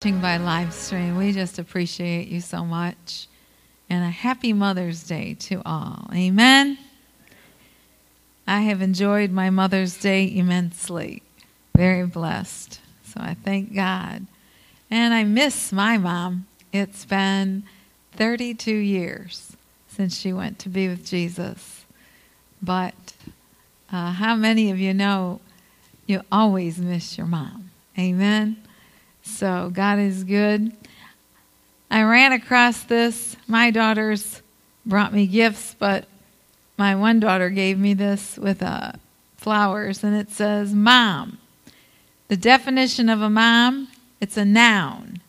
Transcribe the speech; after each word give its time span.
by 0.00 0.36
live 0.36 0.72
stream. 0.72 1.16
We 1.16 1.32
just 1.32 1.58
appreciate 1.58 2.28
you 2.28 2.40
so 2.40 2.64
much. 2.64 3.26
And 3.90 4.04
a 4.04 4.10
happy 4.10 4.52
Mother's 4.52 5.02
Day 5.02 5.34
to 5.40 5.60
all. 5.66 6.08
Amen. 6.14 6.78
I 8.46 8.60
have 8.60 8.80
enjoyed 8.80 9.32
my 9.32 9.50
Mother's 9.50 9.98
Day 9.98 10.32
immensely. 10.32 11.24
Very 11.74 12.06
blessed. 12.06 12.78
So 13.06 13.18
I 13.18 13.34
thank 13.34 13.74
God. 13.74 14.24
And 14.88 15.12
I 15.12 15.24
miss 15.24 15.72
my 15.72 15.98
mom. 15.98 16.46
It's 16.72 17.04
been 17.04 17.64
32 18.12 18.72
years 18.72 19.56
since 19.88 20.16
she 20.16 20.32
went 20.32 20.60
to 20.60 20.68
be 20.68 20.86
with 20.86 21.04
Jesus. 21.04 21.86
But 22.62 23.14
uh, 23.90 24.12
how 24.12 24.36
many 24.36 24.70
of 24.70 24.78
you 24.78 24.94
know 24.94 25.40
you 26.06 26.20
always 26.30 26.78
miss 26.78 27.18
your 27.18 27.26
mom? 27.26 27.70
Amen. 27.98 28.62
So 29.28 29.70
God 29.72 29.98
is 29.98 30.24
good. 30.24 30.72
I 31.90 32.02
ran 32.02 32.32
across 32.32 32.82
this. 32.82 33.36
My 33.46 33.70
daughters 33.70 34.42
brought 34.84 35.12
me 35.12 35.26
gifts, 35.26 35.74
but 35.78 36.06
my 36.76 36.94
one 36.94 37.20
daughter 37.20 37.50
gave 37.50 37.78
me 37.78 37.94
this 37.94 38.36
with 38.36 38.62
uh, 38.62 38.92
flowers, 39.36 40.04
and 40.04 40.14
it 40.14 40.30
says, 40.30 40.74
Mom. 40.74 41.38
The 42.28 42.36
definition 42.36 43.08
of 43.08 43.22
a 43.22 43.30
mom 43.30 43.88
it's 44.20 44.36
a 44.36 44.44
noun, 44.44 45.20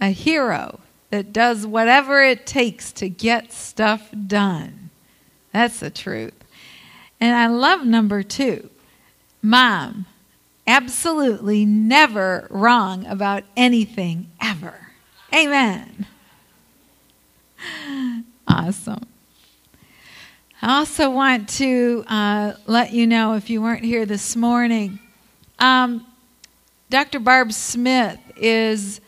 a 0.00 0.08
hero 0.08 0.80
that 1.10 1.32
does 1.32 1.66
whatever 1.66 2.22
it 2.22 2.46
takes 2.46 2.92
to 2.92 3.08
get 3.08 3.52
stuff 3.52 4.10
done. 4.26 4.90
That's 5.52 5.80
the 5.80 5.90
truth. 5.90 6.34
And 7.18 7.34
I 7.34 7.46
love 7.46 7.86
number 7.86 8.22
two. 8.22 8.68
Mom, 9.40 10.06
absolutely 10.66 11.64
never 11.64 12.46
wrong 12.50 13.06
about 13.06 13.44
anything 13.56 14.30
ever. 14.40 14.74
Amen. 15.34 16.06
Awesome. 18.48 19.06
I 20.62 20.78
also 20.78 21.10
want 21.10 21.48
to 21.50 22.04
uh, 22.08 22.54
let 22.66 22.92
you 22.92 23.06
know 23.06 23.34
if 23.34 23.50
you 23.50 23.60
weren't 23.60 23.84
here 23.84 24.06
this 24.06 24.34
morning, 24.34 24.98
um, 25.58 26.06
Dr. 26.88 27.18
Barb 27.18 27.52
Smith 27.52 28.18
is 28.36 29.00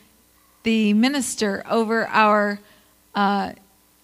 the 0.65 0.93
minister 0.93 1.63
over 1.69 2.07
our 2.09 2.61
uh, 3.15 3.53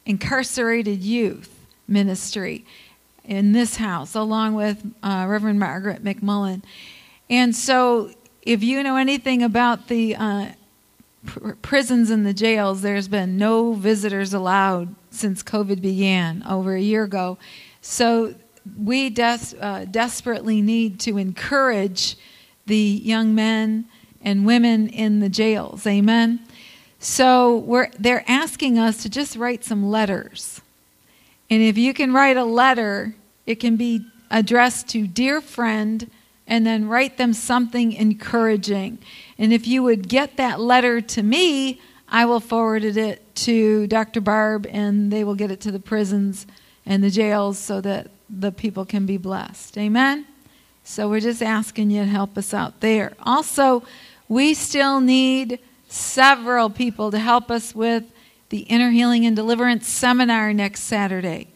incarcerated 0.06 1.02
youth 1.02 1.66
ministry 1.86 2.64
in 3.24 3.52
this 3.52 3.76
house, 3.76 4.14
along 4.14 4.54
with 4.54 4.84
uh, 5.02 5.26
Reverend 5.28 5.58
Margaret 5.58 6.04
McMullen. 6.04 6.62
And 7.30 7.54
so, 7.54 8.10
if 8.42 8.62
you 8.62 8.82
know 8.82 8.96
anything 8.96 9.42
about 9.42 9.88
the 9.88 10.16
uh, 10.16 10.48
pr- 11.24 11.52
prisons 11.62 12.10
and 12.10 12.26
the 12.26 12.34
jails, 12.34 12.82
there's 12.82 13.08
been 13.08 13.38
no 13.38 13.72
visitors 13.72 14.34
allowed 14.34 14.94
since 15.10 15.42
COVID 15.42 15.80
began 15.80 16.42
over 16.42 16.74
a 16.74 16.80
year 16.80 17.04
ago. 17.04 17.38
So, 17.80 18.34
we 18.78 19.10
des- 19.10 19.56
uh, 19.60 19.86
desperately 19.86 20.62
need 20.62 21.00
to 21.00 21.18
encourage 21.18 22.16
the 22.66 22.76
young 22.76 23.34
men 23.34 23.86
and 24.22 24.46
women 24.46 24.88
in 24.88 25.20
the 25.20 25.28
jails. 25.28 25.86
Amen. 25.86 26.40
So 26.98 27.86
they're 27.98 28.24
asking 28.26 28.78
us 28.78 29.02
to 29.02 29.10
just 29.10 29.36
write 29.36 29.62
some 29.62 29.90
letters. 29.90 30.62
And 31.50 31.62
if 31.62 31.76
you 31.76 31.92
can 31.92 32.14
write 32.14 32.38
a 32.38 32.44
letter, 32.44 33.14
it 33.46 33.56
can 33.56 33.76
be 33.76 34.06
addressed 34.30 34.88
to 34.88 35.06
dear 35.06 35.42
friend 35.42 36.10
and 36.46 36.66
then 36.66 36.88
write 36.88 37.16
them 37.16 37.32
something 37.32 37.92
encouraging. 37.92 38.98
And 39.38 39.52
if 39.52 39.66
you 39.66 39.82
would 39.82 40.08
get 40.08 40.36
that 40.36 40.60
letter 40.60 41.00
to 41.00 41.22
me, 41.22 41.80
I 42.08 42.26
will 42.26 42.40
forward 42.40 42.84
it 42.84 43.34
to 43.36 43.86
Dr. 43.86 44.20
Barb 44.20 44.66
and 44.70 45.10
they 45.10 45.24
will 45.24 45.34
get 45.34 45.50
it 45.50 45.60
to 45.62 45.72
the 45.72 45.80
prisons 45.80 46.46
and 46.86 47.02
the 47.02 47.10
jails 47.10 47.58
so 47.58 47.80
that 47.80 48.10
the 48.28 48.52
people 48.52 48.84
can 48.84 49.06
be 49.06 49.16
blessed. 49.16 49.78
Amen? 49.78 50.26
So 50.84 51.08
we're 51.08 51.20
just 51.20 51.42
asking 51.42 51.90
you 51.90 52.02
to 52.02 52.08
help 52.08 52.36
us 52.36 52.52
out 52.52 52.80
there. 52.80 53.14
Also, 53.22 53.82
we 54.28 54.52
still 54.54 55.00
need 55.00 55.58
several 55.88 56.68
people 56.68 57.10
to 57.10 57.18
help 57.18 57.50
us 57.50 57.74
with 57.74 58.04
the 58.50 58.60
Inner 58.60 58.90
Healing 58.90 59.24
and 59.24 59.34
Deliverance 59.34 59.88
Seminar 59.88 60.52
next 60.52 60.82
Saturday. 60.82 61.48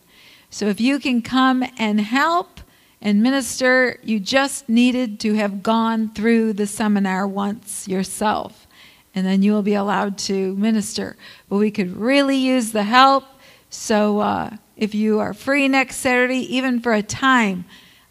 So 0.50 0.66
if 0.66 0.80
you 0.80 0.98
can 0.98 1.20
come 1.20 1.64
and 1.76 2.00
help, 2.00 2.57
and 3.00 3.22
minister, 3.22 3.98
you 4.02 4.18
just 4.18 4.68
needed 4.68 5.20
to 5.20 5.34
have 5.34 5.62
gone 5.62 6.10
through 6.10 6.54
the 6.54 6.66
seminar 6.66 7.28
once 7.28 7.86
yourself, 7.86 8.66
and 9.14 9.24
then 9.24 9.42
you 9.42 9.52
will 9.52 9.62
be 9.62 9.74
allowed 9.74 10.18
to 10.18 10.56
minister. 10.56 11.16
But 11.48 11.58
we 11.58 11.70
could 11.70 11.96
really 11.96 12.36
use 12.36 12.72
the 12.72 12.82
help. 12.82 13.24
So 13.70 14.18
uh, 14.20 14.56
if 14.76 14.94
you 14.94 15.20
are 15.20 15.32
free 15.32 15.68
next 15.68 15.96
Saturday, 15.96 16.56
even 16.56 16.80
for 16.80 16.92
a 16.92 17.02
time, 17.02 17.66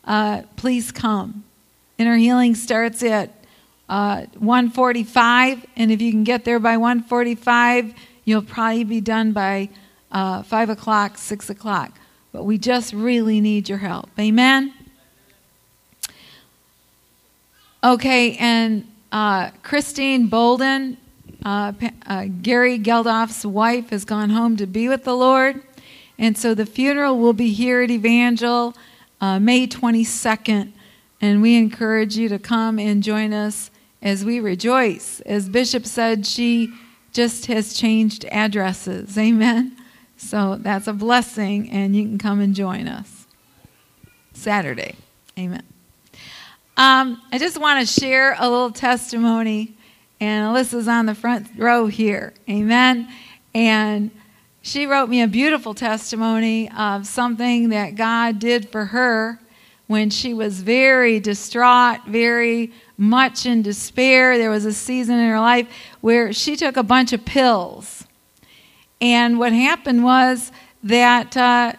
uh, 0.06 0.44
please 0.56 0.92
come. 0.92 1.44
Inner 1.98 2.16
healing 2.16 2.56
starts 2.56 3.04
at 3.04 3.34
uh, 3.90 4.26
1:45, 4.40 5.66
and 5.76 5.92
if 5.92 6.02
you 6.02 6.12
can 6.12 6.24
get 6.24 6.46
there 6.46 6.60
by 6.60 6.78
1:45, 6.78 7.94
you'll 8.24 8.42
probably 8.42 8.84
be 8.84 9.02
done 9.02 9.32
by 9.32 9.70
uh, 10.12 10.44
5 10.44 10.70
o'clock, 10.70 11.18
6 11.18 11.50
o'clock. 11.50 11.98
But 12.32 12.44
we 12.44 12.58
just 12.58 12.94
really 12.94 13.42
need 13.42 13.68
your 13.68 13.80
help. 13.80 14.10
Amen. 14.20 14.77
Okay, 17.84 18.36
and 18.38 18.92
uh, 19.12 19.52
Christine 19.62 20.28
Bolden, 20.28 20.98
uh, 21.46 21.74
uh, 22.08 22.26
Gary 22.42 22.80
Geldoff's 22.80 23.46
wife, 23.46 23.92
has 23.92 24.04
gone 24.04 24.32
home 24.32 24.58
to 24.58 24.66
be 24.66 24.90
with 24.90 25.04
the 25.04 25.16
Lord. 25.16 25.62
And 26.18 26.38
so 26.38 26.56
the 26.56 26.66
funeral 26.66 27.20
will 27.20 27.34
be 27.34 27.54
here 27.54 27.84
at 27.84 27.92
Evangel 27.92 28.76
uh, 29.22 29.40
May 29.40 29.68
22nd. 29.68 30.72
And 31.22 31.42
we 31.42 31.56
encourage 31.56 32.18
you 32.18 32.30
to 32.30 32.40
come 32.40 32.80
and 32.80 33.04
join 33.04 33.34
us 33.34 33.70
as 34.02 34.26
we 34.26 34.40
rejoice. 34.40 35.20
As 35.22 35.48
Bishop 35.48 35.86
said, 35.86 36.26
she 36.26 36.74
just 37.14 37.46
has 37.48 37.74
changed 37.74 38.26
addresses. 38.26 39.18
Amen. 39.18 39.78
So 40.18 40.58
that's 40.60 40.88
a 40.88 40.94
blessing, 40.94 41.70
and 41.70 41.96
you 41.96 42.04
can 42.04 42.18
come 42.18 42.40
and 42.40 42.56
join 42.56 42.88
us 42.88 43.28
Saturday. 44.34 44.96
Amen. 45.38 45.77
Um, 46.78 47.20
I 47.32 47.40
just 47.40 47.58
want 47.58 47.86
to 47.86 47.92
share 47.92 48.36
a 48.38 48.48
little 48.48 48.70
testimony, 48.70 49.76
and 50.20 50.46
Alyssa's 50.46 50.88
on 50.88 51.08
the 51.08 51.16
front 51.16 51.48
row 51.58 51.88
here. 51.88 52.36
Amen. 52.48 53.12
And 53.56 54.12
she 54.62 54.86
wrote 54.86 55.10
me 55.10 55.24
a 55.24 55.28
beautiful 55.28 55.74
testimony 55.74 56.70
of 56.72 57.08
something 57.08 57.70
that 57.70 57.96
God 57.96 58.38
did 58.38 58.70
for 58.70 58.86
her 58.86 59.40
when 59.88 60.12
she 60.12 60.36
was 60.36 60.62
very 60.62 61.20
distraught, 61.20 62.06
very 62.06 62.72
much 62.96 63.48
in 63.48 63.64
despair. 63.64 64.38
There 64.38 64.52
was 64.52 64.66
a 64.66 64.74
season 64.74 65.18
in 65.18 65.30
her 65.30 65.40
life 65.40 65.68
where 66.02 66.32
she 66.32 66.56
took 66.56 66.78
a 66.78 66.84
bunch 66.84 67.12
of 67.12 67.26
pills. 67.26 68.06
And 69.02 69.40
what 69.40 69.52
happened 69.52 70.04
was 70.04 70.52
that 70.84 71.36
uh, 71.36 71.74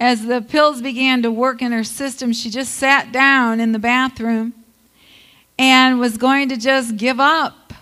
as 0.00 0.26
the 0.26 0.42
pills 0.42 0.82
began 0.82 1.22
to 1.22 1.30
work 1.30 1.62
in 1.62 1.72
her 1.72 1.84
system, 1.84 2.32
she 2.32 2.50
just 2.50 2.74
sat 2.74 3.12
down 3.12 3.60
in 3.60 3.72
the 3.72 3.78
bathroom 3.78 4.52
and 5.58 5.98
was 5.98 6.16
going 6.16 6.48
to 6.48 6.56
just 6.56 6.96
give 6.96 7.20
up. 7.20 7.72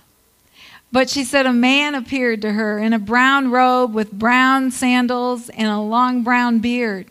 But 0.91 1.09
she 1.09 1.25
said 1.25 1.47
a 1.47 1.53
man 1.53 1.95
appeared 1.95 2.43
to 2.43 2.53
her 2.53 2.79
in 2.79 2.93
a 2.93 2.99
brown 2.99 3.51
robe 3.51 3.95
with 3.95 4.13
brown 4.13 4.71
sandals 4.71 5.49
and 5.49 5.69
a 5.69 5.79
long 5.79 6.23
brown 6.23 6.59
beard. 6.59 7.07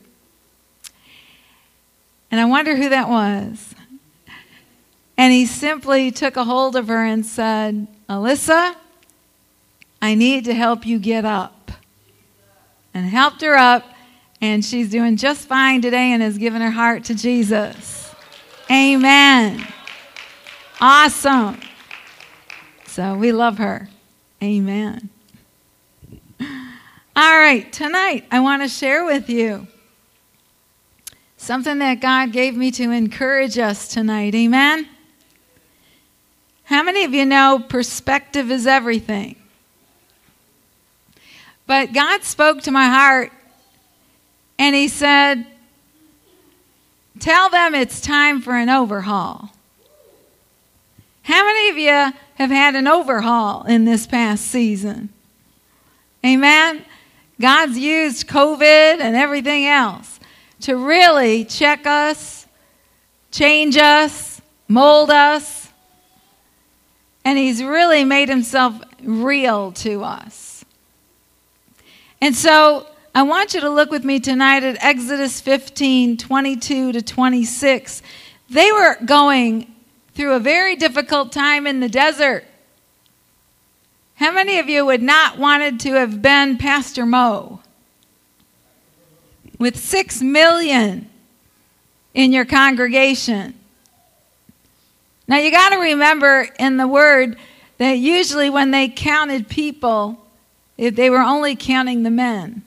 And 2.30 2.40
I 2.40 2.46
wonder 2.46 2.76
who 2.76 2.90
that 2.90 3.10
was. 3.10 3.74
And 5.18 5.34
he 5.34 5.46
simply 5.46 6.12
took 6.12 6.38
a 6.38 6.44
hold 6.44 6.76
of 6.76 6.88
her 6.88 7.04
and 7.04 7.26
said, 7.26 7.88
Alyssa, 8.08 8.76
I 10.02 10.16
need 10.16 10.46
to 10.46 10.54
help 10.54 10.86
you 10.86 11.00
get 11.00 11.26
up. 11.26 11.72
And 12.94 13.08
helped 13.08 13.42
her 13.42 13.56
up 13.56 13.91
and 14.42 14.66
she's 14.66 14.90
doing 14.90 15.16
just 15.16 15.48
fine 15.48 15.82
today 15.82 16.12
and 16.12 16.22
has 16.22 16.38
given 16.38 16.62
her 16.62 16.72
heart 16.72 17.06
to 17.06 17.16
Jesus. 17.16 18.14
Amen. 18.70 19.66
Awesome. 20.80 21.60
So 22.88 23.16
we 23.16 23.32
love 23.32 23.60
her. 23.60 23.88
Amen. 24.42 25.10
All 27.14 27.38
right, 27.38 27.72
tonight 27.72 28.26
I 28.32 28.40
want 28.40 28.64
to 28.64 28.68
share 28.68 29.06
with 29.06 29.30
you 29.30 29.68
something 31.38 31.80
that 31.80 32.02
God 32.02 32.32
gave 32.32 32.56
me 32.56 32.72
to 32.72 32.90
encourage 32.90 33.60
us 33.60 33.88
tonight. 33.88 34.34
Amen. 34.34 34.88
How 36.64 36.82
many 36.82 37.04
of 37.04 37.14
you 37.14 37.26
know 37.26 37.64
perspective 37.68 38.50
is 38.50 38.66
everything? 38.66 39.36
But 41.68 41.94
God 41.94 42.24
spoke 42.24 42.62
to 42.64 42.72
my 42.72 42.86
heart 42.86 43.32
and 44.62 44.76
he 44.76 44.88
said, 44.88 45.44
Tell 47.18 47.50
them 47.50 47.74
it's 47.74 48.00
time 48.00 48.42
for 48.42 48.56
an 48.56 48.70
overhaul. 48.70 49.50
How 51.24 51.44
many 51.44 51.70
of 51.70 51.78
you 51.78 52.20
have 52.36 52.52
had 52.52 52.76
an 52.76 52.88
overhaul 52.88 53.64
in 53.64 53.86
this 53.86 54.06
past 54.06 54.46
season. 54.46 55.10
Amen. 56.24 56.86
God's 57.40 57.76
used 57.76 58.28
COVID 58.28 59.00
and 59.00 59.16
everything 59.16 59.66
else 59.66 60.20
to 60.62 60.76
really 60.76 61.44
check 61.44 61.88
us, 61.88 62.46
change 63.32 63.78
us, 63.78 64.42
mold 64.68 65.10
us, 65.10 65.70
and 67.26 67.38
He's 67.38 67.64
really 67.64 68.04
made 68.04 68.30
Himself 68.30 68.80
real 69.02 69.72
to 69.72 70.04
us. 70.04 70.64
And 72.22 72.36
so 72.36 72.86
I 73.14 73.24
want 73.24 73.54
you 73.54 73.60
to 73.60 73.70
look 73.70 73.92
with 73.92 74.06
me 74.06 74.22
tonight 74.22 74.64
at 74.64 74.82
Exodus 74.82 75.42
15 75.42 76.16
22 76.16 76.94
to 76.94 77.02
26. 77.02 78.02
They 78.50 78.72
were 78.72 78.96
going 79.04 79.76
through 80.14 80.34
a 80.34 80.40
very 80.40 80.78
difficult 80.78 81.34
time 81.34 81.68
in 81.68 81.82
the 81.82 81.90
desert. 81.90 82.46
How 84.16 84.32
many 84.32 84.60
of 84.60 84.70
you 84.70 84.86
would 84.86 85.02
not 85.02 85.38
wanted 85.38 85.82
to 85.82 85.94
have 85.96 86.22
been 86.22 86.58
Pastor 86.58 87.06
Mo? 87.06 87.60
With 89.60 89.76
six 89.78 90.22
million 90.22 91.10
in 92.14 92.32
your 92.32 92.46
congregation. 92.46 93.56
Now 95.28 95.38
you 95.38 95.52
got 95.52 95.70
to 95.70 95.80
remember 95.80 96.48
in 96.58 96.78
the 96.78 96.88
word 96.88 97.36
that 97.78 97.98
usually 97.98 98.50
when 98.50 98.72
they 98.72 98.88
counted 98.88 99.50
people, 99.50 100.26
if 100.78 100.96
they 100.96 101.10
were 101.10 101.22
only 101.22 101.58
counting 101.58 102.04
the 102.04 102.10
men, 102.10 102.64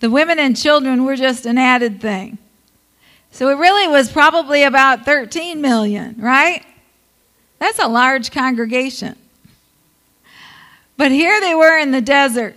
the 0.00 0.10
women 0.10 0.38
and 0.38 0.56
children 0.56 1.04
were 1.04 1.16
just 1.16 1.46
an 1.46 1.58
added 1.58 2.00
thing. 2.00 2.38
So 3.30 3.48
it 3.48 3.54
really 3.54 3.86
was 3.86 4.10
probably 4.10 4.64
about 4.64 5.04
13 5.04 5.60
million, 5.60 6.16
right? 6.18 6.64
That's 7.58 7.78
a 7.78 7.86
large 7.86 8.30
congregation. 8.30 9.16
But 10.96 11.12
here 11.12 11.40
they 11.40 11.54
were 11.54 11.78
in 11.78 11.92
the 11.92 12.00
desert. 12.00 12.56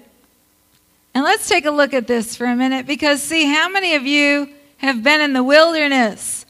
And 1.14 1.24
let's 1.24 1.48
take 1.48 1.66
a 1.66 1.72
look 1.72 1.94
at 1.94 2.08
this 2.08 2.36
for 2.36 2.46
a 2.46 2.56
minute 2.56 2.88
because, 2.88 3.22
see, 3.22 3.46
how 3.46 3.70
many 3.70 3.96
of 3.96 4.04
you 4.04 4.50
have 4.78 5.04
been 5.04 5.22
in 5.22 5.34
the 5.34 5.44
wilderness 5.44 6.46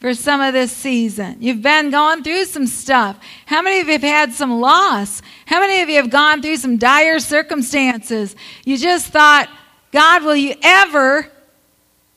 for 0.00 0.12
some 0.12 0.40
of 0.40 0.52
this 0.52 0.70
season? 0.70 1.36
You've 1.40 1.62
been 1.62 1.90
going 1.90 2.22
through 2.22 2.44
some 2.44 2.66
stuff. 2.66 3.18
How 3.46 3.62
many 3.62 3.80
of 3.80 3.86
you 3.86 3.92
have 3.94 4.02
had 4.02 4.32
some 4.34 4.60
loss? 4.60 5.22
How 5.46 5.60
many 5.60 5.80
of 5.80 5.88
you 5.88 5.96
have 5.96 6.10
gone 6.10 6.42
through 6.42 6.58
some 6.58 6.76
dire 6.76 7.18
circumstances? 7.18 8.36
You 8.64 8.76
just 8.76 9.08
thought, 9.08 9.48
God, 9.92 10.24
will 10.24 10.36
you 10.36 10.54
ever 10.62 11.28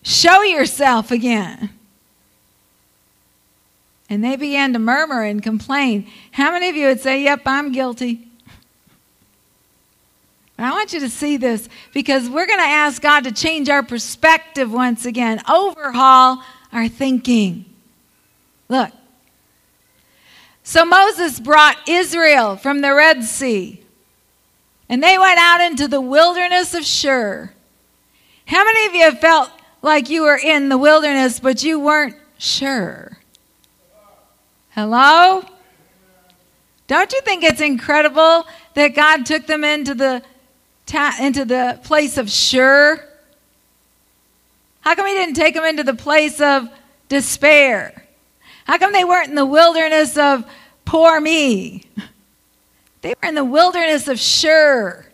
show 0.01 0.41
yourself 0.41 1.11
again? 1.11 1.69
And 4.09 4.23
they 4.23 4.35
began 4.35 4.73
to 4.73 4.79
murmur 4.79 5.23
and 5.23 5.43
complain. 5.43 6.07
How 6.31 6.51
many 6.51 6.69
of 6.69 6.75
you 6.75 6.87
would 6.87 7.01
say, 7.01 7.23
Yep, 7.23 7.41
I'm 7.45 7.71
guilty? 7.71 8.27
I 10.57 10.71
want 10.71 10.93
you 10.93 11.01
to 11.01 11.09
see 11.09 11.35
this 11.35 11.67
because 11.93 12.29
we're 12.29 12.45
going 12.45 12.59
to 12.59 12.65
ask 12.65 13.01
God 13.01 13.25
to 13.25 13.31
change 13.33 13.69
our 13.69 13.83
perspective 13.83 14.71
once 14.71 15.05
again, 15.05 15.41
overhaul 15.49 16.41
our 16.71 16.87
thinking. 16.87 17.65
Look. 18.69 18.91
So 20.63 20.85
Moses 20.85 21.39
brought 21.39 21.77
Israel 21.89 22.55
from 22.55 22.81
the 22.81 22.93
Red 22.93 23.23
Sea, 23.23 23.83
and 24.87 25.03
they 25.03 25.17
went 25.17 25.39
out 25.39 25.61
into 25.61 25.87
the 25.87 26.01
wilderness 26.01 26.73
of 26.73 26.85
Shur. 26.85 27.51
How 28.45 28.63
many 28.63 28.85
of 28.85 28.93
you 28.93 29.01
have 29.01 29.19
felt 29.19 29.49
like 29.81 30.09
you 30.09 30.23
were 30.23 30.37
in 30.37 30.69
the 30.69 30.77
wilderness, 30.77 31.39
but 31.39 31.63
you 31.63 31.79
weren't 31.79 32.15
sure? 32.37 33.17
Hello? 34.69 35.43
Don't 36.87 37.11
you 37.11 37.21
think 37.21 37.43
it's 37.43 37.61
incredible 37.61 38.45
that 38.75 38.89
God 38.89 39.25
took 39.25 39.47
them 39.47 39.63
into 39.63 39.95
the 39.95 40.21
ta- 40.85 41.17
into 41.19 41.45
the 41.45 41.79
place 41.83 42.17
of 42.17 42.29
sure? 42.29 43.03
How 44.81 44.93
come 44.93 45.07
he 45.07 45.13
didn't 45.13 45.35
take 45.35 45.55
them 45.55 45.63
into 45.63 45.83
the 45.83 45.95
place 45.95 46.39
of 46.39 46.69
despair? 47.09 48.05
How 48.65 48.77
come 48.77 48.93
they 48.93 49.03
weren't 49.03 49.29
in 49.29 49.35
the 49.35 49.45
wilderness 49.45 50.17
of 50.17 50.45
poor 50.85 51.19
me? 51.19 51.83
They 53.01 53.13
were 53.21 53.29
in 53.29 53.35
the 53.35 53.45
wilderness 53.45 54.07
of 54.07 54.19
Shur. 54.19 55.05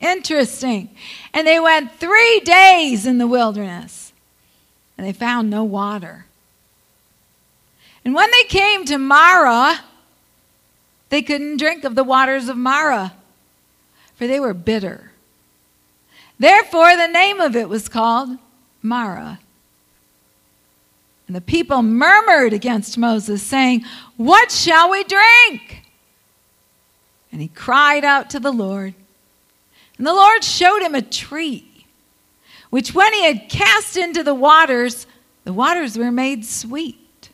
Interesting. 0.00 0.90
And 1.32 1.46
they 1.46 1.58
went 1.58 1.92
three 1.92 2.40
days 2.40 3.06
in 3.06 3.18
the 3.18 3.26
wilderness 3.26 4.12
and 4.96 5.06
they 5.06 5.12
found 5.12 5.50
no 5.50 5.64
water. 5.64 6.26
And 8.04 8.14
when 8.14 8.30
they 8.30 8.44
came 8.44 8.84
to 8.84 8.98
Marah, 8.98 9.80
they 11.08 11.22
couldn't 11.22 11.56
drink 11.58 11.84
of 11.84 11.94
the 11.94 12.04
waters 12.04 12.48
of 12.48 12.56
Marah 12.56 13.12
for 14.16 14.26
they 14.26 14.40
were 14.40 14.54
bitter. 14.54 15.12
Therefore, 16.38 16.96
the 16.96 17.06
name 17.06 17.40
of 17.40 17.54
it 17.54 17.68
was 17.68 17.88
called 17.88 18.38
Marah. 18.82 19.38
And 21.26 21.36
the 21.36 21.40
people 21.40 21.82
murmured 21.82 22.52
against 22.52 22.98
Moses, 22.98 23.42
saying, 23.42 23.84
What 24.16 24.50
shall 24.50 24.90
we 24.90 25.04
drink? 25.04 25.82
And 27.32 27.40
he 27.40 27.48
cried 27.48 28.04
out 28.04 28.30
to 28.30 28.40
the 28.40 28.52
Lord. 28.52 28.94
And 29.98 30.06
the 30.06 30.14
Lord 30.14 30.44
showed 30.44 30.82
him 30.82 30.94
a 30.94 31.02
tree, 31.02 31.86
which 32.70 32.94
when 32.94 33.12
he 33.12 33.24
had 33.24 33.48
cast 33.48 33.96
into 33.96 34.22
the 34.22 34.34
waters, 34.34 35.06
the 35.44 35.52
waters 35.52 35.96
were 35.96 36.12
made 36.12 36.44
sweet. 36.44 37.30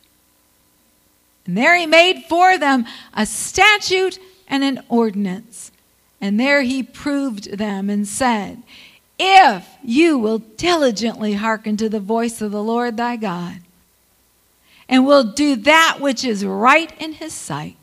And 1.45 1.57
there 1.57 1.75
he 1.75 1.85
made 1.85 2.23
for 2.29 2.57
them 2.57 2.85
a 3.13 3.25
statute 3.25 4.17
and 4.47 4.63
an 4.63 4.83
ordinance 4.87 5.71
and 6.23 6.39
there 6.39 6.61
he 6.61 6.83
proved 6.83 7.57
them 7.57 7.89
and 7.89 8.07
said, 8.07 8.63
If 9.19 9.67
you 9.83 10.17
will 10.17 10.37
diligently 10.37 11.33
hearken 11.33 11.75
to 11.75 11.89
the 11.89 11.99
voice 11.99 12.41
of 12.41 12.53
the 12.53 12.63
Lord 12.63 12.95
thy 12.95 13.17
God, 13.17 13.57
and 14.87 15.05
will 15.05 15.25
do 15.25 15.57
that 15.57 15.97
which 15.99 16.23
is 16.23 16.45
right 16.45 16.89
in 16.97 17.11
his 17.11 17.33
sight, 17.33 17.75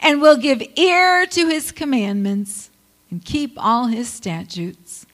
and 0.00 0.20
will 0.20 0.36
give 0.36 0.60
ear 0.74 1.24
to 1.24 1.46
his 1.46 1.70
commandments, 1.70 2.68
and 3.10 3.24
keep 3.24 3.54
all 3.56 3.86
his 3.86 4.08
statutes, 4.08 5.06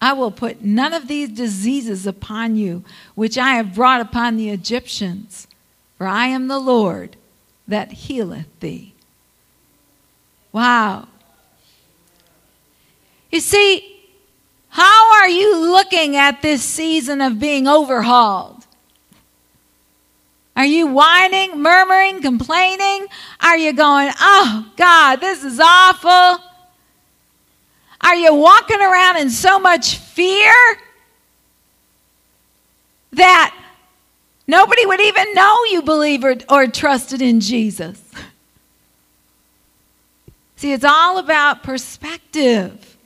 I 0.00 0.12
will 0.12 0.30
put 0.30 0.62
none 0.62 0.92
of 0.92 1.08
these 1.08 1.30
diseases 1.30 2.06
upon 2.06 2.56
you, 2.56 2.84
which 3.14 3.38
I 3.38 3.54
have 3.54 3.74
brought 3.74 4.00
upon 4.00 4.36
the 4.36 4.50
Egyptians, 4.50 5.46
for 5.96 6.06
I 6.06 6.26
am 6.26 6.48
the 6.48 6.58
Lord 6.58 7.16
that 7.66 7.92
healeth 7.92 8.48
thee. 8.60 8.92
Wow. 10.52 11.08
You 13.30 13.40
see, 13.40 14.02
how 14.68 15.14
are 15.14 15.28
you 15.28 15.56
looking 15.56 16.16
at 16.16 16.42
this 16.42 16.62
season 16.62 17.20
of 17.20 17.40
being 17.40 17.66
overhauled? 17.66 18.66
Are 20.56 20.66
you 20.66 20.86
whining, 20.86 21.60
murmuring, 21.60 22.22
complaining? 22.22 23.06
Are 23.40 23.56
you 23.56 23.72
going, 23.72 24.10
oh, 24.20 24.70
God, 24.76 25.16
this 25.20 25.42
is 25.42 25.58
awful? 25.58 26.44
Are 28.00 28.14
you 28.14 28.34
walking 28.34 28.80
around 28.80 29.16
in 29.18 29.30
so 29.30 29.58
much 29.58 29.96
fear 29.96 30.52
that 33.12 33.54
nobody 34.46 34.84
would 34.84 35.00
even 35.00 35.34
know 35.34 35.64
you 35.70 35.82
believe 35.82 36.24
or, 36.24 36.36
or 36.48 36.66
trusted 36.66 37.22
in 37.22 37.40
Jesus? 37.40 38.00
See, 40.56 40.72
it's 40.72 40.84
all 40.84 41.18
about 41.18 41.62
perspective. 41.62 42.96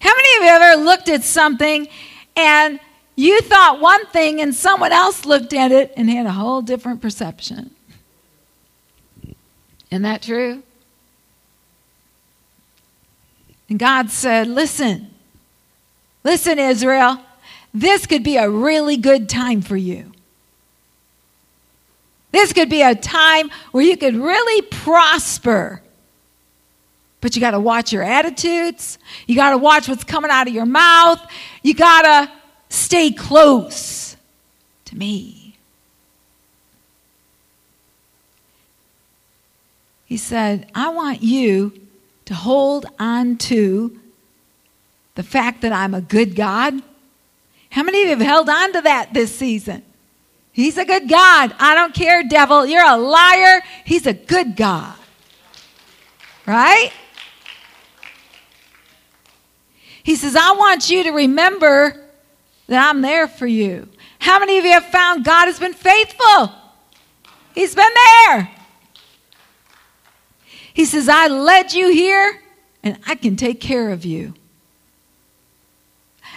How 0.00 0.10
many 0.14 0.36
of 0.36 0.42
you 0.42 0.48
ever 0.50 0.82
looked 0.82 1.08
at 1.08 1.22
something 1.22 1.88
and 2.36 2.78
you 3.16 3.40
thought 3.40 3.80
one 3.80 4.04
thing 4.06 4.40
and 4.40 4.54
someone 4.54 4.92
else 4.92 5.24
looked 5.24 5.52
at 5.52 5.72
it 5.72 5.92
and 5.96 6.10
had 6.10 6.26
a 6.26 6.32
whole 6.32 6.60
different 6.60 7.00
perception? 7.00 7.70
Isn't 9.90 10.02
that 10.02 10.22
true? 10.22 10.62
And 13.68 13.78
God 13.78 14.10
said, 14.10 14.46
Listen, 14.46 15.10
listen, 16.22 16.58
Israel, 16.58 17.18
this 17.72 18.06
could 18.06 18.22
be 18.22 18.36
a 18.36 18.48
really 18.48 18.96
good 18.96 19.28
time 19.28 19.62
for 19.62 19.76
you. 19.76 20.12
This 22.30 22.52
could 22.52 22.68
be 22.68 22.82
a 22.82 22.94
time 22.94 23.50
where 23.72 23.84
you 23.84 23.96
could 23.96 24.16
really 24.16 24.62
prosper. 24.62 25.80
But 27.20 27.34
you 27.34 27.40
got 27.40 27.52
to 27.52 27.60
watch 27.60 27.92
your 27.92 28.02
attitudes. 28.02 28.98
You 29.26 29.36
got 29.36 29.50
to 29.50 29.58
watch 29.58 29.88
what's 29.88 30.04
coming 30.04 30.30
out 30.30 30.48
of 30.48 30.52
your 30.52 30.66
mouth. 30.66 31.24
You 31.62 31.74
got 31.74 32.02
to 32.02 32.32
stay 32.68 33.12
close 33.12 34.16
to 34.86 34.96
me. 34.96 35.56
He 40.06 40.16
said, 40.16 40.70
I 40.74 40.90
want 40.90 41.22
you 41.22 41.83
to 42.26 42.34
hold 42.34 42.86
on 42.98 43.36
to 43.36 43.98
the 45.14 45.22
fact 45.22 45.62
that 45.62 45.72
I'm 45.72 45.94
a 45.94 46.00
good 46.00 46.34
God. 46.34 46.74
How 47.70 47.82
many 47.82 48.02
of 48.02 48.04
you 48.08 48.16
have 48.16 48.26
held 48.26 48.48
on 48.48 48.72
to 48.72 48.80
that 48.82 49.12
this 49.12 49.34
season? 49.34 49.82
He's 50.52 50.78
a 50.78 50.84
good 50.84 51.08
God. 51.08 51.54
I 51.58 51.74
don't 51.74 51.92
care, 51.94 52.22
devil. 52.22 52.64
You're 52.64 52.86
a 52.86 52.96
liar. 52.96 53.60
He's 53.84 54.06
a 54.06 54.12
good 54.12 54.56
God. 54.56 54.94
Right? 56.46 56.92
He 60.04 60.16
says, 60.16 60.36
I 60.36 60.52
want 60.52 60.90
you 60.90 61.02
to 61.04 61.10
remember 61.10 62.08
that 62.68 62.88
I'm 62.88 63.00
there 63.00 63.26
for 63.26 63.46
you. 63.46 63.88
How 64.18 64.38
many 64.38 64.58
of 64.58 64.64
you 64.64 64.72
have 64.72 64.86
found 64.86 65.24
God 65.24 65.46
has 65.46 65.58
been 65.58 65.74
faithful? 65.74 66.52
He's 67.54 67.74
been 67.74 67.92
there. 68.26 68.50
He 70.74 70.84
says, 70.84 71.08
I 71.08 71.28
led 71.28 71.72
you 71.72 71.90
here 71.90 72.42
and 72.82 72.98
I 73.06 73.14
can 73.14 73.36
take 73.36 73.60
care 73.60 73.90
of 73.90 74.04
you. 74.04 74.34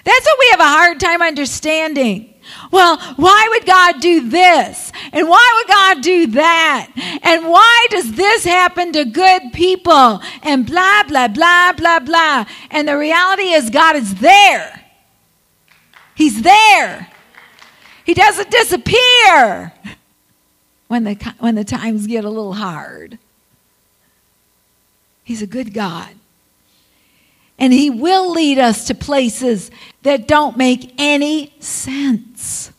That's 0.06 0.26
what 0.26 0.40
we 0.40 0.48
have 0.52 0.60
a 0.62 0.64
hard 0.64 1.00
time 1.02 1.22
understanding. 1.22 2.34
Well, 2.72 2.98
why 3.18 3.48
would 3.50 3.66
God 3.66 4.00
do 4.00 4.30
this? 4.30 4.94
And 5.12 5.28
why 5.28 5.54
would 5.58 5.68
God 5.68 6.02
do 6.02 6.28
that? 6.28 7.20
And 7.24 7.48
why 7.48 7.88
does 7.90 8.14
this 8.14 8.46
happen 8.46 8.94
to 8.94 9.04
good 9.04 9.52
people? 9.52 10.22
And 10.44 10.66
blah, 10.66 11.04
blah, 11.04 11.28
blah, 11.28 11.74
blah, 11.74 12.00
blah. 12.00 12.46
And 12.72 12.88
the 12.88 12.98
reality 12.98 13.50
is, 13.50 13.70
God 13.70 13.98
is 13.98 14.16
there. 14.16 14.86
He's 16.16 16.42
there. 16.42 17.10
He 18.06 18.14
doesn't 18.14 18.50
disappear 18.50 19.74
when 20.88 21.04
the, 21.04 21.34
when 21.40 21.56
the 21.56 21.66
times 21.66 22.08
get 22.08 22.24
a 22.24 22.30
little 22.30 22.54
hard. 22.54 23.20
He's 25.28 25.42
a 25.42 25.48
good 25.48 25.74
God. 25.74 26.08
And 27.60 27.74
He 27.74 27.90
will 27.90 28.32
lead 28.32 28.60
us 28.60 28.88
to 28.88 28.96
places 28.96 29.70
that 30.04 30.26
don't 30.26 30.56
make 30.56 30.94
any 30.98 31.54
sense. 31.60 32.72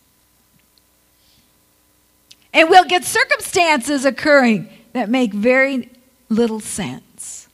And 2.55 2.71
we'll 2.71 2.87
get 2.87 3.05
circumstances 3.05 4.07
occurring 4.07 4.71
that 4.95 5.11
make 5.11 5.35
very 5.35 5.91
little 6.31 6.61
sense. 6.61 7.49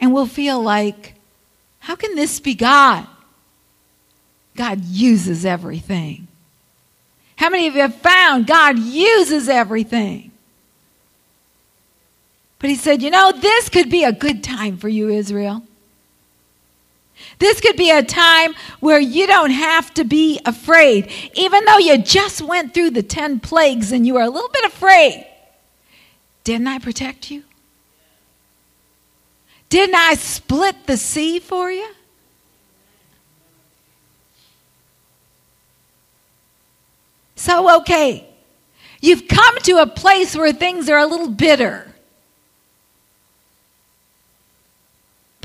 And 0.00 0.14
we'll 0.14 0.24
feel 0.24 0.62
like, 0.62 1.12
how 1.80 1.94
can 1.94 2.14
this 2.14 2.40
be 2.40 2.54
God? 2.54 3.06
God 4.56 4.82
uses 4.82 5.44
everything. 5.44 6.26
How 7.36 7.50
many 7.50 7.66
of 7.66 7.74
you 7.74 7.82
have 7.82 7.96
found 7.96 8.46
God 8.46 8.78
uses 8.78 9.50
everything? 9.50 10.25
But 12.66 12.70
he 12.70 12.76
said, 12.78 13.00
You 13.00 13.10
know, 13.10 13.30
this 13.30 13.68
could 13.68 13.90
be 13.90 14.02
a 14.02 14.10
good 14.10 14.42
time 14.42 14.76
for 14.76 14.88
you, 14.88 15.08
Israel. 15.08 15.62
This 17.38 17.60
could 17.60 17.76
be 17.76 17.92
a 17.92 18.02
time 18.02 18.56
where 18.80 18.98
you 18.98 19.28
don't 19.28 19.52
have 19.52 19.94
to 19.94 20.02
be 20.02 20.40
afraid. 20.44 21.08
Even 21.34 21.64
though 21.64 21.78
you 21.78 21.96
just 21.98 22.42
went 22.42 22.74
through 22.74 22.90
the 22.90 23.04
10 23.04 23.38
plagues 23.38 23.92
and 23.92 24.04
you 24.04 24.14
were 24.14 24.22
a 24.22 24.28
little 24.28 24.48
bit 24.48 24.64
afraid, 24.64 25.28
didn't 26.42 26.66
I 26.66 26.80
protect 26.80 27.30
you? 27.30 27.44
Didn't 29.68 29.94
I 29.94 30.14
split 30.14 30.88
the 30.88 30.96
sea 30.96 31.38
for 31.38 31.70
you? 31.70 31.88
So, 37.36 37.76
okay, 37.82 38.28
you've 39.00 39.28
come 39.28 39.56
to 39.60 39.82
a 39.82 39.86
place 39.86 40.34
where 40.34 40.52
things 40.52 40.88
are 40.88 40.98
a 40.98 41.06
little 41.06 41.30
bitter. 41.30 41.92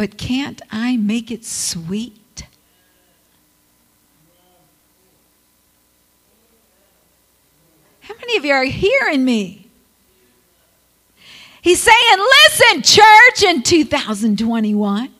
But 0.02 0.18
can't 0.18 0.64
I 0.72 0.98
make 0.98 1.30
it 1.30 1.46
sweet? 1.46 2.48
How 8.00 8.16
many 8.16 8.36
of 8.36 8.44
you 8.44 8.52
are 8.52 8.64
hearing 8.64 9.24
me? 9.24 9.70
He's 11.62 11.84
saying, 11.84 12.18
listen, 12.18 12.82
church, 12.82 13.44
in 13.44 13.62
2021, 13.62 15.14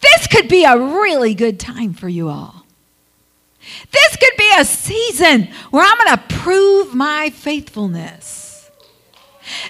this 0.00 0.26
could 0.28 0.48
be 0.48 0.64
a 0.64 0.78
really 0.78 1.34
good 1.34 1.60
time 1.60 1.92
for 1.92 2.08
you 2.08 2.30
all. 2.30 2.64
This 3.90 4.16
could 4.16 4.38
be 4.38 4.50
a 4.56 4.64
season 4.64 5.48
where 5.72 5.84
I'm 5.86 5.98
going 5.98 6.16
to 6.16 6.34
prove 6.36 6.94
my 6.94 7.28
faithfulness. 7.28 8.41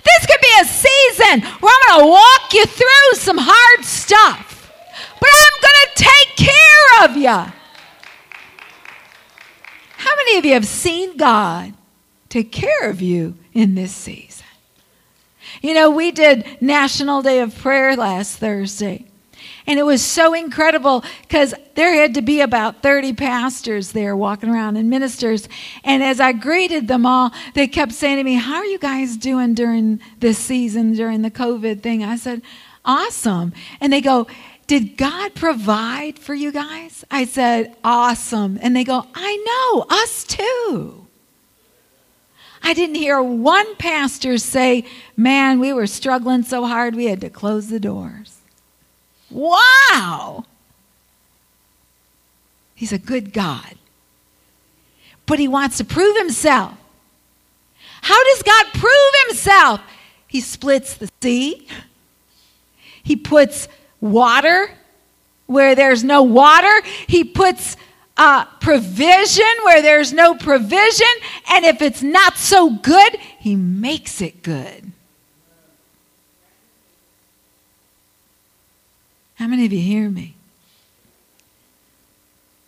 This 0.05 0.27
could 0.27 0.41
be 0.41 0.55
a 0.61 0.65
season 0.65 1.43
where 1.61 1.73
I'm 1.73 1.89
going 1.89 2.01
to 2.01 2.11
walk 2.11 2.53
you 2.53 2.67
through 2.67 3.15
some 3.15 3.39
hard 3.41 3.85
stuff, 3.85 4.73
but 5.21 5.29
I'm 5.33 5.61
going 5.61 5.81
to 5.87 6.05
take 6.05 6.49
care 6.49 7.05
of 7.05 7.17
you. 7.17 7.53
How 9.97 10.17
many 10.17 10.39
of 10.39 10.45
you 10.45 10.55
have 10.55 10.67
seen 10.67 11.17
God 11.17 11.75
take 12.29 12.51
care 12.51 12.91
of 12.91 13.01
you 13.01 13.37
in 13.53 13.75
this 13.75 13.95
season? 13.95 14.47
You 15.61 15.75
know, 15.75 15.91
we 15.91 16.11
did 16.11 16.61
National 16.61 17.23
Day 17.23 17.41
of 17.41 17.57
Prayer 17.57 17.95
last 17.95 18.39
Thursday. 18.39 19.07
And 19.66 19.78
it 19.78 19.85
was 19.85 20.02
so 20.02 20.35
incredible 20.35 21.04
because 21.23 21.54
there 21.75 21.95
had 21.95 22.14
to 22.14 22.23
be 22.23 22.40
about 22.40 22.83
30 22.83 23.12
pastors 23.12 23.92
there 23.92 24.16
walking 24.16 24.50
around 24.50 24.76
and 24.76 24.90
ministers. 24.90 25.49
And 25.85 26.02
as 26.02 26.21
I 26.21 26.33
greeted 26.33 26.88
them 26.88 27.07
all, 27.07 27.33
they 27.54 27.69
kept 27.69 27.92
saying 27.92 28.16
to 28.16 28.25
me, 28.25 28.35
How 28.35 28.57
are 28.57 28.64
you 28.64 28.78
guys 28.78 29.16
doing 29.16 29.54
during 29.54 30.00
this 30.19 30.38
season, 30.38 30.95
during 30.95 31.23
the 31.23 31.31
COVID 31.31 31.81
thing? 31.81 32.02
I 32.02 32.16
said, 32.16 32.42
Awesome. 32.85 33.52
And 33.81 33.92
they 33.92 34.00
go, 34.00 34.26
Did 34.66 34.97
God 34.97 35.35
provide 35.35 36.19
for 36.19 36.35
you 36.35 36.50
guys? 36.50 37.04
I 37.11 37.25
said, 37.25 37.76
Awesome. 37.85 38.59
And 38.61 38.75
they 38.75 38.85
go, 38.85 39.07
I 39.14 39.37
know, 39.37 39.87
us 39.88 40.25
too. 40.25 41.07
I 42.64 42.75
didn't 42.75 42.95
hear 42.97 43.21
one 43.23 43.76
pastor 43.76 44.38
say, 44.38 44.85
Man, 45.16 45.61
we 45.61 45.73
were 45.73 45.87
struggling 45.87 46.42
so 46.42 46.66
hard 46.66 46.97
we 46.97 47.07
had 47.07 47.21
to 47.21 47.31
close 47.31 47.69
the 47.69 47.81
doors. 47.81 48.32
Wow! 49.33 50.45
He's 52.75 52.93
a 52.93 52.99
good 52.99 53.33
God. 53.33 53.77
But 55.27 55.39
he 55.39 55.49
wants 55.49 55.79
to 55.79 55.85
prove 55.85 56.17
himself. 56.17 56.75
How 58.03 58.23
does 58.25 58.43
God 58.43 58.67
prove 58.75 59.27
himself? 59.27 59.81
He 60.27 60.41
splits 60.41 60.95
the 60.95 61.09
sea, 61.21 61.69
he 63.03 63.17
puts 63.17 63.69
water 64.01 64.71
where 65.47 65.75
there's 65.75 66.03
no 66.03 66.23
water, 66.23 66.83
he 67.07 67.23
puts 67.23 67.77
uh, 68.17 68.47
provision 68.61 69.45
where 69.65 69.83
there's 69.83 70.12
no 70.12 70.35
provision, 70.35 71.07
and 71.51 71.65
if 71.65 71.83
it's 71.83 72.03
not 72.03 72.37
so 72.37 72.71
good, 72.71 73.17
he 73.39 73.55
makes 73.57 74.21
it 74.21 74.43
good. 74.43 74.93
How 79.43 79.49
many 79.49 79.67
of 79.67 79.73
you 79.73 79.81
hear 79.81 80.09
me? 80.09 80.37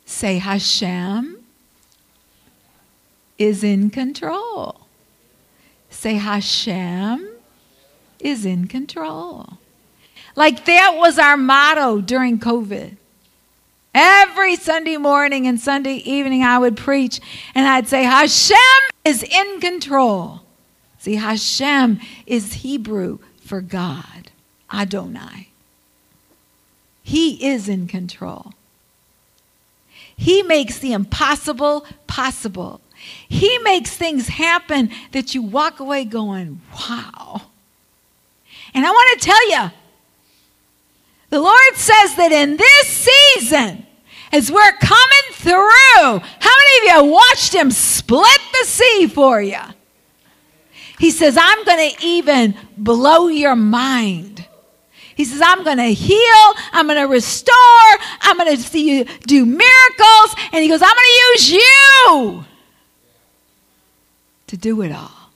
Say 0.07 0.39
Hashem 0.39 1.39
is 3.39 3.63
in 3.63 3.91
control. 3.91 4.81
Say 5.89 6.15
Hashem 6.15 7.31
is 8.19 8.45
in 8.45 8.67
control. 8.67 9.59
Like 10.35 10.65
that 10.65 10.97
was 10.97 11.17
our 11.17 11.37
motto 11.37 12.01
during 12.01 12.41
COVID. 12.41 12.97
Every 13.95 14.57
Sunday 14.57 14.97
morning 14.97 15.47
and 15.47 15.61
Sunday 15.61 15.99
evening, 15.99 16.43
I 16.43 16.59
would 16.59 16.77
preach 16.77 17.21
and 17.55 17.69
I'd 17.69 17.87
say, 17.87 18.03
Hashem 18.03 18.57
is 19.05 19.23
in 19.23 19.61
control. 19.61 20.41
See, 20.99 21.15
Hashem 21.15 22.01
is 22.27 22.53
Hebrew 22.55 23.21
for 23.41 23.61
God, 23.61 24.33
Adonai. 24.73 25.54
He 27.05 27.47
is 27.47 27.69
in 27.69 27.87
control. 27.87 28.55
He 30.17 30.43
makes 30.43 30.79
the 30.79 30.95
impossible 30.95 31.87
possible. 32.07 32.81
He 33.29 33.59
makes 33.59 33.95
things 33.95 34.29
happen 34.29 34.91
that 35.13 35.35
you 35.35 35.43
walk 35.43 35.81
away 35.81 36.07
going, 36.07 36.63
wow. 36.73 37.43
And 38.73 38.87
I 38.87 38.91
want 38.91 39.21
to 39.21 39.27
tell 39.27 39.51
you, 39.51 39.71
the 41.29 41.41
Lord 41.41 41.75
says 41.75 42.17
that 42.17 42.33
in 42.33 42.57
this 42.57 42.87
season, 42.87 43.87
as 44.33 44.51
we're 44.51 44.73
coming 44.81 45.33
through, 45.33 45.61
how 45.61 46.21
many 46.41 46.89
of 46.91 47.05
you 47.05 47.13
watched 47.13 47.55
Him 47.55 47.71
split 47.71 48.41
the 48.53 48.67
sea 48.67 49.09
for 49.09 49.43
you? 49.43 49.61
He 50.99 51.11
says, 51.11 51.37
I'm 51.39 51.65
going 51.65 51.91
to 51.91 52.05
even 52.05 52.55
blow 52.79 53.29
your 53.29 53.57
mind 53.57 54.47
he 55.17 55.25
says, 55.25 55.41
I'm 55.43 55.65
going 55.65 55.79
to 55.79 55.93
heal. 55.93 56.55
I'm 56.73 56.87
going 56.87 57.01
to 57.01 57.09
restore. 57.09 57.55
I'm 58.21 58.37
going 58.37 58.57
to 58.57 58.63
see 58.63 58.99
you 58.99 59.05
do 59.27 59.47
miracles. 59.47 60.35
And 60.53 60.63
he 60.63 60.69
goes, 60.69 60.83
I'm 60.83 60.95
going 60.95 61.07
to 61.07 61.33
use 61.33 61.51
you 61.53 62.45
to 64.49 64.57
do 64.57 64.83
it 64.83 64.93
all. 64.93 65.31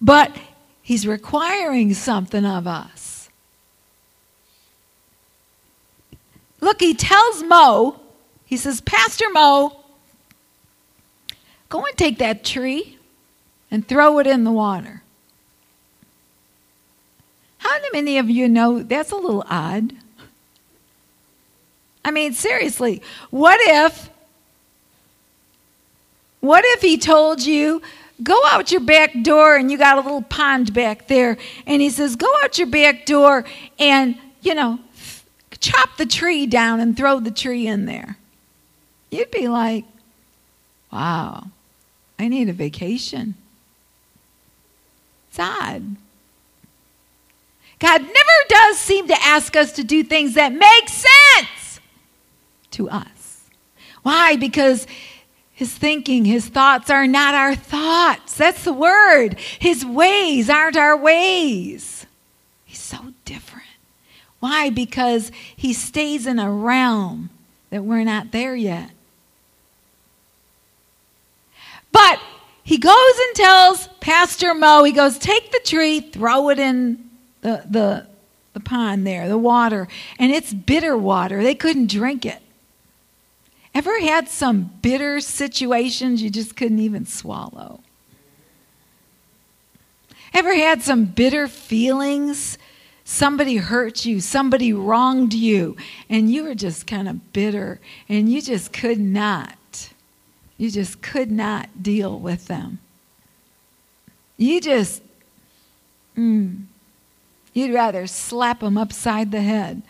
But 0.00 0.36
he's 0.82 1.06
requiring 1.06 1.94
something 1.94 2.44
of 2.44 2.66
us. 2.66 3.08
look, 6.60 6.80
he 6.80 6.94
tells 6.94 7.42
Mo, 7.42 7.98
he 8.44 8.56
says, 8.56 8.80
Pastor 8.80 9.30
Mo, 9.30 9.80
go 11.68 11.84
and 11.84 11.96
take 11.96 12.18
that 12.18 12.44
tree 12.44 12.98
and 13.70 13.86
throw 13.86 14.18
it 14.18 14.26
in 14.26 14.44
the 14.44 14.52
water. 14.52 15.02
How 17.68 17.78
many 17.92 18.16
of 18.16 18.30
you 18.30 18.48
know 18.48 18.82
that's 18.82 19.12
a 19.12 19.16
little 19.16 19.44
odd? 19.46 19.92
I 22.02 22.10
mean, 22.10 22.32
seriously, 22.32 23.02
what 23.30 23.60
if 23.60 24.08
what 26.40 26.64
if 26.64 26.80
he 26.80 26.96
told 26.96 27.44
you, 27.44 27.82
go 28.22 28.40
out 28.46 28.70
your 28.70 28.80
back 28.80 29.22
door 29.22 29.56
and 29.56 29.70
you 29.70 29.76
got 29.76 29.98
a 29.98 30.00
little 30.00 30.22
pond 30.22 30.72
back 30.72 31.08
there 31.08 31.36
and 31.66 31.82
he 31.82 31.90
says, 31.90 32.16
go 32.16 32.28
out 32.42 32.56
your 32.56 32.68
back 32.68 33.04
door 33.04 33.44
and, 33.78 34.16
you 34.40 34.54
know, 34.54 34.78
chop 35.60 35.96
the 35.98 36.06
tree 36.06 36.46
down 36.46 36.80
and 36.80 36.96
throw 36.96 37.20
the 37.20 37.30
tree 37.30 37.66
in 37.66 37.84
there. 37.84 38.16
You'd 39.10 39.30
be 39.30 39.48
like, 39.48 39.84
wow, 40.90 41.48
I 42.18 42.28
need 42.28 42.48
a 42.48 42.52
vacation. 42.54 43.34
It's 45.28 45.38
odd. 45.38 45.96
God 47.78 48.02
never 48.02 48.38
does 48.48 48.78
seem 48.78 49.06
to 49.08 49.22
ask 49.22 49.54
us 49.56 49.72
to 49.72 49.84
do 49.84 50.02
things 50.02 50.34
that 50.34 50.52
make 50.52 50.88
sense 50.88 51.80
to 52.72 52.90
us. 52.90 53.44
Why? 54.02 54.36
Because 54.36 54.86
his 55.52 55.72
thinking, 55.74 56.24
his 56.24 56.48
thoughts 56.48 56.90
are 56.90 57.06
not 57.06 57.34
our 57.34 57.54
thoughts. 57.54 58.36
That's 58.36 58.64
the 58.64 58.72
word. 58.72 59.38
His 59.58 59.84
ways 59.84 60.48
aren't 60.50 60.76
our 60.76 60.96
ways. 60.96 62.06
He's 62.64 62.80
so 62.80 62.98
different. 63.24 63.66
Why? 64.40 64.70
Because 64.70 65.32
he 65.56 65.72
stays 65.72 66.26
in 66.26 66.38
a 66.38 66.50
realm 66.50 67.30
that 67.70 67.84
we're 67.84 68.04
not 68.04 68.30
there 68.32 68.54
yet. 68.54 68.90
But 71.90 72.20
he 72.62 72.78
goes 72.78 73.18
and 73.26 73.34
tells 73.34 73.88
Pastor 74.00 74.54
Mo, 74.54 74.84
he 74.84 74.92
goes, 74.92 75.18
take 75.18 75.50
the 75.52 75.60
tree, 75.64 76.00
throw 76.00 76.50
it 76.50 76.58
in 76.58 77.07
the, 77.40 77.64
the, 77.68 78.06
the 78.52 78.60
pond 78.60 79.06
there, 79.06 79.28
the 79.28 79.38
water, 79.38 79.88
and 80.18 80.32
it's 80.32 80.52
bitter 80.52 80.96
water. 80.96 81.42
They 81.42 81.54
couldn't 81.54 81.90
drink 81.90 82.26
it. 82.26 82.42
Ever 83.74 84.00
had 84.00 84.28
some 84.28 84.72
bitter 84.82 85.20
situations 85.20 86.22
you 86.22 86.30
just 86.30 86.56
couldn't 86.56 86.80
even 86.80 87.06
swallow? 87.06 87.80
Ever 90.34 90.54
had 90.54 90.82
some 90.82 91.04
bitter 91.04 91.48
feelings? 91.48 92.58
Somebody 93.04 93.56
hurt 93.56 94.04
you, 94.04 94.20
somebody 94.20 94.72
wronged 94.72 95.32
you, 95.32 95.76
and 96.10 96.30
you 96.30 96.44
were 96.44 96.54
just 96.54 96.86
kind 96.86 97.08
of 97.08 97.32
bitter 97.32 97.80
and 98.08 98.30
you 98.30 98.42
just 98.42 98.72
could 98.72 99.00
not, 99.00 99.90
you 100.58 100.70
just 100.70 101.00
could 101.00 101.30
not 101.30 101.82
deal 101.82 102.18
with 102.18 102.48
them. 102.48 102.80
You 104.36 104.60
just, 104.60 105.02
mm, 106.16 106.64
You'd 107.58 107.74
rather 107.74 108.06
slap 108.06 108.60
them 108.60 108.78
upside 108.78 109.32
the 109.32 109.40
head 109.40 109.82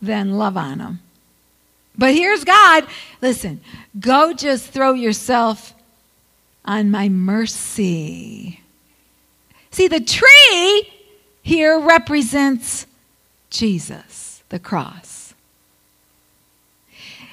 than 0.00 0.38
love 0.38 0.56
on 0.56 0.78
them. 0.78 1.00
But 1.96 2.14
here's 2.14 2.44
God. 2.44 2.86
Listen, 3.20 3.60
go 3.98 4.32
just 4.32 4.68
throw 4.70 4.92
yourself 4.92 5.74
on 6.64 6.92
my 6.92 7.08
mercy. 7.08 8.60
See, 9.72 9.88
the 9.88 9.98
tree 9.98 10.88
here 11.42 11.80
represents 11.80 12.86
Jesus, 13.50 14.44
the 14.50 14.60
cross. 14.60 15.34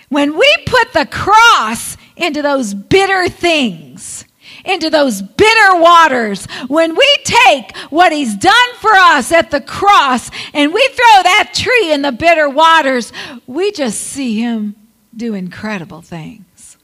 When 0.10 0.36
we 0.36 0.58
put 0.66 0.94
the 0.94 1.06
cross 1.06 1.96
into 2.16 2.42
those 2.42 2.74
bitter 2.74 3.30
things, 3.30 4.26
into 4.66 4.90
those 4.90 5.22
bitter 5.22 5.80
waters, 5.80 6.46
when 6.68 6.96
we 6.96 7.18
take 7.24 7.76
what 7.90 8.12
he's 8.12 8.36
done 8.36 8.76
for 8.80 8.92
us 8.92 9.32
at 9.32 9.52
the 9.52 9.62
cross 9.62 10.30
and 10.54 10.74
we 10.74 10.88
throw 10.88 11.24
that 11.24 11.52
tree 11.54 11.92
in 11.92 12.02
the 12.02 12.12
bitter 12.12 12.50
waters, 12.50 13.14
we 13.48 13.72
just 13.72 14.00
see 14.02 14.40
him 14.40 14.76
do 15.16 15.34
incredible 15.34 16.02
things. 16.02 16.78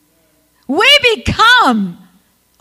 We 0.68 0.90
become 1.16 1.98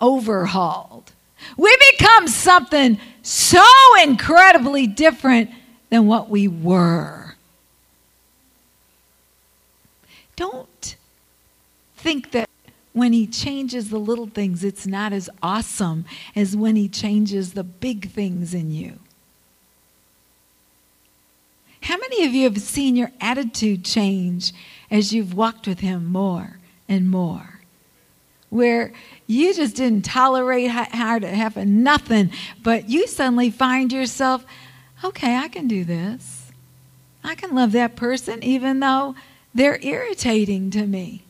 overhauled. 0.00 1.12
We 1.56 1.76
become 1.92 2.28
something 2.28 2.98
so 3.22 3.64
incredibly 4.02 4.86
different 4.86 5.50
than 5.90 6.06
what 6.06 6.28
we 6.28 6.48
were. 6.48 7.34
Don't 10.36 10.96
think 11.96 12.30
that 12.30 12.48
when 13.00 13.14
he 13.14 13.26
changes 13.26 13.88
the 13.88 13.98
little 13.98 14.26
things, 14.26 14.62
it's 14.62 14.86
not 14.86 15.10
as 15.10 15.30
awesome 15.42 16.04
as 16.36 16.54
when 16.54 16.76
he 16.76 16.86
changes 16.86 17.54
the 17.54 17.64
big 17.64 18.10
things 18.10 18.52
in 18.52 18.70
you. 18.70 18.98
How 21.80 21.96
many 21.96 22.26
of 22.26 22.34
you 22.34 22.44
have 22.44 22.58
seen 22.58 22.96
your 22.96 23.10
attitude 23.18 23.86
change 23.86 24.52
as 24.90 25.14
you've 25.14 25.32
walked 25.32 25.66
with 25.66 25.80
him 25.80 26.04
more 26.04 26.58
and 26.90 27.10
more? 27.10 27.60
Where 28.50 28.92
you 29.26 29.54
just 29.54 29.76
didn't 29.76 30.04
tolerate 30.04 30.70
hard 30.70 31.22
half 31.22 31.56
of 31.56 31.66
nothing, 31.66 32.30
but 32.62 32.90
you 32.90 33.06
suddenly 33.06 33.48
find 33.48 33.90
yourself, 33.90 34.44
okay, 35.02 35.36
I 35.36 35.48
can 35.48 35.66
do 35.66 35.84
this. 35.84 36.52
I 37.24 37.34
can 37.34 37.54
love 37.54 37.72
that 37.72 37.96
person 37.96 38.44
even 38.44 38.80
though 38.80 39.14
they're 39.54 39.82
irritating 39.82 40.70
to 40.72 40.86
me. 40.86 41.24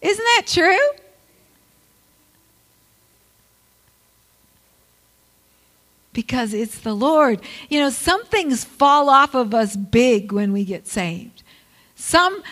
Isn't 0.00 0.24
that 0.24 0.42
true? 0.46 0.78
Because 6.12 6.54
it's 6.54 6.80
the 6.80 6.94
Lord. 6.94 7.40
You 7.68 7.80
know, 7.80 7.90
some 7.90 8.24
things 8.26 8.64
fall 8.64 9.08
off 9.08 9.34
of 9.34 9.54
us 9.54 9.76
big 9.76 10.32
when 10.32 10.52
we 10.52 10.64
get 10.64 10.86
saved. 10.86 11.42
Some, 11.96 12.42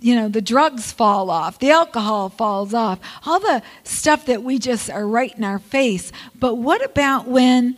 you 0.00 0.14
know, 0.14 0.28
the 0.28 0.40
drugs 0.40 0.92
fall 0.92 1.30
off, 1.30 1.58
the 1.58 1.70
alcohol 1.70 2.30
falls 2.30 2.72
off, 2.72 2.98
all 3.26 3.38
the 3.38 3.62
stuff 3.84 4.26
that 4.26 4.42
we 4.42 4.58
just 4.58 4.90
are 4.90 5.06
right 5.06 5.36
in 5.36 5.44
our 5.44 5.58
face. 5.58 6.10
But 6.38 6.56
what 6.56 6.84
about 6.84 7.26
when 7.26 7.76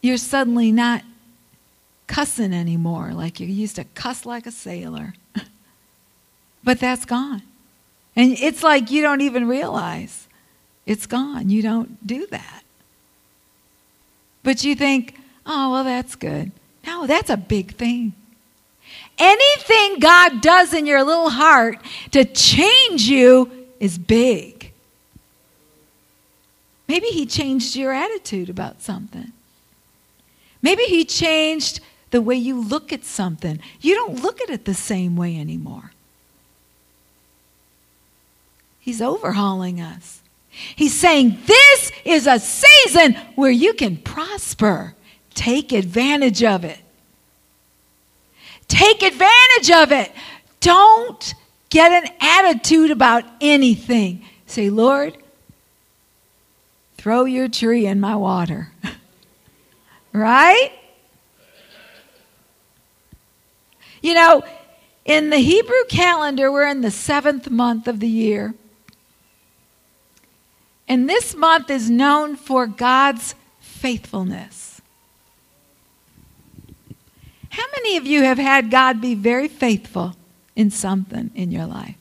you're 0.00 0.16
suddenly 0.16 0.72
not 0.72 1.02
cussing 2.06 2.52
anymore 2.52 3.12
like 3.12 3.40
you 3.40 3.46
used 3.46 3.76
to 3.76 3.84
cuss 3.84 4.24
like 4.24 4.46
a 4.46 4.50
sailor? 4.50 5.14
but 6.64 6.80
that's 6.80 7.04
gone. 7.04 7.42
And 8.20 8.38
it's 8.38 8.62
like 8.62 8.90
you 8.90 9.00
don't 9.00 9.22
even 9.22 9.48
realize 9.48 10.28
it's 10.84 11.06
gone. 11.06 11.48
You 11.48 11.62
don't 11.62 12.06
do 12.06 12.26
that. 12.26 12.62
But 14.42 14.62
you 14.62 14.74
think, 14.74 15.18
oh, 15.46 15.72
well, 15.72 15.84
that's 15.84 16.16
good. 16.16 16.52
No, 16.86 17.06
that's 17.06 17.30
a 17.30 17.38
big 17.38 17.76
thing. 17.76 18.12
Anything 19.16 20.00
God 20.00 20.42
does 20.42 20.74
in 20.74 20.84
your 20.84 21.02
little 21.02 21.30
heart 21.30 21.78
to 22.10 22.26
change 22.26 23.08
you 23.08 23.50
is 23.80 23.96
big. 23.96 24.70
Maybe 26.88 27.06
He 27.06 27.24
changed 27.24 27.74
your 27.74 27.94
attitude 27.94 28.50
about 28.50 28.82
something. 28.82 29.32
Maybe 30.60 30.82
He 30.82 31.06
changed 31.06 31.80
the 32.10 32.20
way 32.20 32.34
you 32.34 32.60
look 32.60 32.92
at 32.92 33.02
something. 33.02 33.60
You 33.80 33.94
don't 33.94 34.22
look 34.22 34.42
at 34.42 34.50
it 34.50 34.66
the 34.66 34.74
same 34.74 35.16
way 35.16 35.40
anymore. 35.40 35.92
He's 38.80 39.02
overhauling 39.02 39.80
us. 39.80 40.22
He's 40.50 40.98
saying, 40.98 41.38
This 41.46 41.92
is 42.04 42.26
a 42.26 42.40
season 42.40 43.14
where 43.36 43.50
you 43.50 43.74
can 43.74 43.96
prosper. 43.96 44.94
Take 45.34 45.72
advantage 45.72 46.42
of 46.42 46.64
it. 46.64 46.80
Take 48.66 49.02
advantage 49.02 49.70
of 49.70 49.92
it. 49.92 50.12
Don't 50.60 51.34
get 51.70 51.92
an 51.92 52.12
attitude 52.20 52.90
about 52.90 53.24
anything. 53.40 54.24
Say, 54.46 54.70
Lord, 54.70 55.16
throw 56.96 57.24
your 57.24 57.48
tree 57.48 57.86
in 57.86 58.00
my 58.00 58.16
water. 58.16 58.72
right? 60.12 60.72
You 64.02 64.14
know, 64.14 64.42
in 65.04 65.30
the 65.30 65.38
Hebrew 65.38 65.84
calendar, 65.88 66.50
we're 66.50 66.68
in 66.68 66.80
the 66.80 66.90
seventh 66.90 67.50
month 67.50 67.88
of 67.88 68.00
the 68.00 68.08
year. 68.08 68.54
And 70.90 71.08
this 71.08 71.36
month 71.36 71.70
is 71.70 71.88
known 71.88 72.34
for 72.34 72.66
God's 72.66 73.36
faithfulness. 73.60 74.82
How 77.50 77.62
many 77.76 77.96
of 77.96 78.06
you 78.06 78.24
have 78.24 78.38
had 78.38 78.72
God 78.72 79.00
be 79.00 79.14
very 79.14 79.46
faithful 79.46 80.16
in 80.56 80.72
something 80.72 81.30
in 81.36 81.52
your 81.52 81.66
life? 81.66 81.94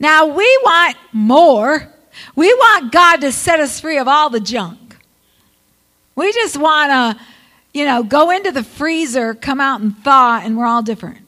Now, 0.00 0.24
we 0.24 0.60
want 0.64 0.96
more. 1.12 1.92
We 2.34 2.54
want 2.54 2.90
God 2.90 3.20
to 3.20 3.32
set 3.32 3.60
us 3.60 3.78
free 3.80 3.98
of 3.98 4.08
all 4.08 4.30
the 4.30 4.40
junk. 4.40 4.96
We 6.14 6.32
just 6.32 6.56
want 6.56 6.90
to, 6.90 7.22
you 7.74 7.84
know, 7.84 8.02
go 8.02 8.30
into 8.30 8.50
the 8.50 8.64
freezer, 8.64 9.34
come 9.34 9.60
out 9.60 9.82
and 9.82 9.94
thaw, 9.98 10.40
and 10.42 10.56
we're 10.56 10.64
all 10.64 10.82
different. 10.82 11.18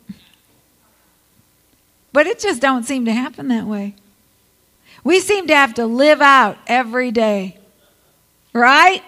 But 2.14 2.26
it 2.26 2.38
just 2.38 2.62
don't 2.62 2.84
seem 2.84 3.04
to 3.04 3.12
happen 3.12 3.48
that 3.48 3.66
way. 3.66 3.94
We 5.02 5.20
seem 5.20 5.46
to 5.46 5.54
have 5.54 5.74
to 5.74 5.86
live 5.86 6.20
out 6.20 6.58
every 6.66 7.10
day. 7.10 7.58
Right? 8.52 9.02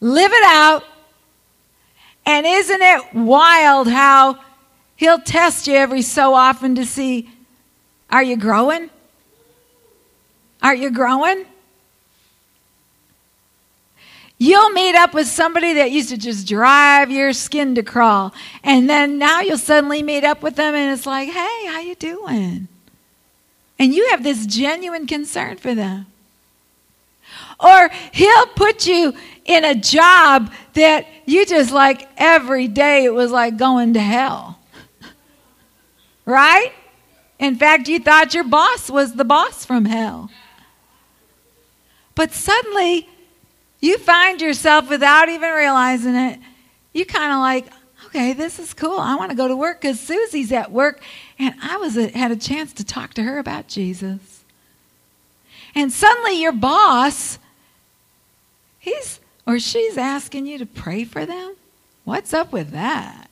Live 0.00 0.32
it 0.32 0.44
out. 0.44 0.84
And 2.26 2.46
isn't 2.46 2.82
it 2.82 3.14
wild 3.14 3.88
how 3.88 4.38
he'll 4.96 5.20
test 5.20 5.66
you 5.66 5.74
every 5.74 6.02
so 6.02 6.34
often 6.34 6.74
to 6.76 6.84
see 6.84 7.30
are 8.10 8.22
you 8.22 8.36
growing? 8.36 8.90
Are 10.62 10.74
you 10.74 10.90
growing? 10.90 11.46
You'll 14.38 14.70
meet 14.70 14.94
up 14.94 15.14
with 15.14 15.26
somebody 15.26 15.74
that 15.74 15.90
used 15.90 16.10
to 16.10 16.16
just 16.16 16.46
drive 16.46 17.10
your 17.10 17.32
skin 17.32 17.74
to 17.76 17.82
crawl. 17.82 18.34
And 18.62 18.88
then 18.88 19.18
now 19.18 19.40
you'll 19.40 19.58
suddenly 19.58 20.02
meet 20.02 20.24
up 20.24 20.42
with 20.42 20.56
them 20.56 20.74
and 20.74 20.92
it's 20.92 21.06
like, 21.06 21.28
hey, 21.28 21.66
how 21.66 21.80
you 21.80 21.94
doing? 21.94 22.68
And 23.78 23.92
you 23.92 24.08
have 24.10 24.22
this 24.22 24.46
genuine 24.46 25.06
concern 25.06 25.56
for 25.56 25.74
them. 25.74 26.06
Or 27.58 27.90
he'll 28.12 28.46
put 28.46 28.86
you 28.86 29.14
in 29.44 29.64
a 29.64 29.74
job 29.74 30.52
that 30.74 31.06
you 31.26 31.46
just 31.46 31.72
like 31.72 32.08
every 32.16 32.68
day 32.68 33.04
it 33.04 33.14
was 33.14 33.30
like 33.30 33.56
going 33.56 33.94
to 33.94 34.00
hell. 34.00 34.58
right? 36.24 36.72
In 37.38 37.56
fact, 37.56 37.88
you 37.88 37.98
thought 37.98 38.34
your 38.34 38.44
boss 38.44 38.90
was 38.90 39.14
the 39.14 39.24
boss 39.24 39.64
from 39.64 39.84
hell. 39.84 40.30
But 42.14 42.32
suddenly, 42.32 43.08
you 43.80 43.98
find 43.98 44.40
yourself 44.40 44.88
without 44.88 45.28
even 45.28 45.50
realizing 45.50 46.14
it, 46.14 46.38
you 46.92 47.04
kind 47.04 47.32
of 47.32 47.40
like, 47.40 47.66
okay, 48.06 48.32
this 48.32 48.58
is 48.58 48.72
cool. 48.72 48.98
I 48.98 49.16
want 49.16 49.30
to 49.30 49.36
go 49.36 49.48
to 49.48 49.56
work 49.56 49.80
because 49.80 50.00
Susie's 50.00 50.52
at 50.52 50.70
work, 50.70 51.02
and 51.38 51.54
I 51.62 51.76
was 51.76 51.96
a, 51.96 52.08
had 52.08 52.30
a 52.30 52.36
chance 52.36 52.72
to 52.74 52.84
talk 52.84 53.14
to 53.14 53.22
her 53.22 53.38
about 53.38 53.68
Jesus. 53.68 54.44
And 55.74 55.92
suddenly, 55.92 56.40
your 56.40 56.52
boss, 56.52 57.38
he's 58.78 59.20
or 59.46 59.58
she's 59.58 59.98
asking 59.98 60.46
you 60.46 60.58
to 60.58 60.66
pray 60.66 61.04
for 61.04 61.26
them. 61.26 61.54
What's 62.04 62.32
up 62.32 62.52
with 62.52 62.70
that? 62.70 63.28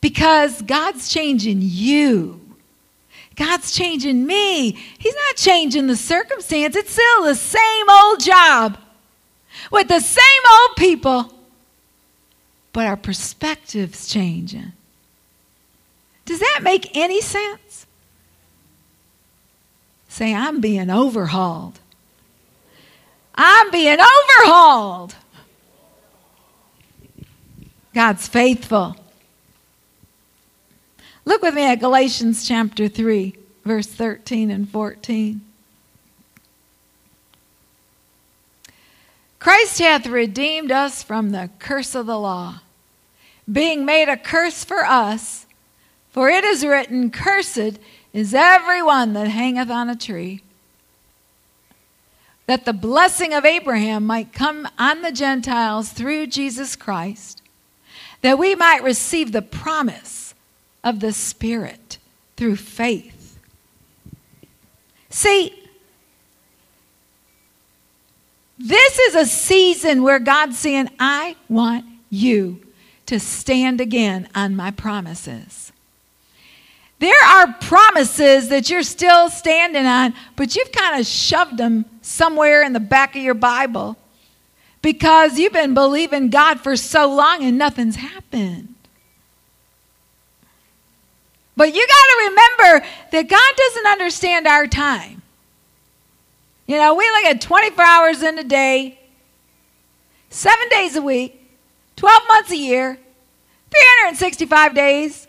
Because 0.00 0.62
God's 0.62 1.08
changing 1.08 1.58
you. 1.60 2.40
God's 3.36 3.72
changing 3.72 4.26
me. 4.26 4.72
He's 4.72 5.14
not 5.14 5.36
changing 5.36 5.86
the 5.86 5.96
circumstance. 5.96 6.74
It's 6.74 6.92
still 6.92 7.24
the 7.24 7.34
same 7.34 7.88
old 7.88 8.20
job 8.20 8.78
with 9.70 9.88
the 9.88 10.00
same 10.00 10.42
old 10.50 10.76
people, 10.76 11.32
but 12.72 12.86
our 12.86 12.96
perspective's 12.96 14.08
changing. 14.08 14.72
Does 16.28 16.40
that 16.40 16.60
make 16.62 16.94
any 16.94 17.22
sense? 17.22 17.86
Say, 20.10 20.34
I'm 20.34 20.60
being 20.60 20.90
overhauled. 20.90 21.80
I'm 23.34 23.70
being 23.70 23.96
overhauled. 23.98 25.14
God's 27.94 28.28
faithful. 28.28 28.96
Look 31.24 31.40
with 31.40 31.54
me 31.54 31.64
at 31.64 31.76
Galatians 31.76 32.46
chapter 32.46 32.88
3, 32.88 33.34
verse 33.64 33.86
13 33.86 34.50
and 34.50 34.68
14. 34.68 35.40
Christ 39.38 39.78
hath 39.78 40.06
redeemed 40.06 40.70
us 40.70 41.02
from 41.02 41.30
the 41.30 41.48
curse 41.58 41.94
of 41.94 42.04
the 42.04 42.18
law, 42.18 42.60
being 43.50 43.86
made 43.86 44.10
a 44.10 44.18
curse 44.18 44.62
for 44.62 44.84
us. 44.84 45.46
For 46.18 46.28
it 46.28 46.42
is 46.42 46.66
written, 46.66 47.12
Cursed 47.12 47.78
is 48.12 48.34
every 48.34 48.82
one 48.82 49.12
that 49.12 49.28
hangeth 49.28 49.70
on 49.70 49.88
a 49.88 49.94
tree, 49.94 50.42
that 52.46 52.64
the 52.64 52.72
blessing 52.72 53.32
of 53.32 53.44
Abraham 53.44 54.04
might 54.04 54.32
come 54.32 54.66
on 54.80 55.02
the 55.02 55.12
Gentiles 55.12 55.90
through 55.90 56.26
Jesus 56.26 56.74
Christ, 56.74 57.40
that 58.22 58.36
we 58.36 58.56
might 58.56 58.82
receive 58.82 59.30
the 59.30 59.42
promise 59.42 60.34
of 60.82 60.98
the 60.98 61.12
Spirit 61.12 61.98
through 62.36 62.56
faith. 62.56 63.38
See, 65.10 65.54
this 68.58 68.98
is 68.98 69.14
a 69.14 69.24
season 69.24 70.02
where 70.02 70.18
God's 70.18 70.58
saying, 70.58 70.90
I 70.98 71.36
want 71.48 71.84
you 72.10 72.60
to 73.06 73.20
stand 73.20 73.80
again 73.80 74.28
on 74.34 74.56
my 74.56 74.72
promises. 74.72 75.70
There 76.98 77.24
are 77.24 77.52
promises 77.60 78.48
that 78.48 78.68
you're 78.68 78.82
still 78.82 79.30
standing 79.30 79.86
on, 79.86 80.14
but 80.34 80.56
you've 80.56 80.72
kind 80.72 81.00
of 81.00 81.06
shoved 81.06 81.56
them 81.56 81.84
somewhere 82.02 82.62
in 82.62 82.72
the 82.72 82.80
back 82.80 83.14
of 83.14 83.22
your 83.22 83.34
Bible 83.34 83.96
because 84.82 85.38
you've 85.38 85.52
been 85.52 85.74
believing 85.74 86.28
God 86.30 86.60
for 86.60 86.76
so 86.76 87.08
long 87.14 87.44
and 87.44 87.56
nothing's 87.56 87.96
happened. 87.96 88.74
But 91.56 91.74
you 91.74 91.86
got 91.86 91.94
to 91.94 92.30
remember 92.30 92.86
that 93.12 93.28
God 93.28 93.56
doesn't 93.56 93.86
understand 93.86 94.46
our 94.46 94.66
time. 94.66 95.22
You 96.66 96.76
know, 96.76 96.94
we 96.94 97.04
look 97.04 97.24
at 97.24 97.40
24 97.40 97.84
hours 97.84 98.22
in 98.22 98.38
a 98.38 98.44
day, 98.44 98.98
seven 100.30 100.68
days 100.68 100.96
a 100.96 101.02
week, 101.02 101.40
12 101.96 102.22
months 102.28 102.50
a 102.50 102.56
year, 102.56 102.98
365 103.70 104.74
days. 104.74 105.27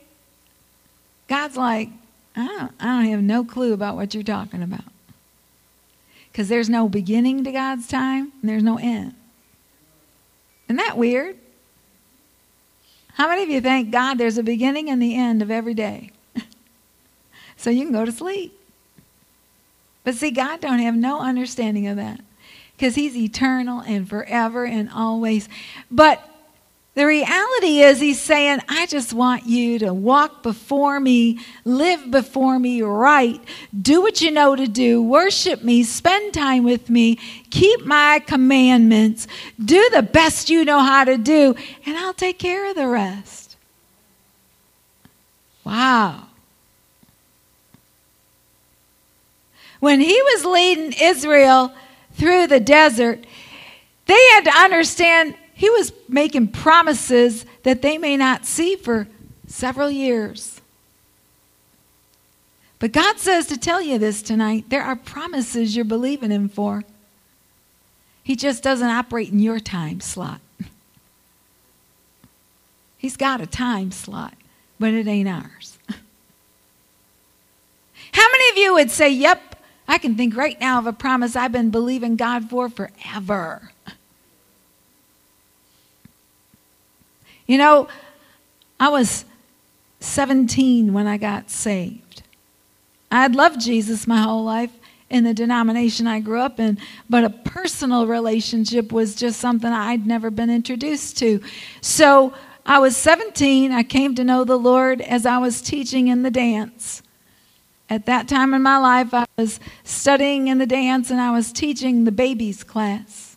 God's 1.30 1.56
like, 1.56 1.90
I 2.36 2.48
don't, 2.48 2.72
I 2.80 2.86
don't 2.86 3.12
have 3.12 3.22
no 3.22 3.46
clue 3.46 3.72
about 3.72 3.96
what 3.96 4.14
you're 4.14 4.24
talking 4.24 4.64
about. 4.64 4.84
Because 6.32 6.50
there's 6.50 6.70
no 6.70 6.90
beginning 6.90 7.44
to 7.44 7.52
God's 7.52 7.88
time 7.88 8.34
and 8.42 8.50
there's 8.50 8.64
no 8.64 8.78
end. 8.80 9.14
Isn't 10.68 10.78
that 10.78 10.98
weird? 10.98 11.38
How 13.14 13.28
many 13.28 13.44
of 13.44 13.50
you 13.50 13.62
thank 13.62 13.92
God 13.92 14.18
there's 14.18 14.38
a 14.38 14.44
beginning 14.44 14.90
and 14.90 15.02
the 15.02 15.16
end 15.16 15.42
of 15.42 15.52
every 15.52 15.74
day? 15.74 16.12
so 17.58 17.70
you 17.70 17.84
can 17.84 17.94
go 17.94 18.06
to 18.06 18.12
sleep. 18.12 18.58
But 20.04 20.16
see, 20.16 20.32
God 20.32 20.62
don't 20.62 20.80
have 20.80 20.96
no 20.96 21.20
understanding 21.20 21.88
of 21.88 21.98
that 21.98 22.22
because 22.76 22.96
he's 22.96 23.16
eternal 23.16 23.82
and 23.82 24.10
forever 24.10 24.66
and 24.66 24.90
always. 24.90 25.50
But 25.92 26.28
the 27.00 27.06
reality 27.06 27.80
is, 27.80 28.02
he's 28.02 28.20
saying, 28.20 28.60
I 28.68 28.86
just 28.86 29.14
want 29.14 29.46
you 29.46 29.80
to 29.80 29.94
walk 29.94 30.44
before 30.44 31.00
me, 31.00 31.40
live 31.64 32.12
before 32.12 32.60
me 32.60 32.82
right, 32.82 33.40
do 33.82 34.02
what 34.02 34.20
you 34.20 34.32
know 34.32 34.54
to 34.54 34.68
do, 34.68 35.02
worship 35.02 35.64
me, 35.64 35.84
spend 35.84 36.34
time 36.34 36.66
with 36.66 36.90
me, 36.90 37.18
keep 37.52 37.86
my 37.86 38.22
commandments, 38.28 39.28
do 39.64 39.90
the 39.94 40.02
best 40.02 40.50
you 40.50 40.66
know 40.66 40.80
how 40.80 41.06
to 41.06 41.18
do, 41.18 41.56
and 41.86 41.98
I'll 41.98 42.14
take 42.14 42.38
care 42.38 42.70
of 42.70 42.76
the 42.76 42.90
rest. 42.90 43.56
Wow. 45.64 46.28
When 49.80 50.02
he 50.02 50.22
was 50.22 50.44
leading 50.44 50.94
Israel 51.02 51.72
through 52.16 52.48
the 52.48 52.60
desert, 52.60 53.26
they 54.06 54.22
had 54.32 54.44
to 54.44 54.52
understand 54.52 55.36
he 55.60 55.70
was 55.70 55.92
making 56.08 56.48
promises 56.48 57.46
that 57.64 57.82
they 57.82 57.98
may 57.98 58.16
not 58.16 58.46
see 58.46 58.78
for 58.78 59.10
several 59.46 59.92
years. 59.92 60.62
But 62.80 62.94
God 62.94 63.20
says 63.20 63.46
to 63.48 63.58
tell 63.58 63.82
you 63.82 63.98
this 63.98 64.22
tonight 64.22 64.70
there 64.70 64.84
are 64.84 64.96
promises 64.96 65.76
you're 65.76 65.84
believing 65.84 66.32
Him 66.32 66.48
for. 66.48 66.86
He 68.24 68.38
just 68.38 68.64
doesn't 68.64 68.88
operate 68.88 69.34
in 69.34 69.40
your 69.40 69.60
time 69.60 70.00
slot. 70.00 70.40
He's 72.98 73.18
got 73.18 73.42
a 73.42 73.46
time 73.46 73.92
slot, 73.92 74.36
but 74.80 74.94
it 74.94 75.08
ain't 75.08 75.28
ours. 75.28 75.78
How 78.14 78.28
many 78.32 78.50
of 78.52 78.58
you 78.58 78.76
would 78.76 78.92
say, 78.92 79.10
Yep, 79.10 79.62
I 79.90 79.98
can 79.98 80.16
think 80.16 80.38
right 80.38 80.58
now 80.58 80.80
of 80.80 80.88
a 80.88 80.94
promise 80.94 81.36
I've 81.36 81.52
been 81.52 81.70
believing 81.70 82.16
God 82.16 82.50
for 82.50 82.70
forever. 82.70 83.72
You 87.50 87.58
know, 87.58 87.88
I 88.80 88.90
was 88.90 89.26
17 90.02 90.94
when 90.94 91.08
I 91.08 91.18
got 91.18 91.50
saved. 91.50 92.22
I'd 93.10 93.34
loved 93.34 93.60
Jesus 93.60 94.06
my 94.06 94.22
whole 94.22 94.44
life 94.44 94.70
in 95.10 95.24
the 95.24 95.34
denomination 95.34 96.06
I 96.06 96.20
grew 96.20 96.42
up 96.42 96.60
in, 96.60 96.78
but 97.10 97.24
a 97.24 97.32
personal 97.32 98.06
relationship 98.06 98.92
was 98.92 99.16
just 99.16 99.40
something 99.40 99.72
I'd 99.72 100.06
never 100.06 100.30
been 100.30 100.52
introduced 100.52 101.18
to. 101.18 101.42
So 101.82 102.36
I 102.68 102.78
was 102.78 102.96
17. 102.96 103.72
I 103.72 103.82
came 103.82 104.14
to 104.14 104.24
know 104.24 104.44
the 104.44 104.60
Lord 104.60 105.02
as 105.02 105.26
I 105.26 105.40
was 105.40 105.60
teaching 105.60 106.08
in 106.08 106.22
the 106.22 106.30
dance. 106.30 107.02
At 107.90 108.06
that 108.06 108.28
time 108.28 108.54
in 108.54 108.62
my 108.62 108.78
life, 108.78 109.12
I 109.12 109.26
was 109.40 109.60
studying 109.84 110.50
in 110.50 110.60
the 110.60 110.68
dance 110.68 111.10
and 111.10 111.20
I 111.20 111.32
was 111.32 111.52
teaching 111.52 112.04
the 112.04 112.12
babies 112.12 112.64
class. 112.64 113.29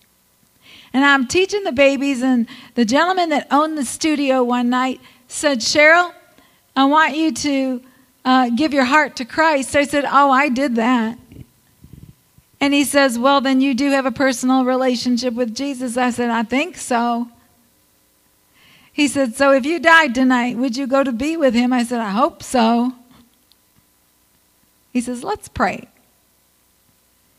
And 0.93 1.05
I'm 1.05 1.27
teaching 1.27 1.65
the 1.65 1.73
babies, 1.73 2.23
and 2.23 2.47
the 2.75 2.85
gentleman 2.85 3.31
that 3.31 3.47
owned 3.51 3.79
the 3.79 3.85
studio 3.85 4.43
one 4.45 4.69
night 4.69 5.01
said, 5.27 5.61
Cheryl, 5.61 6.13
I 6.77 6.85
want 6.85 7.17
you 7.17 7.33
to 7.33 7.83
uh, 8.25 8.51
give 8.51 8.73
your 8.75 8.85
heart 8.85 9.17
to 9.17 9.25
Christ. 9.25 9.75
I 9.75 9.85
said, 9.85 10.05
Oh, 10.05 10.31
I 10.31 10.49
did 10.49 10.77
that. 10.77 11.19
And 12.61 12.73
he 12.73 12.85
says, 12.85 13.19
Well, 13.19 13.41
then 13.41 13.61
you 13.61 13.75
do 13.75 13.91
have 13.91 14.07
a 14.07 14.13
personal 14.13 14.65
relationship 14.65 15.35
with 15.35 15.55
Jesus. 15.55 15.97
I 15.97 16.11
said, 16.11 16.31
I 16.31 16.43
think 16.43 16.77
so. 16.77 17.29
He 18.93 19.09
said, 19.09 19.35
So 19.35 19.53
if 19.53 19.65
you 19.65 19.81
died 19.81 20.15
tonight, 20.15 20.57
would 20.57 20.77
you 20.77 20.87
go 20.87 21.03
to 21.03 21.13
be 21.13 21.37
with 21.37 21.55
him? 21.55 21.73
I 21.73 21.85
said, 21.85 22.01
I 22.01 22.11
hope 22.11 22.43
so. 22.43 22.93
He 24.93 25.01
says, 25.01 25.25
Let's 25.25 25.49
pray. 25.49 25.89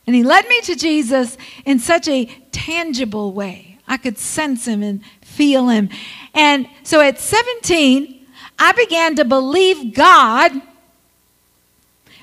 And 0.06 0.16
he 0.16 0.24
led 0.24 0.48
me 0.48 0.62
to 0.62 0.76
Jesus 0.76 1.38
in 1.66 1.80
such 1.80 2.08
a 2.08 2.26
tangible 2.52 3.32
way. 3.32 3.80
I 3.88 3.98
could 3.98 4.18
sense 4.18 4.68
him 4.68 4.84
and 4.84 5.02
feel 5.22 5.70
him. 5.70 5.90
And 6.34 6.68
so 6.84 7.02
at 7.02 7.20
17, 7.20 8.26
I 8.60 8.72
began 8.74 9.16
to 9.16 9.26
believe 9.26 9.94
God 9.94 10.52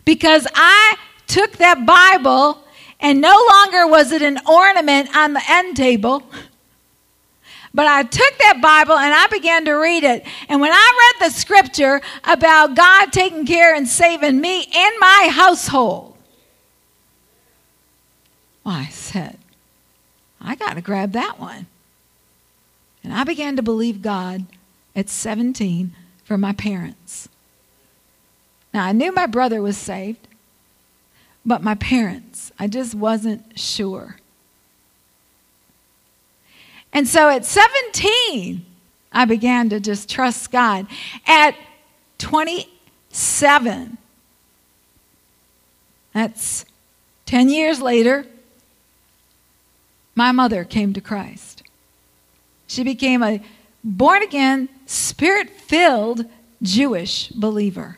because 0.05 0.47
I 0.55 0.97
took 1.27 1.53
that 1.59 1.87
Bible 1.87 2.65
and 2.99 3.21
no 3.21 3.47
longer 3.51 3.87
was 3.87 4.13
it 4.13 4.23
an 4.23 4.39
ornament 4.47 5.15
on 5.17 5.33
the 5.33 5.43
end 5.49 5.77
table. 5.77 6.23
But 7.73 7.87
I 7.87 8.03
took 8.03 8.39
that 8.39 8.61
Bible 8.61 8.95
and 8.95 9.15
I 9.15 9.27
began 9.29 9.65
to 9.67 9.73
read 9.73 10.03
it. 10.03 10.27
And 10.49 10.61
when 10.61 10.73
I 10.73 11.15
read 11.21 11.29
the 11.29 11.35
scripture 11.35 12.01
about 12.25 12.75
God 12.75 13.13
taking 13.13 13.47
care 13.47 13.75
and 13.75 13.89
saving 13.89 14.41
me 14.41 14.67
and 14.75 14.95
my 14.99 15.29
household, 15.31 16.10
well, 18.65 18.75
I 18.75 18.87
said, 18.87 19.39
I 20.41 20.55
got 20.55 20.75
to 20.75 20.81
grab 20.81 21.13
that 21.13 21.39
one. 21.39 21.67
And 23.03 23.13
I 23.13 23.25
began 23.25 23.57
to 23.57 23.63
believe 23.63 24.03
God 24.03 24.47
at 24.95 25.09
17 25.09 25.95
for 26.25 26.37
my 26.37 26.53
parents. 26.53 27.29
Now, 28.73 28.85
I 28.85 28.93
knew 28.93 29.13
my 29.13 29.27
brother 29.27 29.63
was 29.63 29.77
saved, 29.77 30.29
but 31.45 31.63
my 31.63 31.75
parents, 31.75 32.53
I 32.59 32.69
just 32.69 32.95
wasn't 32.95 33.59
sure. 33.59 34.17
And 36.93 37.07
so 37.09 37.29
at 37.29 37.45
17, 37.45 38.65
I 39.13 39.25
began 39.25 39.69
to 39.71 39.81
just 39.81 40.09
trust 40.09 40.51
God. 40.51 40.87
At 41.27 41.57
27, 42.19 43.99
that's 46.13 46.65
10 47.27 47.49
years 47.49 47.81
later, 47.81 48.27
my 50.21 50.33
mother 50.33 50.65
came 50.65 50.93
to 50.93 51.01
Christ. 51.01 51.63
She 52.67 52.85
became 52.85 53.23
a 53.23 53.41
born 53.83 54.23
again, 54.23 54.69
spirit 54.85 55.49
filled 55.49 56.27
Jewish 56.61 57.29
believer. 57.29 57.97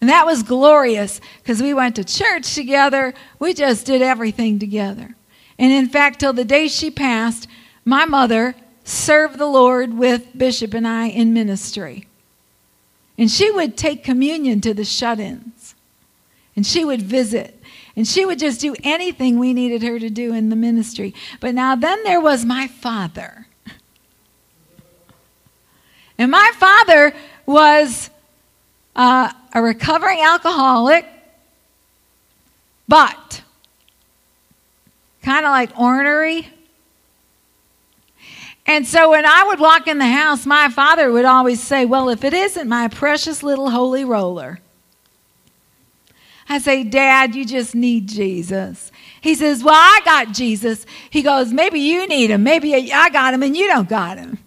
And 0.00 0.08
that 0.08 0.24
was 0.24 0.44
glorious 0.44 1.20
because 1.42 1.60
we 1.60 1.74
went 1.74 1.96
to 1.96 2.04
church 2.04 2.54
together. 2.54 3.12
We 3.40 3.54
just 3.54 3.86
did 3.86 4.02
everything 4.02 4.60
together. 4.60 5.16
And 5.58 5.72
in 5.72 5.88
fact, 5.88 6.20
till 6.20 6.32
the 6.32 6.44
day 6.44 6.68
she 6.68 6.92
passed, 6.92 7.48
my 7.84 8.04
mother 8.04 8.54
served 8.84 9.36
the 9.36 9.46
Lord 9.46 9.98
with 9.98 10.38
Bishop 10.38 10.74
and 10.74 10.86
I 10.86 11.06
in 11.06 11.34
ministry. 11.34 12.06
And 13.18 13.28
she 13.28 13.50
would 13.50 13.76
take 13.76 14.04
communion 14.04 14.60
to 14.60 14.72
the 14.72 14.84
shut 14.84 15.18
ins. 15.18 15.74
And 16.54 16.64
she 16.64 16.84
would 16.84 17.02
visit. 17.02 17.53
And 17.96 18.06
she 18.06 18.26
would 18.26 18.38
just 18.38 18.60
do 18.60 18.74
anything 18.82 19.38
we 19.38 19.52
needed 19.52 19.82
her 19.82 19.98
to 19.98 20.10
do 20.10 20.34
in 20.34 20.48
the 20.48 20.56
ministry. 20.56 21.14
But 21.40 21.54
now, 21.54 21.76
then 21.76 22.02
there 22.02 22.20
was 22.20 22.44
my 22.44 22.66
father. 22.66 23.46
And 26.18 26.30
my 26.30 26.52
father 26.56 27.14
was 27.46 28.10
uh, 28.96 29.32
a 29.52 29.62
recovering 29.62 30.20
alcoholic, 30.20 31.06
but 32.88 33.42
kind 35.22 35.44
of 35.44 35.50
like 35.50 35.78
ornery. 35.78 36.48
And 38.66 38.86
so 38.86 39.10
when 39.10 39.26
I 39.26 39.44
would 39.44 39.60
walk 39.60 39.88
in 39.88 39.98
the 39.98 40.06
house, 40.06 40.46
my 40.46 40.68
father 40.68 41.12
would 41.12 41.24
always 41.24 41.62
say, 41.62 41.84
Well, 41.84 42.08
if 42.08 42.24
it 42.24 42.32
isn't 42.32 42.68
my 42.68 42.88
precious 42.88 43.42
little 43.42 43.70
holy 43.70 44.04
roller, 44.04 44.60
I 46.48 46.58
say, 46.58 46.84
Dad, 46.84 47.34
you 47.34 47.44
just 47.44 47.74
need 47.74 48.08
Jesus. 48.08 48.92
He 49.20 49.34
says, 49.34 49.64
Well, 49.64 49.74
I 49.74 50.00
got 50.04 50.32
Jesus. 50.32 50.84
He 51.10 51.22
goes, 51.22 51.52
Maybe 51.52 51.80
you 51.80 52.06
need 52.06 52.30
him. 52.30 52.42
Maybe 52.42 52.92
I 52.92 53.08
got 53.10 53.34
him 53.34 53.42
and 53.42 53.56
you 53.56 53.66
don't 53.66 53.88
got 53.88 54.18
him. 54.18 54.38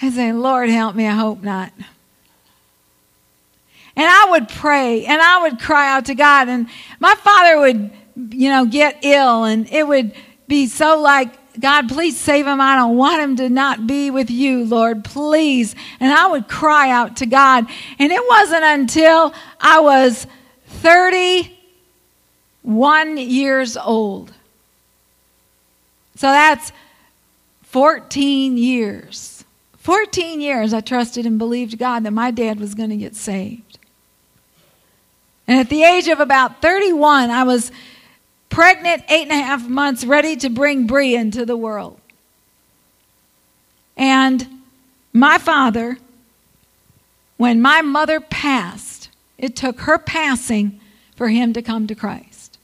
I 0.00 0.10
say, 0.10 0.32
Lord, 0.32 0.68
help 0.68 0.94
me. 0.94 1.06
I 1.06 1.12
hope 1.12 1.42
not. 1.42 1.72
And 3.96 4.04
I 4.06 4.30
would 4.30 4.48
pray 4.48 5.06
and 5.06 5.20
I 5.20 5.42
would 5.42 5.58
cry 5.58 5.90
out 5.90 6.06
to 6.06 6.14
God. 6.14 6.48
And 6.48 6.68
my 7.00 7.14
father 7.14 7.58
would, 7.60 7.90
you 8.14 8.50
know, 8.50 8.66
get 8.66 8.98
ill 9.02 9.44
and 9.44 9.68
it 9.70 9.86
would 9.86 10.12
be 10.48 10.66
so 10.66 11.00
like, 11.00 11.32
God, 11.58 11.88
please 11.88 12.18
save 12.18 12.46
him. 12.46 12.60
I 12.60 12.76
don't 12.76 12.96
want 12.96 13.22
him 13.22 13.36
to 13.36 13.48
not 13.48 13.86
be 13.86 14.10
with 14.10 14.30
you, 14.30 14.64
Lord, 14.64 15.04
please. 15.04 15.74
And 16.00 16.12
I 16.12 16.26
would 16.26 16.48
cry 16.48 16.90
out 16.90 17.16
to 17.18 17.26
God. 17.26 17.66
And 17.98 18.12
it 18.12 18.22
wasn't 18.28 18.64
until 18.64 19.32
I 19.60 19.80
was 19.80 20.26
31 20.66 23.16
years 23.16 23.76
old. 23.76 24.32
So 26.16 26.28
that's 26.28 26.72
14 27.62 28.56
years. 28.56 29.44
14 29.78 30.40
years 30.40 30.72
I 30.72 30.80
trusted 30.80 31.26
and 31.26 31.38
believed 31.38 31.78
God 31.78 32.04
that 32.04 32.10
my 32.10 32.30
dad 32.30 32.58
was 32.58 32.74
going 32.74 32.90
to 32.90 32.96
get 32.96 33.14
saved. 33.14 33.78
And 35.46 35.60
at 35.60 35.68
the 35.68 35.84
age 35.84 36.08
of 36.08 36.18
about 36.18 36.60
31, 36.60 37.30
I 37.30 37.44
was 37.44 37.70
pregnant, 38.56 39.04
eight 39.10 39.24
and 39.24 39.32
a 39.32 39.44
half 39.44 39.68
months, 39.68 40.02
ready 40.02 40.34
to 40.34 40.48
bring 40.48 40.86
Bree 40.86 41.14
into 41.14 41.44
the 41.44 41.58
world. 41.58 42.00
And 43.98 44.62
my 45.12 45.36
father, 45.36 45.98
when 47.36 47.60
my 47.60 47.82
mother 47.82 48.18
passed, 48.18 49.10
it 49.36 49.56
took 49.56 49.80
her 49.80 49.98
passing 49.98 50.80
for 51.16 51.28
him 51.28 51.52
to 51.52 51.60
come 51.60 51.86
to 51.86 51.94
Christ. 51.94 52.56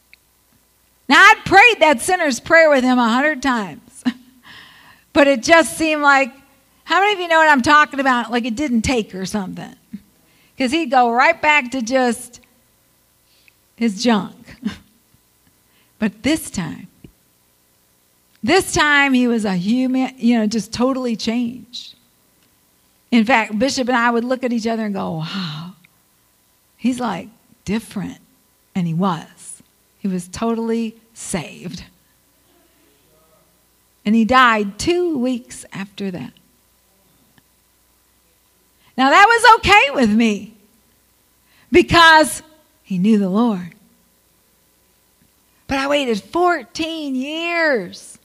Now, 1.11 1.18
I'd 1.18 1.42
prayed 1.44 1.81
that 1.81 2.00
sinner's 2.00 2.40
prayer 2.40 2.70
with 2.70 2.85
him 2.85 2.98
a 2.98 3.11
hundred 3.11 3.42
times, 3.42 4.02
but 5.12 5.26
it 5.26 5.42
just 5.42 5.76
seemed 5.76 6.00
like, 6.00 6.33
how 6.85 7.00
many 7.00 7.12
of 7.12 7.20
you 7.20 7.28
know 7.28 7.37
what 7.37 7.50
I'm 7.50 7.61
talking 7.61 8.00
about? 8.00 8.31
Like 8.31 8.46
it 8.46 8.57
didn't 8.57 8.81
take 8.81 9.14
or 9.14 9.26
something. 9.26 9.74
Because 10.57 10.72
he'd 10.72 10.90
go 10.90 11.12
right 11.12 11.38
back 11.38 11.72
to 11.72 11.83
just 11.83 12.40
his 13.76 14.02
junk. 14.02 14.57
but 16.03 16.25
this 16.25 16.51
time, 16.51 16.88
this 18.43 18.75
time 18.75 19.12
he 19.12 19.29
was 19.29 19.45
a 19.45 19.55
human, 19.55 20.12
you 20.17 20.37
know, 20.37 20.49
just 20.49 20.73
totally 20.73 21.15
changed. 21.15 21.95
In 23.12 23.25
fact, 23.25 23.57
Bishop 23.57 23.87
and 23.87 23.97
I 23.97 24.11
would 24.11 24.25
look 24.25 24.43
at 24.43 24.53
each 24.53 24.67
other 24.67 24.85
and 24.85 24.93
go, 24.93 25.19
wow, 25.19 25.75
he's 26.77 26.99
like 26.99 27.29
different. 27.65 28.19
And 28.75 28.88
he 28.88 28.95
was. 28.95 29.62
He 30.01 30.09
was 30.09 30.27
totally 30.27 30.97
saved. 31.15 31.85
And 34.05 34.17
he 34.17 34.25
died 34.25 34.81
two 34.81 35.17
weeks 35.17 35.65
after 35.73 36.11
that. 36.11 36.33
Now, 38.99 39.11
that 39.11 39.25
was 39.25 39.61
okay 39.61 39.95
with 39.95 40.11
me 40.11 40.55
because 41.71 42.43
he 42.83 42.99
knew 42.99 43.19
the 43.19 43.31
Lord. 43.31 43.73
But 45.72 45.78
I 45.78 45.88
waited 45.88 46.20
14 46.20 47.14
years. 47.14 48.18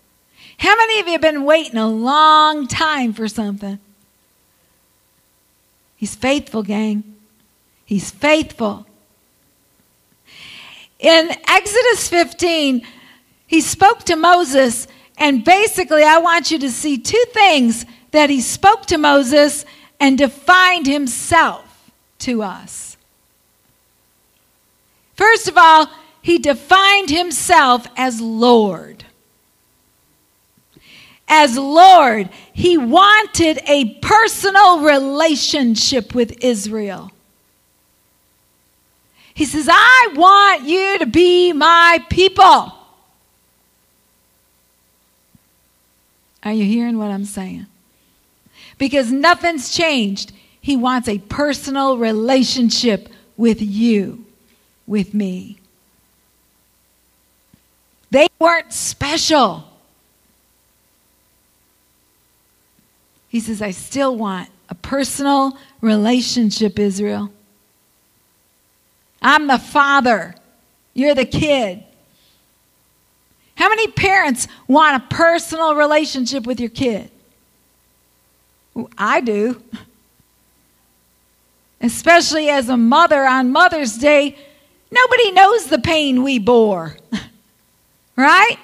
How 0.57 0.75
many 0.75 0.99
of 0.99 1.05
you 1.05 1.13
have 1.13 1.21
been 1.21 1.45
waiting 1.45 1.77
a 1.77 1.87
long 1.87 2.67
time 2.67 3.13
for 3.13 3.29
something? 3.29 3.79
He's 5.95 6.13
faithful, 6.13 6.61
gang. 6.61 7.15
He's 7.85 8.11
faithful. 8.11 8.85
In 10.99 11.29
Exodus 11.47 12.09
15, 12.09 12.85
he 13.47 13.61
spoke 13.61 13.99
to 14.03 14.17
Moses, 14.17 14.85
and 15.17 15.45
basically, 15.45 16.03
I 16.03 16.17
want 16.17 16.51
you 16.51 16.59
to 16.59 16.69
see 16.69 16.97
two 16.97 17.23
things 17.31 17.85
that 18.11 18.29
he 18.29 18.41
spoke 18.41 18.87
to 18.87 18.97
Moses 18.97 19.63
and 20.01 20.17
defined 20.17 20.85
himself 20.85 21.93
to 22.19 22.43
us. 22.43 22.97
First 25.15 25.47
of 25.47 25.57
all, 25.57 25.89
he 26.27 26.37
defined 26.37 27.09
himself 27.09 27.87
as 27.95 28.19
Lord. 28.19 29.05
As 31.25 31.57
Lord, 31.57 32.27
he 32.51 32.77
wanted 32.77 33.61
a 33.65 33.95
personal 34.01 34.81
relationship 34.81 36.13
with 36.13 36.43
Israel. 36.43 37.13
He 39.33 39.45
says, 39.45 39.69
I 39.71 40.09
want 40.15 40.63
you 40.63 40.99
to 40.99 41.05
be 41.05 41.53
my 41.53 42.05
people. 42.09 42.73
Are 46.43 46.51
you 46.51 46.65
hearing 46.65 46.97
what 46.97 47.09
I'm 47.09 47.23
saying? 47.23 47.67
Because 48.77 49.13
nothing's 49.13 49.73
changed. 49.73 50.33
He 50.59 50.75
wants 50.75 51.07
a 51.07 51.19
personal 51.19 51.97
relationship 51.97 53.07
with 53.37 53.61
you, 53.61 54.25
with 54.85 55.13
me. 55.13 55.59
They 58.09 58.27
weren't 58.39 58.71
special. 58.71 59.67
He 63.27 63.39
says, 63.39 63.61
I 63.61 63.71
still 63.71 64.15
want 64.15 64.49
a 64.69 64.75
personal 64.75 65.57
relationship, 65.81 66.79
Israel. 66.79 67.31
I'm 69.21 69.47
the 69.47 69.57
father, 69.57 70.35
you're 70.93 71.15
the 71.15 71.25
kid. 71.25 71.83
How 73.55 73.69
many 73.69 73.87
parents 73.87 74.47
want 74.67 75.03
a 75.03 75.15
personal 75.15 75.75
relationship 75.75 76.45
with 76.45 76.59
your 76.59 76.69
kid? 76.69 77.09
I 78.97 79.21
do. 79.21 79.61
Especially 81.81 82.49
as 82.49 82.69
a 82.69 82.77
mother 82.77 83.25
on 83.25 83.51
Mother's 83.51 83.97
Day, 83.97 84.37
nobody 84.91 85.31
knows 85.31 85.67
the 85.67 85.79
pain 85.79 86.23
we 86.23 86.39
bore. 86.39 86.97
right? 88.17 88.57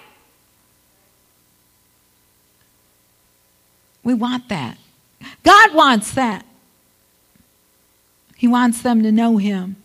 We 4.04 4.14
want 4.14 4.50
that. 4.50 4.78
God 5.44 5.74
wants 5.74 6.12
that. 6.16 6.46
He 8.36 8.48
wants 8.48 8.82
them 8.82 9.04
to 9.04 9.12
know 9.12 9.38
Him. 9.38 9.78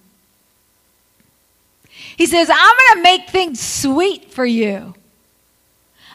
He 2.17 2.27
says, 2.27 2.51
I'm 2.51 2.57
going 2.77 2.97
to 2.97 3.03
make 3.03 3.31
things 3.31 3.61
sweet 3.61 4.33
for 4.33 4.45
you. 4.45 4.95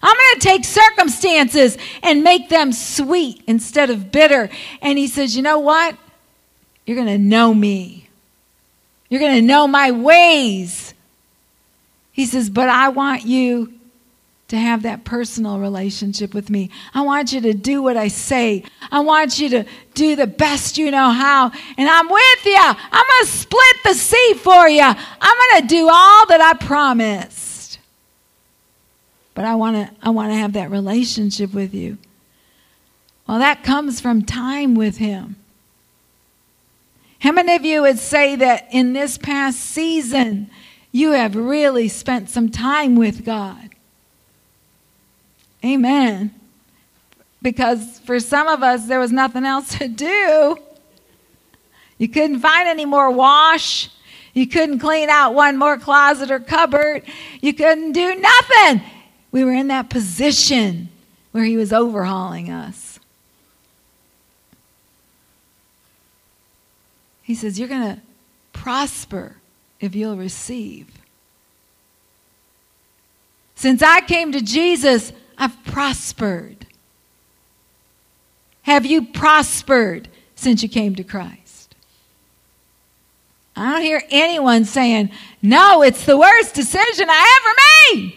I'm 0.01 0.17
going 0.17 0.39
to 0.39 0.39
take 0.41 0.65
circumstances 0.65 1.77
and 2.01 2.23
make 2.23 2.49
them 2.49 2.73
sweet 2.73 3.41
instead 3.47 3.89
of 3.89 4.11
bitter. 4.11 4.49
And 4.81 4.97
he 4.97 5.07
says, 5.07 5.35
You 5.35 5.41
know 5.41 5.59
what? 5.59 5.97
You're 6.85 6.97
going 6.97 7.07
to 7.07 7.17
know 7.17 7.53
me. 7.53 8.09
You're 9.09 9.21
going 9.21 9.35
to 9.35 9.41
know 9.41 9.65
my 9.65 9.91
ways. 9.91 10.92
He 12.13 12.26
says, 12.26 12.49
But 12.49 12.69
I 12.69 12.89
want 12.89 13.26
you 13.26 13.73
to 14.47 14.58
have 14.58 14.84
that 14.84 15.04
personal 15.04 15.60
relationship 15.60 16.34
with 16.34 16.49
me. 16.49 16.69
I 16.93 17.02
want 17.02 17.34
you 17.34 17.41
to 17.41 17.54
do 17.54 17.82
what 17.82 17.97
I 17.97 18.08
say. 18.08 18.63
I 18.91 18.99
want 18.99 19.39
you 19.39 19.49
to 19.49 19.65
do 19.95 20.15
the 20.15 20.28
best 20.28 20.78
you 20.78 20.91
know 20.91 21.10
how. 21.10 21.52
And 21.76 21.89
I'm 21.89 22.08
with 22.08 22.45
you. 22.45 22.60
I'm 22.60 22.76
going 22.76 23.26
to 23.26 23.28
split 23.28 23.76
the 23.84 23.93
sea 23.95 24.34
for 24.36 24.69
you. 24.69 24.84
I'm 24.84 24.95
going 25.49 25.62
to 25.62 25.67
do 25.67 25.89
all 25.91 26.28
that 26.28 26.39
I 26.39 26.54
promised. 26.54 27.80
But 29.34 29.45
I 29.45 29.56
want 29.56 29.76
to 29.76 29.91
I 30.04 30.12
want 30.12 30.32
to 30.32 30.36
have 30.36 30.54
that 30.54 30.69
relationship 30.69 31.52
with 31.54 31.73
you. 31.73 31.97
Well, 33.28 33.39
that 33.39 33.63
comes 33.63 33.99
from 33.99 34.23
time 34.23 34.76
with 34.76 34.97
him. 34.97 35.38
How 37.19 37.32
many 37.32 37.56
of 37.56 37.65
you 37.65 37.82
would 37.82 37.97
say 37.97 38.36
that 38.36 38.67
in 38.71 38.93
this 38.93 39.17
past 39.17 39.60
season 39.60 40.52
you 40.93 41.12
have 41.12 41.36
really 41.36 41.89
spent 41.89 42.29
some 42.29 42.49
time 42.49 42.95
with 42.95 43.25
God? 43.25 43.71
Amen. 45.65 46.34
Because 47.41 47.99
for 47.99 48.19
some 48.19 48.47
of 48.47 48.62
us, 48.62 48.86
there 48.86 48.99
was 48.99 49.12
nothing 49.12 49.43
else 49.43 49.77
to 49.79 49.88
do. 49.88 50.58
You 51.97 52.08
couldn't 52.08 52.39
find 52.39 52.69
any 52.69 52.86
more 52.86 53.10
wash. 53.10 53.89
You 54.34 54.47
couldn't 54.47 54.79
clean 54.79 55.10
out 55.10 55.34
one 55.34 55.58
more 55.58 55.77
closet 55.77 56.29
or 56.29 56.39
cupboard. 56.39 57.03
You 57.41 57.53
couldn't 57.53 57.93
do 57.93 58.15
nothing. 58.15 58.82
We 59.32 59.43
were 59.43 59.53
in 59.53 59.67
that 59.69 59.89
position 59.89 60.89
where 61.32 61.43
He 61.43 61.58
was 61.58 61.73
overhauling 61.73 62.51
us. 62.51 62.99
He 67.23 67.34
says, 67.34 67.58
You're 67.58 67.69
going 67.69 67.95
to 67.95 68.01
prosper 68.51 69.38
if 69.83 69.93
you'll 69.93 70.15
receive. 70.15 70.87
Since 73.53 73.83
I 73.83 73.99
came 73.99 74.31
to 74.31 74.41
Jesus, 74.41 75.11
I've 75.37 75.61
prospered. 75.65 76.65
Have 78.61 78.85
you 78.85 79.05
prospered 79.05 80.07
since 80.35 80.63
you 80.63 80.69
came 80.69 80.95
to 80.95 81.03
Christ? 81.03 81.75
I 83.57 83.73
don't 83.73 83.81
hear 83.81 84.01
anyone 84.09 84.63
saying, 84.63 85.11
No, 85.41 85.83
it's 85.83 86.05
the 86.05 86.17
worst 86.17 86.55
decision 86.55 87.07
I 87.09 87.39
ever 87.91 87.99
made. 87.99 88.13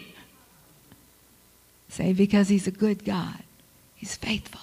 Say, 1.89 2.13
because 2.13 2.47
He's 2.47 2.67
a 2.67 2.71
good 2.71 3.03
God, 3.03 3.43
He's 3.93 4.15
faithful. 4.15 4.61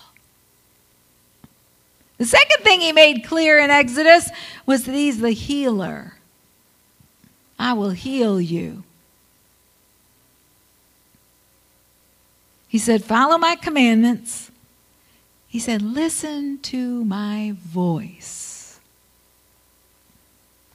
The 2.16 2.24
second 2.24 2.64
thing 2.64 2.80
He 2.80 2.92
made 2.92 3.26
clear 3.26 3.58
in 3.58 3.68
Exodus 3.68 4.30
was 4.64 4.86
that 4.86 4.94
He's 4.94 5.20
the 5.20 5.32
healer. 5.32 6.13
I 7.64 7.72
will 7.72 7.92
heal 7.92 8.42
you. 8.42 8.85
He 12.68 12.77
said, 12.77 13.03
Follow 13.03 13.38
my 13.38 13.57
commandments. 13.57 14.50
He 15.48 15.59
said, 15.59 15.81
Listen 15.81 16.59
to 16.59 17.03
my 17.07 17.55
voice. 17.59 18.79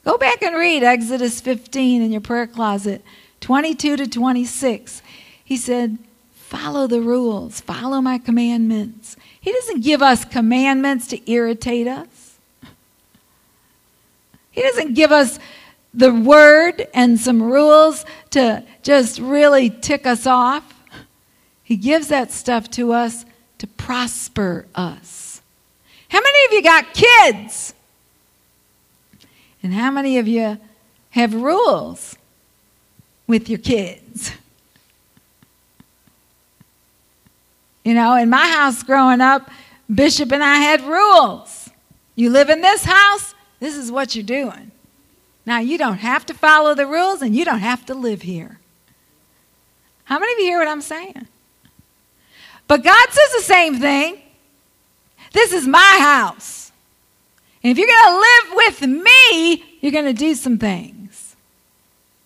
Go 0.04 0.17
back 0.17 0.41
and 0.41 0.56
read 0.56 0.82
Exodus 0.82 1.39
15 1.39 2.02
in 2.02 2.12
your 2.12 2.21
prayer 2.21 2.47
closet, 2.47 3.04
22 3.41 3.97
to 3.97 4.08
26. 4.08 5.04
He 5.45 5.58
said, 5.58 5.99
Follow 6.34 6.88
the 6.88 7.02
rules, 7.02 7.62
follow 7.62 8.02
my 8.02 8.17
commandments. 8.17 9.15
He 9.39 9.52
doesn't 9.52 9.84
give 9.84 10.02
us 10.02 10.25
commandments 10.25 11.06
to 11.10 11.32
irritate 11.32 11.88
us. 11.88 12.39
He 14.49 14.63
doesn't 14.63 14.95
give 14.95 15.12
us 15.12 15.38
the 15.93 16.13
word 16.13 16.88
and 16.93 17.19
some 17.19 17.41
rules 17.41 18.06
to 18.32 18.63
just 18.84 19.19
really 19.19 19.69
tick 19.69 20.06
us 20.06 20.25
off. 20.28 20.63
He 21.63 21.75
gives 21.75 22.08
that 22.10 22.32
stuff 22.32 22.69
to 22.71 22.93
us 22.93 23.25
to 23.60 23.67
prosper 23.67 24.65
us. 24.75 25.41
How 26.10 26.19
many 26.19 26.45
of 26.45 26.54
you 26.54 26.63
got 26.63 26.93
kids? 26.93 27.73
And 29.62 29.73
how 29.73 29.91
many 29.91 30.17
of 30.17 30.28
you 30.28 30.58
have 31.12 31.34
rules 31.34 32.15
with 33.28 33.49
your 33.49 33.60
kids? 33.60 34.32
You 37.84 37.93
know, 37.93 38.15
in 38.15 38.30
my 38.30 38.47
house 38.47 38.84
growing 38.84 39.21
up, 39.21 39.49
Bishop 39.93 40.32
and 40.32 40.43
I 40.43 40.56
had 40.56 40.82
rules. 40.82 41.69
You 42.15 42.30
live 42.30 42.49
in 42.49 42.62
this 42.62 42.84
house, 42.84 43.34
this 43.60 43.75
is 43.75 43.91
what 43.91 44.15
you're 44.15 44.23
doing. 44.23 44.71
Now, 45.45 45.60
you 45.60 45.78
don't 45.78 45.97
have 45.97 46.25
to 46.28 46.34
follow 46.34 46.75
the 46.75 46.86
rules 46.86 47.21
and 47.21 47.36
you 47.36 47.45
don't 47.45 47.60
have 47.60 47.86
to 47.88 47.93
live 47.93 48.21
here. 48.21 48.60
How 50.04 50.19
many 50.19 50.34
of 50.34 50.39
you 50.39 50.45
hear 50.45 50.60
what 50.60 50.67
I'm 50.67 50.82
saying? 50.82 51.28
But 52.67 52.84
God 52.84 53.10
says 53.10 53.32
the 53.34 53.41
same 53.41 53.80
thing. 53.80 54.21
This 55.32 55.54
is 55.54 55.67
my 55.67 55.97
house. 55.99 56.71
And 57.63 57.71
if 57.71 57.78
you're 57.78 57.88
going 57.88 58.13
to 58.13 58.19
live 58.19 58.56
with 58.56 59.04
me, 59.04 59.63
you're 59.82 59.91
going 59.91 60.06
to 60.06 60.13
do 60.13 60.36
some 60.36 60.58
things. 60.58 61.36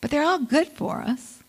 But 0.02 0.12
they're 0.12 0.24
all 0.24 0.40
good 0.40 0.68
for 0.68 1.02
us. 1.02 1.42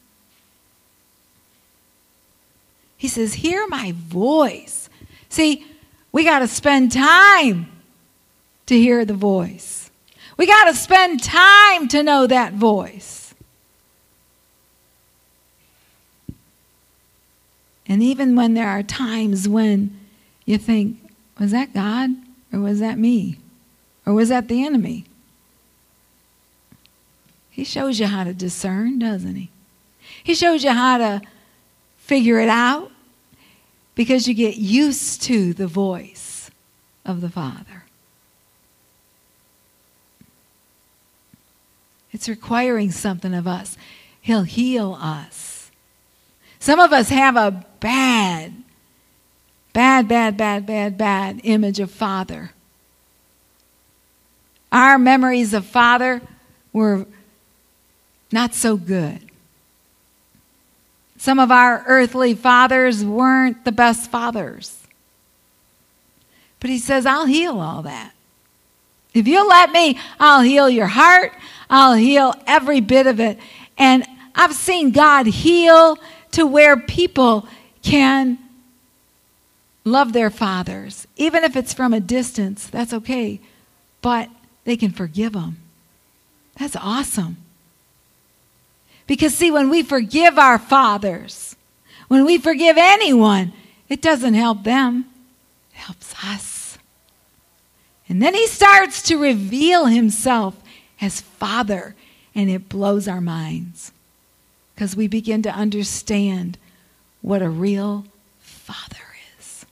He 2.97 3.09
says, 3.09 3.35
Hear 3.35 3.67
my 3.67 3.93
voice. 3.97 4.89
See, 5.29 5.67
we 6.13 6.25
got 6.25 6.39
to 6.39 6.49
spend 6.49 6.93
time 6.93 7.67
to 8.67 8.79
hear 8.79 9.05
the 9.05 9.15
voice. 9.15 9.84
We 10.37 10.47
got 10.47 10.65
to 10.65 10.75
spend 10.75 11.23
time 11.23 11.89
to 11.89 12.03
know 12.03 12.27
that 12.27 12.53
voice. 12.55 13.35
And 17.87 18.03
even 18.03 18.35
when 18.35 18.55
there 18.55 18.69
are 18.69 18.83
times 18.83 19.49
when 19.49 19.99
you 20.45 20.59
think, 20.59 20.99
was 21.39 21.51
that 21.51 21.75
God 21.75 22.11
or 22.53 22.61
was 22.61 22.81
that 22.81 22.99
me? 22.99 23.39
Or 24.07 24.15
was 24.15 24.29
that 24.29 24.49
the 24.49 24.65
enemy? 24.65 25.05
He 27.51 27.65
shows 27.65 28.01
you 28.01 28.07
how 28.07 28.25
to 28.25 28.35
discern, 28.35 28.99
doesn't 28.99 29.37
he? 29.37 29.51
He 30.23 30.35
shows 30.35 30.65
you 30.65 30.71
how 30.71 30.99
to 30.99 31.23
figure 31.99 32.41
it 32.41 32.49
out 32.49 32.91
because 33.95 34.27
you 34.27 34.35
get 34.35 34.57
used 34.57 35.23
to 35.23 35.55
the 35.55 35.67
voice 35.67 36.51
of 37.05 37.21
the 37.21 37.31
Father. 37.31 37.74
It's 42.15 42.29
requiring 42.29 42.93
something 42.93 43.35
of 43.35 43.49
us. 43.49 43.77
He'll 44.21 44.45
heal 44.45 44.97
us. 45.01 45.73
Some 46.61 46.79
of 46.79 46.93
us 46.93 47.09
have 47.09 47.37
a 47.37 47.67
bad, 47.81 48.55
bad, 49.73 50.07
bad, 50.07 50.37
bad, 50.37 50.65
bad, 50.65 50.97
bad 50.97 51.41
image 51.43 51.81
of 51.81 51.91
Father. 51.91 52.53
Our 54.71 54.97
memories 54.97 55.53
of 55.53 55.67
Father 55.67 56.23
were 56.73 57.05
not 58.31 58.55
so 58.55 58.77
good. 58.77 59.19
Some 61.19 61.41
of 61.41 61.51
our 61.51 61.83
earthly 61.87 62.35
fathers 62.35 63.05
weren't 63.05 63.65
the 63.65 63.73
best 63.73 64.09
fathers. 64.09 64.87
But 66.61 66.71
he 66.71 66.79
says, 66.79 67.07
I'll 67.07 67.27
heal 67.27 67.61
all 67.61 67.83
that. 67.83 68.13
If 69.15 69.29
you'll 69.29 69.49
let 69.49 69.71
me, 69.71 69.99
I'll 70.19 70.43
heal 70.43 70.69
your 70.69 70.89
heart. 70.89 71.33
I'll 71.71 71.95
heal 71.95 72.35
every 72.47 72.81
bit 72.81 73.07
of 73.07 73.21
it. 73.21 73.39
And 73.79 74.05
I've 74.35 74.55
seen 74.55 74.91
God 74.91 75.27
heal 75.27 75.99
to 76.33 76.47
where 76.47 76.77
people 76.77 77.47
can 77.83 78.39
love 79.85 80.13
their 80.13 80.31
fathers. 80.31 81.07
Even 81.17 81.45
if 81.45 81.57
it's 81.57 81.73
from 81.73 81.95
a 81.95 82.01
distance, 82.01 82.67
that's 82.67 82.93
okay. 82.93 83.41
But 84.03 84.29
they 84.65 84.77
can 84.77 84.91
forgive 84.91 85.35
them. 85.35 85.59
That's 86.59 86.77
awesome. 86.77 87.37
Because, 89.07 89.35
see, 89.35 89.51
when 89.51 89.69
we 89.69 89.83
forgive 89.83 90.39
our 90.39 90.59
fathers, 90.59 91.57
when 92.09 92.25
we 92.25 92.39
forgive 92.39 92.77
anyone, 92.79 93.53
it 93.89 94.01
doesn't 94.01 94.35
help 94.35 94.65
them, 94.65 95.07
it 95.73 95.77
helps 95.77 96.15
us. 96.25 96.54
And 98.09 98.21
then 98.23 98.35
he 98.35 98.47
starts 98.47 99.03
to 99.03 99.17
reveal 99.17 99.87
himself 99.87 100.57
as 101.01 101.21
Father, 101.21 101.95
and 102.35 102.51
it 102.51 102.69
blows 102.69 103.09
our 103.09 103.21
minds 103.21 103.93
because 104.75 104.95
we 104.97 105.07
begin 105.07 105.43
to 105.43 105.51
understand 105.51 106.59
what 107.23 107.43
a 107.43 107.49
real 107.49 108.05
Father 108.41 108.97
is. 109.39 109.65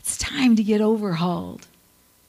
It's 0.00 0.18
time 0.18 0.56
to 0.56 0.62
get 0.62 0.80
overhauled 0.80 1.66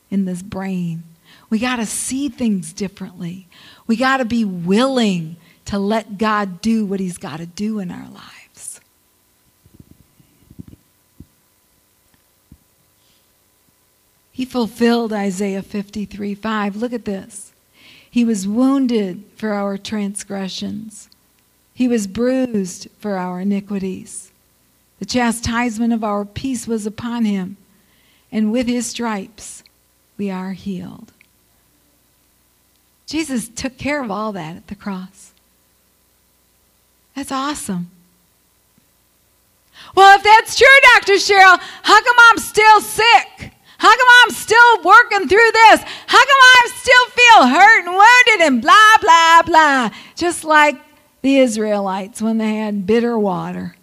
in 0.09 0.25
this 0.25 0.41
brain. 0.41 1.03
We 1.49 1.59
got 1.59 1.77
to 1.77 1.85
see 1.85 2.29
things 2.29 2.71
differently. 2.73 3.47
We 3.87 3.95
got 3.95 4.17
to 4.17 4.25
be 4.25 4.45
willing 4.45 5.37
to 5.65 5.77
let 5.79 6.17
God 6.17 6.61
do 6.61 6.85
what 6.85 6.99
He's 6.99 7.17
got 7.17 7.37
to 7.37 7.45
do 7.45 7.79
in 7.79 7.91
our 7.91 8.07
lives. 8.09 8.38
He 14.39 14.45
fulfilled 14.45 15.11
Isaiah 15.11 15.61
53 15.61 16.33
5. 16.33 16.77
Look 16.77 16.93
at 16.93 17.03
this. 17.03 17.51
He 18.09 18.23
was 18.23 18.47
wounded 18.47 19.25
for 19.35 19.51
our 19.51 19.77
transgressions, 19.77 21.09
He 21.73 21.89
was 21.89 22.07
bruised 22.07 22.87
for 22.99 23.17
our 23.17 23.41
iniquities. 23.41 24.31
The 24.99 25.05
chastisement 25.05 25.91
of 25.91 26.05
our 26.05 26.23
peace 26.23 26.69
was 26.69 26.85
upon 26.85 27.25
Him, 27.25 27.57
and 28.31 28.49
with 28.49 28.67
His 28.67 28.87
stripes 28.87 29.61
we 30.17 30.31
are 30.31 30.53
healed. 30.53 31.11
Jesus 33.07 33.49
took 33.49 33.77
care 33.77 34.01
of 34.01 34.09
all 34.09 34.31
that 34.31 34.55
at 34.55 34.67
the 34.67 34.75
cross. 34.75 35.33
That's 37.13 37.33
awesome. 37.33 37.91
Well, 39.95 40.17
if 40.17 40.23
that's 40.23 40.55
true, 40.55 40.67
Dr. 40.93 41.15
Cheryl, 41.15 41.59
how 41.83 42.01
come 42.01 42.15
I'm 42.31 42.37
still 42.37 42.79
sick? 42.79 43.51
How 43.79 43.95
come 43.95 44.07
I'm 44.23 44.31
still 44.31 44.83
working 44.83 45.27
through 45.29 45.51
this? 45.51 45.81
How 46.07 46.19
come 46.19 46.37
I 46.41 46.69
still 46.75 47.05
feel 47.07 47.47
hurt 47.47 47.85
and 47.85 47.95
wounded 47.95 48.47
and 48.47 48.61
blah, 48.61 48.97
blah, 49.01 49.41
blah? 49.43 49.89
Just 50.15 50.43
like 50.43 50.75
the 51.21 51.37
Israelites 51.37 52.21
when 52.21 52.37
they 52.37 52.55
had 52.55 52.85
bitter 52.85 53.17
water. 53.17 53.77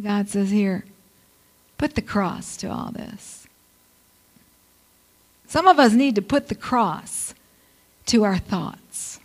God 0.00 0.28
says, 0.28 0.50
Here, 0.50 0.84
put 1.76 1.96
the 1.96 2.02
cross 2.02 2.56
to 2.58 2.68
all 2.68 2.92
this. 2.92 3.48
Some 5.48 5.66
of 5.66 5.80
us 5.80 5.92
need 5.92 6.14
to 6.14 6.22
put 6.22 6.48
the 6.48 6.54
cross 6.54 7.34
to 8.06 8.22
our 8.22 8.38
thoughts. 8.38 9.18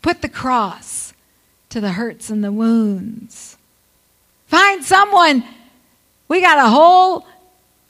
Put 0.00 0.20
the 0.20 0.28
cross 0.28 1.12
to 1.68 1.80
the 1.80 1.92
hurts 1.92 2.28
and 2.28 2.42
the 2.42 2.50
wounds. 2.50 3.56
Find 4.46 4.84
someone. 4.84 5.44
We 6.28 6.40
got 6.40 6.58
a 6.58 6.70
whole 6.70 7.26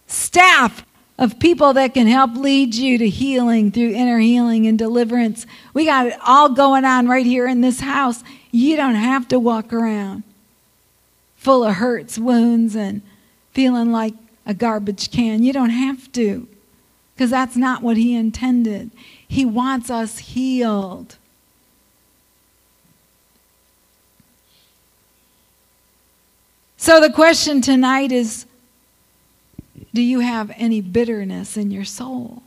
staff 0.06 0.84
of 1.18 1.38
people 1.38 1.72
that 1.74 1.94
can 1.94 2.06
help 2.06 2.34
lead 2.34 2.74
you 2.74 2.98
to 2.98 3.08
healing 3.08 3.70
through 3.70 3.90
inner 3.90 4.18
healing 4.18 4.66
and 4.66 4.78
deliverance. 4.78 5.46
We 5.72 5.84
got 5.84 6.06
it 6.06 6.16
all 6.26 6.48
going 6.48 6.84
on 6.84 7.06
right 7.06 7.26
here 7.26 7.46
in 7.46 7.60
this 7.60 7.80
house. 7.80 8.24
You 8.50 8.76
don't 8.76 8.96
have 8.96 9.28
to 9.28 9.38
walk 9.38 9.72
around 9.72 10.24
full 11.36 11.64
of 11.64 11.74
hurts, 11.76 12.18
wounds, 12.18 12.76
and 12.76 13.02
feeling 13.52 13.90
like 13.90 14.14
a 14.46 14.54
garbage 14.54 15.10
can. 15.10 15.42
You 15.42 15.52
don't 15.52 15.70
have 15.70 16.10
to, 16.12 16.48
because 17.14 17.30
that's 17.30 17.56
not 17.56 17.82
what 17.82 17.96
He 17.96 18.14
intended. 18.14 18.90
He 19.26 19.44
wants 19.44 19.90
us 19.90 20.18
healed. 20.18 21.16
So 26.82 27.00
the 27.00 27.10
question 27.10 27.60
tonight 27.60 28.10
is 28.10 28.44
Do 29.94 30.02
you 30.02 30.18
have 30.18 30.50
any 30.56 30.80
bitterness 30.80 31.56
in 31.56 31.70
your 31.70 31.84
soul? 31.84 32.42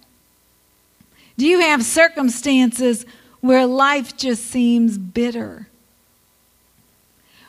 Do 1.38 1.48
you 1.48 1.62
have 1.62 1.86
circumstances 1.86 3.06
where 3.40 3.66
life 3.66 4.18
just 4.18 4.48
seems 4.48 4.98
bitter? 4.98 5.70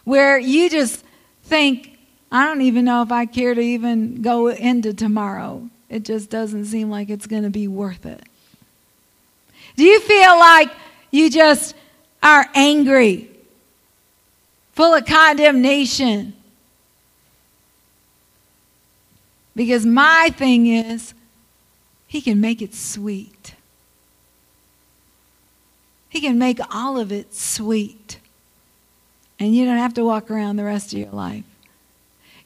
Where 0.05 0.39
you 0.39 0.70
just 0.70 1.03
think, 1.43 1.99
I 2.30 2.47
don't 2.47 2.62
even 2.62 2.84
know 2.84 3.03
if 3.03 3.11
I 3.11 3.26
care 3.26 3.53
to 3.53 3.61
even 3.61 4.22
go 4.22 4.47
into 4.47 4.95
tomorrow. 4.95 5.68
It 5.89 6.05
just 6.05 6.30
doesn't 6.30 6.66
seem 6.66 6.89
like 6.89 7.11
it's 7.11 7.26
going 7.26 7.43
to 7.43 7.51
be 7.51 7.66
worth 7.66 8.07
it. 8.07 8.22
Do 9.74 9.82
you 9.82 9.99
feel 9.99 10.39
like 10.39 10.70
you 11.11 11.30
just 11.30 11.74
are 12.22 12.47
angry, 12.55 13.28
full 14.72 14.95
of 14.95 15.05
condemnation? 15.05 16.36
Because 19.57 19.84
my 19.84 20.30
thing 20.36 20.68
is, 20.68 21.14
he 22.07 22.20
can 22.20 22.40
make 22.40 22.62
it 22.62 22.74
sweet. 22.74 23.54
He 26.09 26.20
can 26.20 26.38
make 26.38 26.61
all 26.72 26.96
of 26.98 27.11
it 27.11 27.34
sweet. 27.34 28.20
And 29.40 29.57
you 29.57 29.64
don't 29.64 29.78
have 29.78 29.94
to 29.94 30.04
walk 30.04 30.30
around 30.30 30.57
the 30.57 30.64
rest 30.64 30.92
of 30.92 31.00
your 31.00 31.11
life 31.11 31.44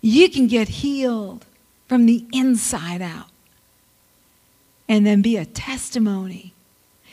you 0.00 0.28
can 0.30 0.46
get 0.46 0.68
healed 0.68 1.44
from 1.86 2.06
the 2.06 2.24
inside 2.32 3.02
out 3.02 3.28
and 4.88 5.06
then 5.06 5.22
be 5.22 5.36
a 5.36 5.44
testimony. 5.44 6.52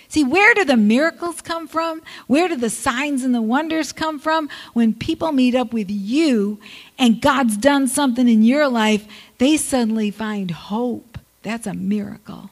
See, 0.09 0.23
where 0.23 0.53
do 0.53 0.63
the 0.63 0.77
miracles 0.77 1.41
come 1.41 1.67
from? 1.67 2.01
Where 2.27 2.47
do 2.47 2.55
the 2.55 2.69
signs 2.69 3.23
and 3.23 3.35
the 3.35 3.41
wonders 3.41 3.91
come 3.91 4.19
from? 4.19 4.49
When 4.73 4.93
people 4.93 5.31
meet 5.31 5.53
up 5.53 5.73
with 5.73 5.89
you 5.89 6.59
and 6.97 7.21
God's 7.21 7.57
done 7.57 7.87
something 7.87 8.27
in 8.27 8.43
your 8.43 8.67
life, 8.69 9.05
they 9.37 9.57
suddenly 9.57 10.11
find 10.11 10.51
hope. 10.51 11.17
That's 11.43 11.67
a 11.67 11.73
miracle. 11.73 12.51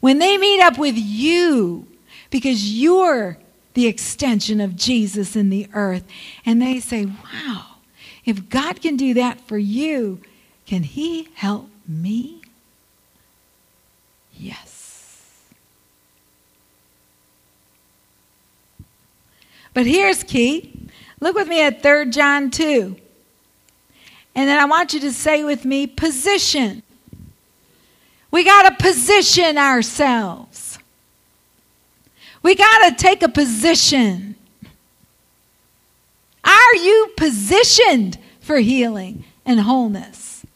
When 0.00 0.18
they 0.18 0.36
meet 0.36 0.60
up 0.60 0.78
with 0.78 0.96
you 0.96 1.86
because 2.30 2.72
you're 2.72 3.38
the 3.74 3.86
extension 3.86 4.60
of 4.60 4.74
Jesus 4.74 5.36
in 5.36 5.50
the 5.50 5.68
earth, 5.74 6.04
and 6.44 6.60
they 6.62 6.80
say, 6.80 7.04
Wow, 7.04 7.76
if 8.24 8.48
God 8.48 8.80
can 8.80 8.96
do 8.96 9.14
that 9.14 9.40
for 9.42 9.58
you, 9.58 10.20
can 10.64 10.82
He 10.82 11.28
help 11.34 11.68
me? 11.86 12.40
Yes. 14.32 14.75
But 19.76 19.84
here's 19.84 20.22
key. 20.22 20.72
Look 21.20 21.36
with 21.36 21.48
me 21.48 21.60
at 21.60 21.82
3 21.82 22.08
John 22.08 22.50
2. 22.50 22.96
And 24.34 24.48
then 24.48 24.58
I 24.58 24.64
want 24.64 24.94
you 24.94 25.00
to 25.00 25.12
say 25.12 25.44
with 25.44 25.66
me, 25.66 25.86
position. 25.86 26.82
We 28.30 28.42
got 28.42 28.70
to 28.70 28.82
position 28.82 29.58
ourselves. 29.58 30.78
We 32.42 32.54
got 32.54 32.88
to 32.88 32.94
take 32.94 33.22
a 33.22 33.28
position. 33.28 34.36
Are 36.42 36.76
you 36.76 37.12
positioned 37.18 38.16
for 38.40 38.56
healing 38.56 39.24
and 39.44 39.60
wholeness? 39.60 40.46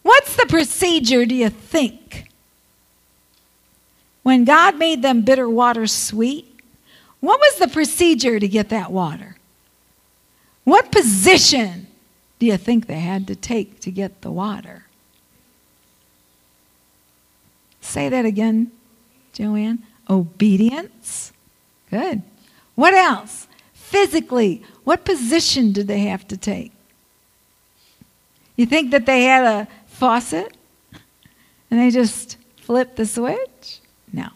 What's 0.00 0.34
the 0.34 0.46
procedure, 0.46 1.26
do 1.26 1.34
you 1.34 1.50
think? 1.50 2.29
When 4.30 4.44
God 4.44 4.78
made 4.78 5.02
them 5.02 5.22
bitter 5.22 5.50
water 5.50 5.88
sweet, 5.88 6.46
what 7.18 7.40
was 7.40 7.58
the 7.58 7.66
procedure 7.66 8.38
to 8.38 8.46
get 8.46 8.68
that 8.68 8.92
water? 8.92 9.34
What 10.62 10.92
position 10.92 11.88
do 12.38 12.46
you 12.46 12.56
think 12.56 12.86
they 12.86 13.00
had 13.00 13.26
to 13.26 13.34
take 13.34 13.80
to 13.80 13.90
get 13.90 14.22
the 14.22 14.30
water? 14.30 14.84
Say 17.80 18.08
that 18.08 18.24
again, 18.24 18.70
Joanne. 19.32 19.82
Obedience. 20.08 21.32
Good. 21.90 22.22
What 22.76 22.94
else? 22.94 23.48
physically, 23.72 24.62
what 24.84 25.04
position 25.04 25.72
did 25.72 25.88
they 25.88 26.02
have 26.02 26.28
to 26.28 26.36
take? 26.36 26.70
You 28.54 28.64
think 28.64 28.92
that 28.92 29.06
they 29.06 29.24
had 29.24 29.42
a 29.42 29.68
faucet 29.88 30.56
and 31.68 31.80
they 31.80 31.90
just 31.90 32.36
flipped 32.54 32.94
the 32.94 33.06
switch? 33.06 33.80
No. 34.12 34.28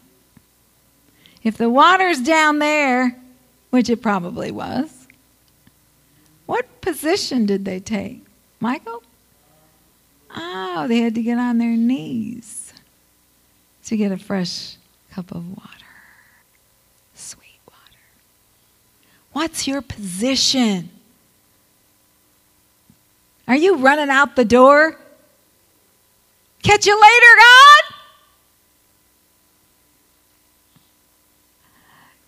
If 1.43 1.57
the 1.57 1.68
water's 1.68 2.20
down 2.20 2.59
there, 2.59 3.16
which 3.70 3.91
it 3.91 4.01
probably 4.01 4.51
was, 4.51 5.07
what 6.47 6.81
position 6.81 7.47
did 7.47 7.64
they 7.64 7.81
take? 7.81 8.25
Michael? 8.61 9.03
Oh, 10.35 10.87
they 10.89 10.99
had 10.99 11.14
to 11.14 11.22
get 11.22 11.39
on 11.39 11.59
their 11.59 11.77
knees 11.77 12.72
to 13.85 13.97
get 13.97 14.11
a 14.12 14.18
fresh 14.18 14.77
cup 15.11 15.31
of 15.31 15.49
water. 15.49 15.70
Sweet 17.14 17.61
water. 17.68 18.01
What's 19.33 19.66
your 19.66 19.83
position? 19.83 20.91
Are 23.47 23.57
you 23.57 23.77
running 23.77 24.11
out 24.11 24.37
the 24.37 24.45
door? 24.45 24.99
Catch 26.62 26.87
you 26.87 26.95
later, 26.95 27.37
God? 27.39 27.84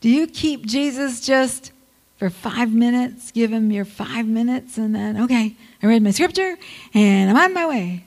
Do 0.07 0.13
you 0.13 0.29
keep 0.29 0.65
Jesus 0.65 1.21
just 1.21 1.73
for 2.17 2.31
five 2.31 2.73
minutes, 2.73 3.33
give 3.33 3.53
him 3.53 3.73
your 3.73 3.85
five 3.85 4.25
minutes, 4.25 4.79
and 4.79 4.95
then, 4.95 5.21
okay, 5.23 5.57
I 5.83 5.87
read 5.89 6.01
my 6.01 6.13
scripture 6.13 6.57
and 6.95 7.29
I'm 7.29 7.37
on 7.37 7.53
my 7.53 7.67
way? 7.67 8.05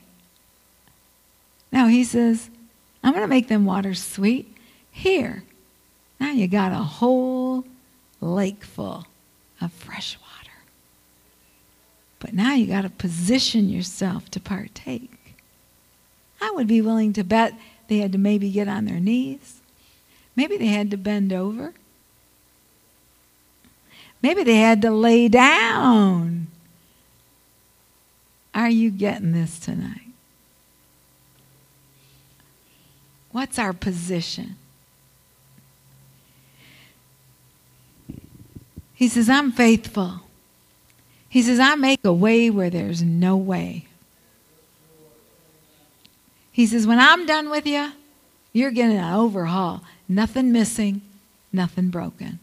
No, 1.70 1.88
he 1.88 2.04
says, 2.04 2.48
I'm 3.04 3.12
going 3.12 3.20
to 3.20 3.28
make 3.28 3.48
them 3.48 3.66
waters 3.66 4.02
sweet. 4.02 4.56
Here. 4.90 5.44
Now 6.18 6.30
you 6.30 6.48
got 6.48 6.72
a 6.72 6.76
whole 6.76 7.66
lake 8.22 8.64
full 8.64 9.06
of 9.60 9.70
fresh 9.70 10.16
water. 10.22 10.56
But 12.18 12.32
now 12.32 12.54
you 12.54 12.66
got 12.66 12.80
to 12.84 12.88
position 12.88 13.68
yourself 13.68 14.30
to 14.30 14.40
partake. 14.40 15.34
I 16.40 16.50
would 16.52 16.66
be 16.66 16.80
willing 16.80 17.12
to 17.12 17.24
bet 17.24 17.52
they 17.88 17.98
had 17.98 18.12
to 18.12 18.18
maybe 18.18 18.50
get 18.50 18.68
on 18.68 18.86
their 18.86 19.00
knees. 19.00 19.60
Maybe 20.34 20.56
they 20.56 20.68
had 20.68 20.90
to 20.92 20.96
bend 20.96 21.34
over. 21.34 21.74
Maybe 24.22 24.44
they 24.44 24.56
had 24.56 24.82
to 24.82 24.90
lay 24.90 25.28
down. 25.28 26.48
Are 28.54 28.68
you 28.68 28.90
getting 28.90 29.32
this 29.32 29.58
tonight? 29.58 30.10
What's 33.32 33.58
our 33.58 33.72
position? 33.72 34.56
He 38.94 39.08
says, 39.08 39.30
I'm 39.30 39.52
faithful. 39.52 40.20
He 41.28 41.42
says, 41.42 41.58
I 41.58 41.76
make 41.76 42.04
a 42.04 42.12
way 42.12 42.50
where 42.50 42.68
there's 42.68 43.02
no 43.02 43.36
way. 43.36 43.86
He 46.52 46.66
says, 46.66 46.86
when 46.86 46.98
I'm 46.98 47.24
done 47.24 47.48
with 47.48 47.66
you, 47.66 47.92
you're 48.52 48.72
getting 48.72 48.98
an 48.98 49.14
overhaul. 49.14 49.82
Nothing 50.08 50.52
missing, 50.52 51.00
nothing 51.52 51.88
broken. 51.88 52.40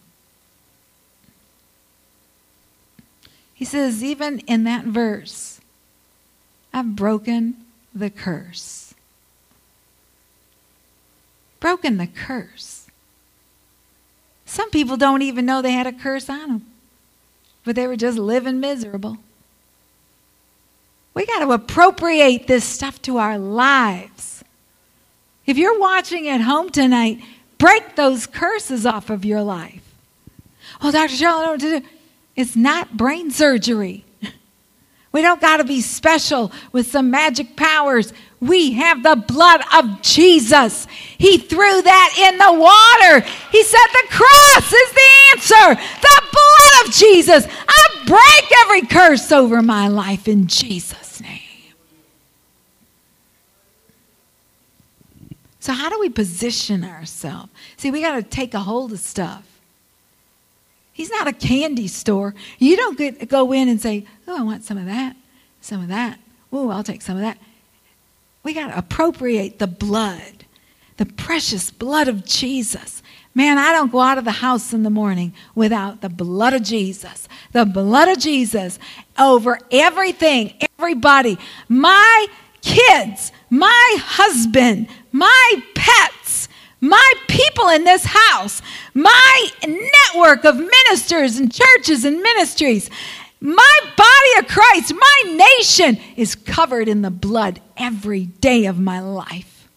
He 3.58 3.66
says, 3.66 4.04
even 4.04 4.40
in 4.40 4.64
that 4.64 4.86
verse, 4.86 5.60
I've 6.74 6.96
broken 6.96 7.58
the 7.94 8.10
curse. 8.10 8.94
Broken 11.60 11.98
the 11.98 12.08
curse. 12.08 12.88
Some 14.46 14.70
people 14.70 14.96
don't 14.96 15.24
even 15.24 15.46
know 15.46 15.62
they 15.62 15.72
had 15.72 15.88
a 15.88 15.92
curse 15.92 16.30
on 16.30 16.48
them 16.48 16.66
but 17.68 17.76
they 17.76 17.86
were 17.86 17.98
just 17.98 18.18
living 18.18 18.62
miserable. 18.62 19.18
We 21.14 21.26
got 21.26 21.40
to 21.40 21.52
appropriate 21.52 22.48
this 22.48 22.64
stuff 22.64 23.02
to 23.02 23.18
our 23.18 23.38
lives. 23.38 24.42
If 25.46 25.58
you're 25.58 25.78
watching 25.78 26.30
at 26.30 26.40
home 26.40 26.70
tonight, 26.70 27.22
break 27.58 27.98
those 27.98 28.26
curses 28.26 28.86
off 28.86 29.10
of 29.10 29.26
your 29.26 29.42
life. 29.42 29.84
Oh, 30.82 30.94
Dr. 30.94 31.14
Cheryl, 31.14 31.40
I 31.40 31.46
don't 31.46 31.46
know 31.46 31.52
what 31.52 31.60
to 31.60 31.80
do. 31.82 31.86
It's 32.38 32.56
not 32.56 32.96
brain 32.96 33.32
surgery. 33.32 34.06
We 35.12 35.24
don't 35.24 35.42
got 35.42 35.58
to 35.58 35.64
be 35.64 35.82
special 35.82 36.52
with 36.72 36.92
some 36.92 37.10
magic 37.10 37.56
powers. 37.56 38.14
We 38.40 38.74
have 38.74 39.02
the 39.02 39.16
blood 39.16 39.62
of 39.76 40.02
Jesus. 40.04 40.86
He 41.18 41.40
threw 41.40 41.82
that 41.82 42.14
in 42.20 42.38
the 42.38 42.54
water. 42.54 43.28
He 43.52 43.64
said 43.64 43.88
the 43.94 44.08
cross 44.10 44.72
is 44.72 44.92
the 44.94 45.10
answer. 45.32 45.82
The 46.02 46.22
blood 46.32 46.86
of 46.86 46.94
Jesus. 46.94 47.48
I 47.68 48.04
break 48.06 48.52
every 48.66 48.82
curse 48.84 49.32
over 49.32 49.64
my 49.64 49.88
life 49.88 50.28
in 50.28 50.46
Jesus' 50.46 51.20
name. 51.20 51.42
So, 55.60 55.74
how 55.74 55.90
do 55.90 56.00
we 56.00 56.10
position 56.10 56.84
ourselves? 56.84 57.50
See, 57.78 57.90
we 57.90 58.02
got 58.02 58.16
to 58.18 58.22
take 58.22 58.54
a 58.54 58.60
hold 58.60 58.94
of 58.94 59.00
stuff. 59.00 59.47
He's 60.98 61.12
not 61.12 61.28
a 61.28 61.32
candy 61.32 61.88
store. 61.88 62.34
You 62.58 62.76
don't 62.76 62.98
get, 62.98 63.30
go 63.30 63.52
in 63.52 63.70
and 63.70 63.80
say, 63.80 64.08
Oh, 64.28 64.36
I 64.36 64.42
want 64.42 64.64
some 64.64 64.80
of 64.80 64.88
that, 64.88 65.16
some 65.62 65.80
of 65.80 65.90
that. 65.90 66.18
Oh, 66.52 66.72
I'll 66.72 66.82
take 66.82 67.04
some 67.04 67.18
of 67.18 67.22
that. 67.22 67.38
We 68.42 68.56
got 68.56 68.70
to 68.70 68.78
appropriate 68.80 69.60
the 69.60 69.68
blood, 69.68 70.46
the 70.98 71.06
precious 71.06 71.70
blood 71.70 72.08
of 72.08 72.26
Jesus. 72.26 73.04
Man, 73.36 73.60
I 73.60 73.74
don't 73.74 73.92
go 73.92 74.00
out 74.00 74.18
of 74.18 74.26
the 74.26 74.32
house 74.32 74.74
in 74.74 74.82
the 74.82 74.90
morning 74.90 75.36
without 75.54 76.02
the 76.02 76.10
blood 76.10 76.54
of 76.54 76.64
Jesus. 76.64 77.30
The 77.52 77.66
blood 77.66 78.08
of 78.08 78.18
Jesus 78.18 78.80
over 79.20 79.60
everything, 79.70 80.56
everybody. 80.80 81.38
My 81.70 82.26
kids, 82.64 83.32
my 83.52 83.98
husband, 84.00 84.88
my 85.12 85.64
pets, 85.76 86.17
my 86.80 87.14
people 87.28 87.70
in 87.70 87.84
this 87.84 88.06
house, 88.06 88.62
my 88.94 89.50
network 89.66 90.46
of 90.46 90.58
ministers 90.58 91.38
and 91.38 91.52
churches 91.52 92.06
and 92.06 92.22
ministries, 92.22 92.90
my 93.40 93.80
body 93.96 94.40
of 94.40 94.48
Christ, 94.48 94.94
my 94.94 95.48
nation 95.60 96.00
is 96.16 96.36
covered 96.36 96.88
in 96.88 97.02
the 97.02 97.12
blood 97.12 97.62
every 97.76 98.26
day 98.26 98.66
of 98.66 98.80
my 98.80 99.00
life. 99.00 99.68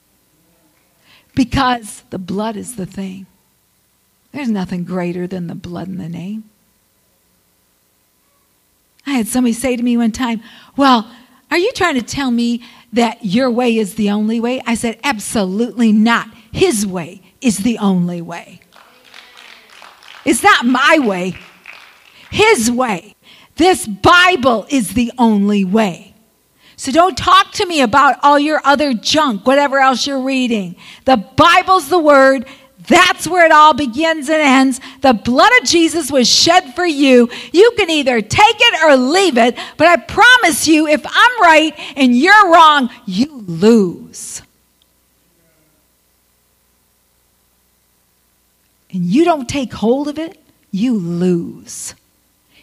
Because 1.34 2.02
the 2.10 2.18
blood 2.18 2.56
is 2.56 2.76
the 2.76 2.86
thing. 2.86 3.26
There's 4.32 4.50
nothing 4.50 4.84
greater 4.84 5.26
than 5.26 5.46
the 5.46 5.54
blood 5.54 5.88
in 5.88 5.98
the 5.98 6.08
name. 6.08 6.44
I 9.06 9.12
had 9.12 9.26
somebody 9.26 9.52
say 9.52 9.76
to 9.76 9.82
me 9.82 9.96
one 9.96 10.12
time, 10.12 10.42
Well, 10.76 11.10
are 11.50 11.58
you 11.58 11.72
trying 11.72 11.96
to 11.96 12.02
tell 12.02 12.30
me 12.30 12.62
that 12.92 13.24
your 13.24 13.50
way 13.50 13.76
is 13.76 13.94
the 13.94 14.10
only 14.10 14.38
way? 14.38 14.62
I 14.66 14.74
said, 14.74 14.98
Absolutely 15.02 15.92
not. 15.92 16.28
His 16.52 16.86
way 16.86 17.22
is 17.40 17.58
the 17.58 17.78
only 17.78 18.20
way. 18.20 18.60
It's 20.24 20.42
not 20.42 20.66
my 20.66 20.98
way, 20.98 21.34
His 22.30 22.70
way. 22.70 23.14
This 23.56 23.86
Bible 23.86 24.66
is 24.70 24.94
the 24.94 25.12
only 25.18 25.64
way. 25.64 26.14
So 26.76 26.90
don't 26.92 27.16
talk 27.16 27.52
to 27.52 27.66
me 27.66 27.82
about 27.82 28.16
all 28.22 28.38
your 28.38 28.60
other 28.64 28.94
junk, 28.94 29.46
whatever 29.46 29.78
else 29.78 30.06
you're 30.06 30.22
reading. 30.22 30.76
The 31.04 31.18
Bible's 31.18 31.90
the 31.90 31.98
Word. 31.98 32.46
That's 32.88 33.28
where 33.28 33.44
it 33.44 33.52
all 33.52 33.74
begins 33.74 34.30
and 34.30 34.40
ends. 34.40 34.80
The 35.02 35.12
blood 35.12 35.52
of 35.60 35.68
Jesus 35.68 36.10
was 36.10 36.26
shed 36.26 36.74
for 36.74 36.86
you. 36.86 37.28
You 37.52 37.72
can 37.76 37.90
either 37.90 38.22
take 38.22 38.56
it 38.58 38.82
or 38.82 38.96
leave 38.96 39.36
it, 39.36 39.58
but 39.76 39.88
I 39.88 39.96
promise 39.96 40.66
you, 40.66 40.86
if 40.86 41.04
I'm 41.04 41.42
right 41.42 41.74
and 41.96 42.16
you're 42.16 42.50
wrong, 42.50 42.88
you 43.04 43.44
lose. 43.46 44.40
And 48.92 49.04
you 49.04 49.24
don't 49.24 49.48
take 49.48 49.72
hold 49.72 50.08
of 50.08 50.18
it, 50.18 50.38
you 50.70 50.94
lose. 50.94 51.94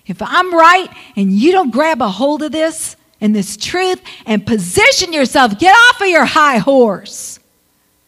If 0.06 0.22
I'm 0.22 0.54
right 0.54 0.90
and 1.16 1.32
you 1.32 1.52
don't 1.52 1.72
grab 1.72 2.02
a 2.02 2.10
hold 2.10 2.42
of 2.42 2.52
this 2.52 2.96
and 3.20 3.36
this 3.36 3.58
truth 3.58 4.02
and 4.26 4.46
position 4.46 5.12
yourself, 5.12 5.60
get 5.60 5.74
off 5.74 6.02
of 6.02 6.08
your 6.08 6.26
high 6.26 6.58
horse 6.58 7.40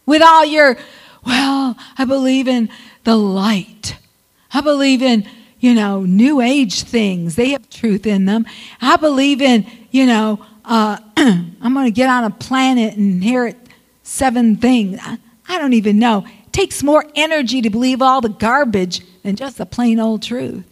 with 0.05 0.22
all 0.22 0.45
your, 0.45 0.78
well, 1.26 1.78
I 1.97 2.05
believe 2.05 2.47
in 2.47 2.70
the 3.03 3.17
light. 3.17 3.97
I 4.53 4.61
believe 4.61 5.01
in, 5.01 5.28
you 5.59 5.74
know, 5.74 6.01
new 6.01 6.41
age 6.41 6.84
things. 6.84 7.36
They 7.36 7.49
have 7.49 7.70
truth 7.70 8.05
in 8.05 8.26
them. 8.26 8.45
I 8.82 8.95
believe 8.95 9.41
in, 9.41 9.65
you 9.91 10.05
know, 10.05 10.45
uh, 10.65 10.97
I'm 11.17 11.74
going 11.74 11.86
to 11.86 11.91
get 11.91 12.09
on 12.09 12.24
a 12.24 12.30
planet 12.30 12.95
and 12.95 13.13
inherit 13.15 13.57
seven 14.03 14.55
things. 14.55 14.99
I, 15.01 15.17
I 15.47 15.59
don't 15.59 15.74
even 15.74 15.99
know 15.99 16.26
takes 16.52 16.84
more 16.84 17.06
energy 17.16 17.62
to 17.62 17.70
believe 17.70 18.02
all 18.02 18.22
the 18.22 18.30
garbage 18.30 19.02
than 19.24 19.36
just 19.36 19.58
the 19.58 19.66
plain 19.66 20.00
old 20.00 20.24
truth. 20.24 20.66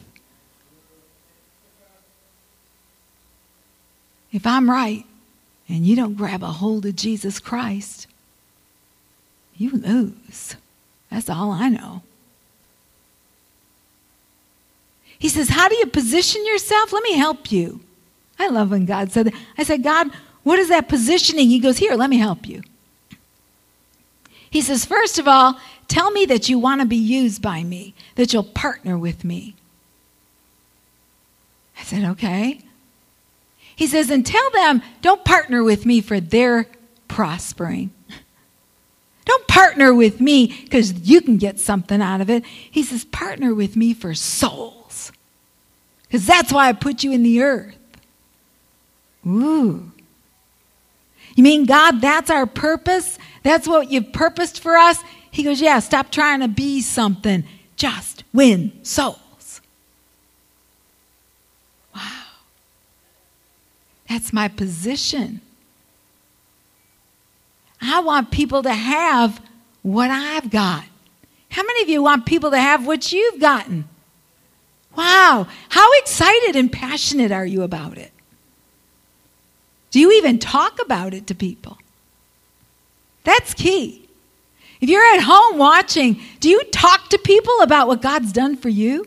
If 4.32 4.45
I'm 4.45 4.69
right 4.69 5.05
and 5.69 5.86
you 5.86 5.95
don't 5.95 6.15
grab 6.15 6.43
a 6.43 6.47
hold 6.47 6.86
of 6.86 6.95
Jesus 6.95 7.39
Christ, 7.39 8.07
you 9.57 9.71
lose. 9.71 10.55
That's 11.09 11.30
all 11.30 11.51
I 11.51 11.69
know. 11.69 12.03
He 15.19 15.30
says, 15.30 15.49
How 15.49 15.67
do 15.67 15.75
you 15.75 15.88
position 15.88 16.45
yourself? 16.45 16.93
Let 16.93 17.03
me 17.03 17.13
help 17.13 17.51
you. 17.51 17.80
I 18.39 18.49
love 18.49 18.71
when 18.71 18.86
God 18.86 19.11
said 19.11 19.28
that. 19.28 19.34
I 19.57 19.63
said, 19.63 19.84
God, 19.84 20.11
what 20.43 20.59
is 20.59 20.69
that 20.69 20.88
positioning? 20.88 21.49
He 21.49 21.59
goes, 21.59 21.78
Here, 21.78 21.95
let 21.95 22.09
me 22.09 22.17
help 22.17 22.47
you. 22.47 22.61
He 24.49 24.61
says, 24.61 24.85
First 24.85 25.19
of 25.19 25.27
all, 25.27 25.59
tell 25.87 26.11
me 26.11 26.25
that 26.25 26.49
you 26.49 26.59
want 26.59 26.81
to 26.81 26.87
be 26.87 26.95
used 26.95 27.41
by 27.41 27.63
me, 27.63 27.93
that 28.15 28.33
you'll 28.33 28.43
partner 28.43 28.97
with 28.97 29.23
me. 29.23 29.55
I 31.79 31.83
said, 31.83 32.03
Okay. 32.03 32.61
He 33.77 33.85
says, 33.85 34.09
and 34.09 34.25
tell 34.25 34.49
them, 34.51 34.81
don't 35.03 35.23
partner 35.23 35.63
with 35.63 35.85
me 35.85 36.01
for 36.01 36.19
their 36.19 36.65
prospering. 37.07 37.91
Don't 39.25 39.47
partner 39.47 39.93
with 39.93 40.19
me 40.19 40.47
because 40.63 40.93
you 41.07 41.21
can 41.21 41.37
get 41.37 41.59
something 41.59 42.01
out 42.01 42.19
of 42.19 42.29
it. 42.29 42.43
He 42.45 42.81
says, 42.81 43.05
partner 43.05 43.53
with 43.53 43.75
me 43.75 43.93
for 43.93 44.15
souls. 44.15 45.11
Because 46.03 46.25
that's 46.25 46.51
why 46.51 46.69
I 46.69 46.73
put 46.73 47.03
you 47.03 47.11
in 47.11 47.21
the 47.21 47.43
earth. 47.43 47.77
Ooh. 49.27 49.91
You 51.35 51.43
mean, 51.43 51.65
God, 51.65 52.01
that's 52.01 52.31
our 52.31 52.47
purpose? 52.47 53.19
That's 53.47 53.65
what 53.65 53.89
you've 53.89 54.11
purposed 54.11 54.59
for 54.59 54.75
us? 54.75 55.01
He 55.31 55.41
goes, 55.41 55.61
Yeah, 55.61 55.79
stop 55.79 56.11
trying 56.11 56.41
to 56.41 56.49
be 56.49 56.81
something. 56.81 57.45
Just 57.77 58.25
win 58.33 58.73
souls. 58.83 59.61
Wow. 61.95 62.25
That's 64.09 64.33
my 64.33 64.49
position. 64.49 65.39
I 67.81 68.01
want 68.01 68.31
people 68.31 68.63
to 68.63 68.73
have 68.73 69.39
what 69.81 70.11
I've 70.11 70.49
got. 70.49 70.83
How 71.49 71.63
many 71.63 71.83
of 71.83 71.87
you 71.87 72.03
want 72.03 72.25
people 72.25 72.51
to 72.51 72.59
have 72.59 72.85
what 72.85 73.13
you've 73.13 73.39
gotten? 73.39 73.87
Wow. 74.93 75.47
How 75.69 75.89
excited 75.99 76.57
and 76.57 76.69
passionate 76.69 77.31
are 77.31 77.45
you 77.45 77.61
about 77.61 77.97
it? 77.97 78.11
Do 79.91 80.01
you 80.01 80.11
even 80.11 80.37
talk 80.37 80.81
about 80.81 81.13
it 81.13 81.27
to 81.27 81.33
people? 81.33 81.77
That's 83.28 83.53
key. 83.53 84.07
If 84.80 84.88
you're 84.88 85.03
at 85.03 85.19
home 85.19 85.57
watching, 85.57 86.21
do 86.39 86.47
you 86.47 86.63
talk 86.71 87.09
to 87.09 87.17
people 87.17 87.59
about 87.59 87.89
what 87.89 88.01
God's 88.01 88.32
done 88.32 88.55
for 88.55 88.69
you? 88.69 89.05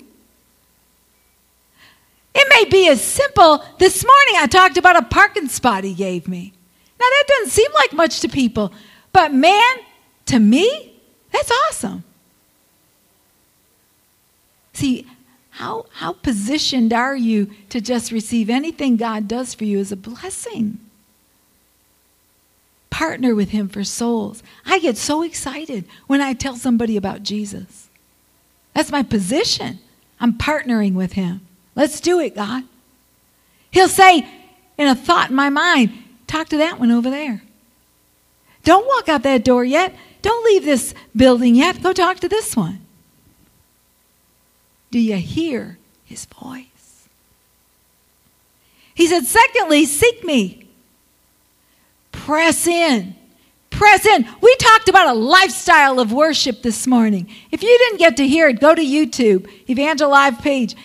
It 2.34 2.46
may 2.50 2.70
be 2.70 2.86
as 2.88 3.02
simple. 3.02 3.64
This 3.78 4.04
morning 4.04 4.34
I 4.36 4.46
talked 4.46 4.76
about 4.76 4.96
a 4.96 5.02
parking 5.02 5.48
spot 5.48 5.84
he 5.84 5.94
gave 5.94 6.28
me. 6.28 6.52
Now, 7.00 7.06
that 7.06 7.24
doesn't 7.28 7.52
seem 7.52 7.72
like 7.72 7.94
much 7.94 8.20
to 8.20 8.28
people, 8.28 8.74
but 9.10 9.32
man, 9.32 9.76
to 10.26 10.38
me, 10.38 11.00
that's 11.32 11.50
awesome. 11.68 12.04
See, 14.74 15.06
how, 15.48 15.86
how 15.92 16.12
positioned 16.12 16.92
are 16.92 17.16
you 17.16 17.50
to 17.70 17.80
just 17.80 18.12
receive 18.12 18.50
anything 18.50 18.98
God 18.98 19.28
does 19.28 19.54
for 19.54 19.64
you 19.64 19.78
as 19.78 19.90
a 19.90 19.96
blessing? 19.96 20.78
Partner 23.00 23.34
with 23.34 23.48
Him 23.48 23.70
for 23.70 23.82
souls. 23.82 24.42
I 24.66 24.78
get 24.78 24.98
so 24.98 25.22
excited 25.22 25.86
when 26.06 26.20
I 26.20 26.34
tell 26.34 26.56
somebody 26.56 26.98
about 26.98 27.22
Jesus. 27.22 27.88
That's 28.74 28.92
my 28.92 29.02
position. 29.02 29.78
I'm 30.20 30.36
partnering 30.36 30.92
with 30.92 31.14
Him. 31.14 31.40
Let's 31.74 31.98
do 31.98 32.20
it, 32.20 32.34
God. 32.34 32.64
He'll 33.70 33.88
say, 33.88 34.28
in 34.76 34.86
a 34.86 34.94
thought 34.94 35.30
in 35.30 35.36
my 35.36 35.48
mind, 35.48 35.92
Talk 36.30 36.48
to 36.50 36.58
that 36.58 36.78
one 36.78 36.92
over 36.92 37.10
there. 37.10 37.42
Don't 38.62 38.86
walk 38.86 39.08
out 39.08 39.24
that 39.24 39.42
door 39.42 39.64
yet. 39.64 39.96
Don't 40.22 40.44
leave 40.44 40.64
this 40.64 40.94
building 41.16 41.56
yet. 41.56 41.82
Go 41.82 41.92
talk 41.92 42.20
to 42.20 42.28
this 42.28 42.54
one. 42.54 42.78
Do 44.92 45.00
you 45.00 45.16
hear 45.16 45.76
his 46.04 46.26
voice? 46.26 47.08
He 48.94 49.08
said, 49.08 49.24
secondly, 49.24 49.86
seek 49.86 50.22
me. 50.22 50.69
Press 52.30 52.68
in. 52.68 53.16
Press 53.70 54.06
in. 54.06 54.24
We 54.40 54.54
talked 54.54 54.88
about 54.88 55.08
a 55.08 55.18
lifestyle 55.18 55.98
of 55.98 56.12
worship 56.12 56.62
this 56.62 56.86
morning. 56.86 57.28
If 57.50 57.60
you 57.64 57.76
didn't 57.76 57.98
get 57.98 58.16
to 58.18 58.28
hear 58.28 58.48
it, 58.48 58.60
go 58.60 58.72
to 58.72 58.80
YouTube, 58.80 59.50
Evangel 59.68 60.10
Live 60.10 60.38
page. 60.38 60.76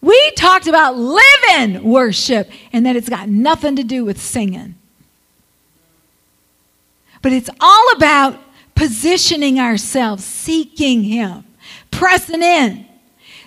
We 0.00 0.32
talked 0.32 0.66
about 0.66 0.98
living 0.98 1.84
worship 1.84 2.50
and 2.72 2.84
that 2.84 2.96
it's 2.96 3.08
got 3.08 3.28
nothing 3.28 3.76
to 3.76 3.84
do 3.84 4.04
with 4.04 4.20
singing. 4.20 4.74
But 7.22 7.32
it's 7.32 7.50
all 7.60 7.92
about 7.92 8.40
positioning 8.74 9.60
ourselves, 9.60 10.24
seeking 10.24 11.04
Him, 11.04 11.44
pressing 11.92 12.42
in. 12.42 12.88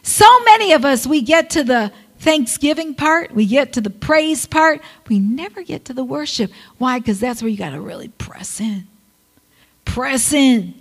So 0.04 0.40
many 0.46 0.72
of 0.72 0.86
us, 0.86 1.06
we 1.06 1.22
get 1.22 1.50
to 1.50 1.66
the 1.66 1.92
thanksgiving 2.22 2.94
part, 2.94 3.34
we 3.34 3.48
get 3.48 3.74
to 3.74 3.82
the 3.82 3.90
praise 3.90 4.46
part, 4.46 4.80
we 5.10 5.20
never 5.20 5.64
get 5.64 5.86
to 5.86 5.94
the 5.94 6.04
worship. 6.04 6.52
Why? 6.78 7.00
Because 7.00 7.20
that's 7.20 7.42
where 7.42 7.50
you 7.50 7.58
got 7.58 7.72
to 7.72 7.82
really 7.82 8.10
press 8.10 8.60
in. 8.62 8.88
Press 9.86 10.32
in. 10.32 10.76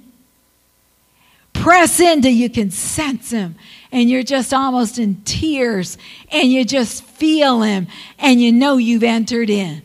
Press 1.54 1.98
in 1.98 2.20
till 2.20 2.30
you 2.30 2.50
can 2.50 2.70
sense 2.70 3.30
Him 3.30 3.56
and 3.90 4.08
you're 4.08 4.22
just 4.22 4.52
almost 4.52 4.98
in 4.98 5.22
tears 5.24 5.96
and 6.30 6.52
you 6.52 6.64
just 6.64 7.02
feel 7.02 7.62
Him 7.62 7.86
and 8.18 8.40
you 8.40 8.52
know 8.52 8.76
you've 8.76 9.02
entered 9.02 9.48
in. 9.48 9.82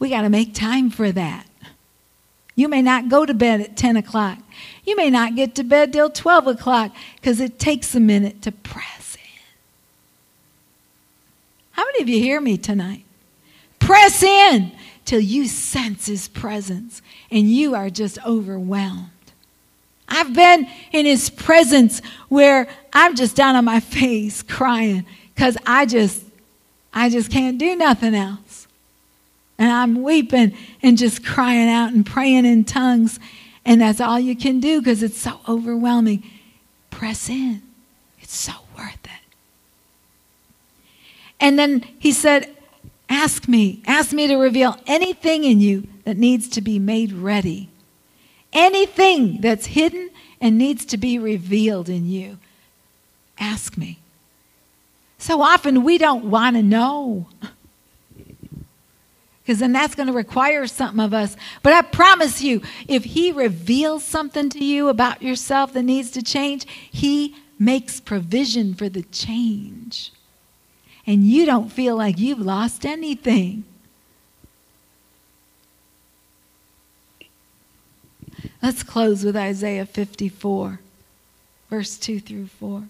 We 0.00 0.10
got 0.10 0.22
to 0.22 0.28
make 0.28 0.54
time 0.54 0.90
for 0.90 1.12
that. 1.12 1.46
You 2.56 2.68
may 2.68 2.82
not 2.82 3.08
go 3.08 3.24
to 3.24 3.34
bed 3.34 3.60
at 3.60 3.76
10 3.76 3.96
o'clock. 3.96 4.38
You 4.84 4.96
may 4.96 5.10
not 5.10 5.36
get 5.36 5.54
to 5.54 5.62
bed 5.62 5.92
till 5.92 6.10
12 6.10 6.48
o'clock 6.48 6.92
because 7.14 7.40
it 7.40 7.60
takes 7.60 7.94
a 7.94 8.00
minute 8.00 8.42
to 8.42 8.50
press. 8.50 8.97
How 11.78 11.84
many 11.84 12.02
of 12.02 12.08
you 12.08 12.18
hear 12.18 12.40
me 12.40 12.56
tonight? 12.58 13.04
Press 13.78 14.24
in 14.24 14.72
till 15.04 15.20
you 15.20 15.46
sense 15.46 16.06
His 16.06 16.26
presence 16.26 17.02
and 17.30 17.48
you 17.48 17.76
are 17.76 17.88
just 17.88 18.18
overwhelmed. 18.26 19.10
I've 20.08 20.34
been 20.34 20.66
in 20.90 21.06
His 21.06 21.30
presence 21.30 22.02
where 22.28 22.66
I'm 22.92 23.14
just 23.14 23.36
down 23.36 23.54
on 23.54 23.64
my 23.64 23.78
face 23.98 24.42
crying 24.42 25.06
because 25.32 25.56
I 25.64 25.86
just, 25.86 26.20
I 26.92 27.10
just 27.10 27.30
can't 27.30 27.58
do 27.58 27.76
nothing 27.76 28.12
else 28.12 28.66
and 29.56 29.70
I'm 29.70 30.02
weeping 30.02 30.56
and 30.82 30.98
just 30.98 31.24
crying 31.24 31.68
out 31.68 31.92
and 31.92 32.04
praying 32.04 32.44
in 32.44 32.64
tongues. 32.64 33.20
And 33.64 33.82
that's 33.82 34.00
all 34.00 34.18
you 34.18 34.34
can 34.34 34.58
do 34.58 34.80
because 34.80 35.04
it's 35.04 35.20
so 35.20 35.38
overwhelming. 35.48 36.24
Press 36.90 37.28
in, 37.28 37.62
it's 38.18 38.34
so 38.34 38.54
worth 38.76 39.04
it. 39.04 39.27
And 41.40 41.58
then 41.58 41.84
he 41.98 42.12
said, 42.12 42.54
Ask 43.08 43.48
me, 43.48 43.82
ask 43.86 44.12
me 44.12 44.26
to 44.26 44.36
reveal 44.36 44.78
anything 44.86 45.44
in 45.44 45.60
you 45.60 45.88
that 46.04 46.18
needs 46.18 46.48
to 46.50 46.60
be 46.60 46.78
made 46.78 47.12
ready. 47.12 47.70
Anything 48.52 49.40
that's 49.40 49.66
hidden 49.66 50.10
and 50.40 50.58
needs 50.58 50.84
to 50.86 50.98
be 50.98 51.18
revealed 51.18 51.88
in 51.88 52.06
you. 52.06 52.38
Ask 53.38 53.78
me. 53.78 53.98
So 55.18 55.42
often 55.42 55.84
we 55.84 55.98
don't 55.98 56.26
want 56.26 56.56
to 56.56 56.62
know 56.62 57.28
because 59.42 59.58
then 59.60 59.72
that's 59.72 59.94
going 59.94 60.06
to 60.06 60.12
require 60.12 60.66
something 60.66 61.00
of 61.00 61.14
us. 61.14 61.34
But 61.62 61.72
I 61.72 61.82
promise 61.82 62.42
you, 62.42 62.60
if 62.86 63.04
He 63.04 63.32
reveals 63.32 64.04
something 64.04 64.50
to 64.50 64.62
you 64.62 64.88
about 64.88 65.22
yourself 65.22 65.72
that 65.72 65.82
needs 65.84 66.10
to 66.10 66.22
change, 66.22 66.66
He 66.90 67.34
makes 67.58 68.00
provision 68.00 68.74
for 68.74 68.90
the 68.90 69.02
change. 69.04 70.12
And 71.08 71.24
you 71.24 71.46
don't 71.46 71.72
feel 71.72 71.96
like 71.96 72.18
you've 72.18 72.38
lost 72.38 72.84
anything. 72.84 73.64
Let's 78.62 78.82
close 78.82 79.24
with 79.24 79.34
Isaiah 79.34 79.86
54, 79.86 80.80
verse 81.70 81.96
2 81.96 82.20
through 82.20 82.48
4. 82.48 82.84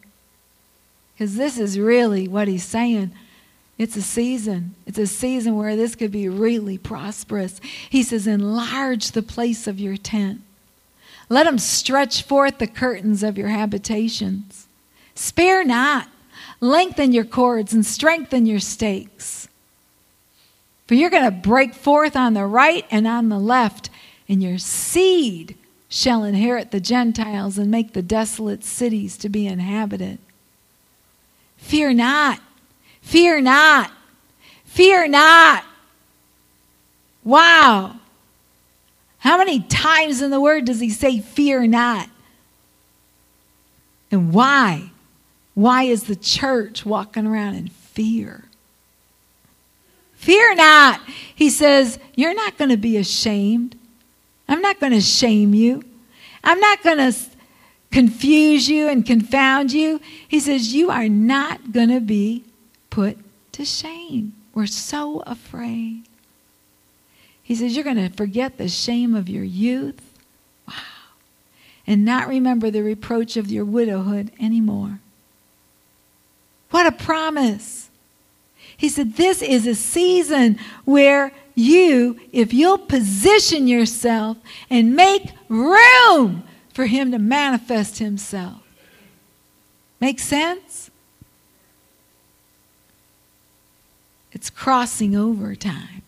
Because 1.15 1.37
this 1.37 1.61
is 1.61 1.79
really 1.79 2.27
what 2.27 2.49
he's 2.49 2.65
saying. 2.65 3.13
It's 3.79 3.95
a 3.95 4.03
season. 4.03 4.75
It's 4.85 4.99
a 4.99 5.07
season 5.07 5.57
where 5.57 5.77
this 5.77 5.95
could 5.95 6.11
be 6.11 6.29
really 6.29 6.77
prosperous. 6.77 7.61
He 7.89 8.03
says, 8.03 8.27
Enlarge 8.27 9.13
the 9.13 9.23
place 9.23 9.69
of 9.69 9.79
your 9.79 9.97
tent. 9.97 10.41
Let 11.29 11.45
them 11.45 11.59
stretch 11.59 12.25
forth 12.25 12.59
the 12.59 12.67
curtains 12.67 13.23
of 13.23 13.39
your 13.39 13.51
habitations. 13.51 14.67
Spare 15.15 15.63
not. 15.63 16.09
Lengthen 16.61 17.13
your 17.13 17.25
cords 17.25 17.73
and 17.73 17.87
strengthen 17.87 18.47
your 18.47 18.59
stakes. 18.59 19.49
For 20.87 20.95
you're 20.95 21.11
going 21.11 21.25
to 21.25 21.31
break 21.31 21.75
forth 21.75 22.17
on 22.17 22.35
the 22.35 22.47
right 22.47 22.85
and 22.91 23.07
on 23.07 23.29
the 23.29 23.39
left, 23.39 23.91
and 24.29 24.43
your 24.43 24.59
seed 24.59 25.57
shall 25.89 26.25
inherit 26.25 26.71
the 26.71 26.81
Gentiles 26.81 27.59
and 27.59 27.71
make 27.71 27.93
the 27.93 28.03
desolate 28.03 28.65
cities 28.65 29.17
to 29.19 29.29
be 29.29 29.47
inhabited. 29.47 30.19
Fear 31.57 31.95
not. 31.95 32.41
Fear 33.03 33.43
not. 33.43 33.93
Fear 34.65 35.09
not. 35.09 35.65
Wow. 37.25 37.97
How 39.19 39.39
many 39.39 39.61
times 39.61 40.23
in 40.23 40.31
the 40.31 40.41
word 40.41 40.65
does 40.65 40.81
he 40.81 40.91
say, 40.91 41.21
Fear 41.21 41.67
not? 41.67 42.09
And 44.11 44.33
why? 44.33 44.91
Why 45.59 45.83
is 45.83 46.05
the 46.05 46.15
church 46.15 46.87
walking 46.87 47.27
around 47.27 47.57
in 47.57 47.67
fear? 47.67 48.45
Fear 50.15 50.55
not. 50.55 51.01
He 51.35 51.51
says, 51.51 51.99
You're 52.15 52.33
not 52.33 52.57
going 52.57 52.71
to 52.71 52.77
be 52.77 52.97
ashamed. 52.97 53.75
I'm 54.49 54.61
not 54.61 54.79
going 54.79 54.93
to 54.93 55.01
shame 55.01 55.55
you. 55.55 55.83
I'm 56.45 56.61
not 56.61 56.85
going 56.85 56.99
to 56.99 57.13
confuse 57.91 58.69
you 58.69 58.89
and 58.89 59.05
confound 59.05 59.73
you. 59.73 60.01
He 60.29 60.39
says, 60.39 60.73
You 60.73 60.93
are 60.93 61.09
not 61.09 61.73
going 61.73 61.89
to 61.89 62.01
be 62.01 62.45
put 62.89 63.19
to 63.51 63.65
shame. 63.65 64.35
We're 64.55 64.67
so 64.67 65.25
afraid. 65.27 66.05
He 67.43 67.57
says, 67.57 67.75
You're 67.75 67.83
going 67.83 67.97
to 67.97 68.11
forget 68.11 68.59
the 68.59 68.69
shame 68.69 69.13
of 69.13 69.29
your 69.29 69.43
youth. 69.43 70.01
Wow. 70.69 70.75
And 71.85 72.05
not 72.05 72.29
remember 72.29 72.71
the 72.71 72.85
reproach 72.85 73.37
of 73.37 73.51
your 73.51 73.65
widowhood 73.65 74.31
anymore. 74.39 75.01
What 76.71 76.87
a 76.87 76.93
promise. 76.93 77.91
He 78.77 78.89
said, 78.89 79.15
This 79.15 79.43
is 79.43 79.67
a 79.67 79.75
season 79.75 80.59
where 80.85 81.33
you, 81.55 82.21
if 82.33 82.53
you'll 82.53 82.79
position 82.79 83.67
yourself 83.67 84.37
and 84.71 84.95
make 84.95 85.33
room 85.49 86.45
for 86.73 86.87
Him 86.87 87.11
to 87.11 87.19
manifest 87.19 87.99
Himself. 87.99 88.63
Make 90.01 90.21
sense? 90.21 90.91
It's 94.31 94.51
crossing 94.51 95.17
over 95.17 95.57
time. 95.57 96.03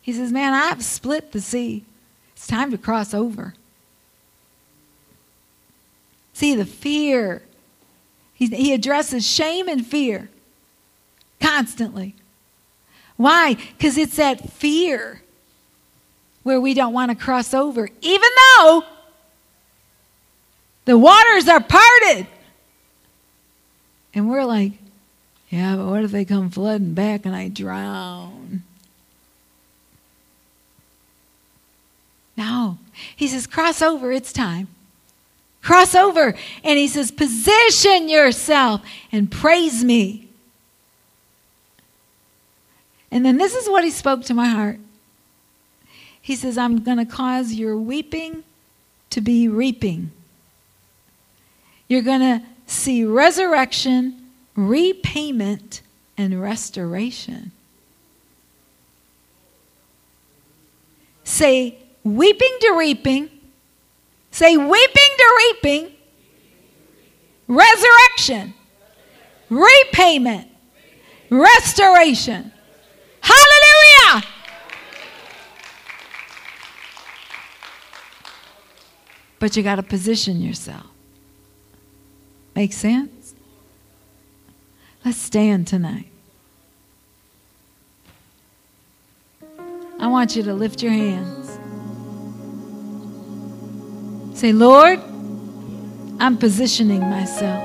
He 0.00 0.12
says, 0.12 0.32
Man, 0.32 0.54
I've 0.54 0.82
split 0.82 1.32
the 1.32 1.40
sea. 1.40 1.84
It's 2.34 2.46
time 2.46 2.70
to 2.70 2.78
cross 2.78 3.12
over. 3.12 3.54
See, 6.32 6.54
the 6.54 6.64
fear 6.64 7.42
he, 8.42 8.56
he 8.56 8.74
addresses 8.74 9.24
shame 9.26 9.68
and 9.68 9.86
fear 9.86 10.28
constantly. 11.40 12.14
Why? 13.16 13.54
Because 13.54 13.96
it's 13.96 14.16
that 14.16 14.50
fear 14.50 15.22
where 16.42 16.60
we 16.60 16.74
don't 16.74 16.92
want 16.92 17.10
to 17.10 17.16
cross 17.16 17.54
over, 17.54 17.88
even 18.00 18.28
though 18.58 18.84
the 20.86 20.98
waters 20.98 21.46
are 21.48 21.60
parted. 21.60 22.26
And 24.12 24.28
we're 24.28 24.44
like, 24.44 24.72
yeah, 25.48 25.76
but 25.76 25.86
what 25.86 26.02
if 26.02 26.10
they 26.10 26.24
come 26.24 26.50
flooding 26.50 26.94
back 26.94 27.24
and 27.24 27.36
I 27.36 27.48
drown? 27.48 28.64
No. 32.36 32.78
He 33.14 33.28
says, 33.28 33.46
cross 33.46 33.80
over, 33.80 34.10
it's 34.10 34.32
time. 34.32 34.66
Cross 35.62 35.94
over. 35.94 36.34
And 36.64 36.78
he 36.78 36.88
says, 36.88 37.10
Position 37.10 38.08
yourself 38.08 38.82
and 39.10 39.30
praise 39.30 39.84
me. 39.84 40.28
And 43.10 43.24
then 43.24 43.36
this 43.36 43.54
is 43.54 43.68
what 43.68 43.84
he 43.84 43.90
spoke 43.90 44.24
to 44.24 44.34
my 44.34 44.48
heart. 44.48 44.78
He 46.20 46.34
says, 46.34 46.56
I'm 46.56 46.82
going 46.82 46.98
to 46.98 47.04
cause 47.04 47.52
your 47.52 47.76
weeping 47.76 48.42
to 49.10 49.20
be 49.20 49.48
reaping. 49.48 50.10
You're 51.88 52.02
going 52.02 52.20
to 52.20 52.42
see 52.66 53.04
resurrection, 53.04 54.30
repayment, 54.56 55.82
and 56.16 56.40
restoration. 56.40 57.52
Say, 61.24 61.78
weeping 62.02 62.56
to 62.60 62.74
reaping 62.78 63.28
Say, 64.32 64.56
weeping 64.56 65.10
to 65.18 65.52
reaping, 65.62 65.92
resurrection, 67.46 68.54
repayment, 69.50 70.48
restoration. 71.30 72.50
Hallelujah! 73.20 74.24
But 79.38 79.56
you 79.56 79.62
got 79.62 79.76
to 79.76 79.82
position 79.82 80.40
yourself. 80.40 80.86
Make 82.54 82.72
sense? 82.72 83.34
Let's 85.04 85.18
stand 85.18 85.66
tonight. 85.66 86.08
I 89.98 90.06
want 90.06 90.36
you 90.36 90.42
to 90.44 90.54
lift 90.54 90.82
your 90.82 90.92
hands. 90.92 91.41
Say, 94.42 94.52
Lord, 94.52 94.98
I'm 96.18 96.36
positioning 96.36 96.98
myself. 96.98 97.62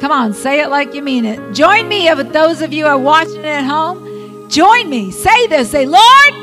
Come 0.00 0.12
on, 0.12 0.32
say 0.32 0.60
it 0.60 0.68
like 0.68 0.94
you 0.94 1.02
mean 1.02 1.24
it. 1.24 1.54
Join 1.54 1.88
me, 1.88 2.06
if 2.06 2.32
those 2.32 2.62
of 2.62 2.72
you 2.72 2.86
are 2.86 2.96
watching 2.96 3.44
at 3.44 3.64
home, 3.64 4.48
join 4.48 4.88
me. 4.88 5.10
Say 5.10 5.48
this. 5.48 5.72
Say, 5.72 5.86
Lord, 5.86 6.34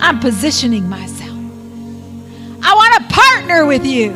I'm 0.00 0.20
positioning 0.20 0.88
myself. 0.88 1.36
I 2.62 2.72
want 2.74 2.94
to 2.94 3.14
partner 3.14 3.66
with 3.66 3.84
you 3.84 4.10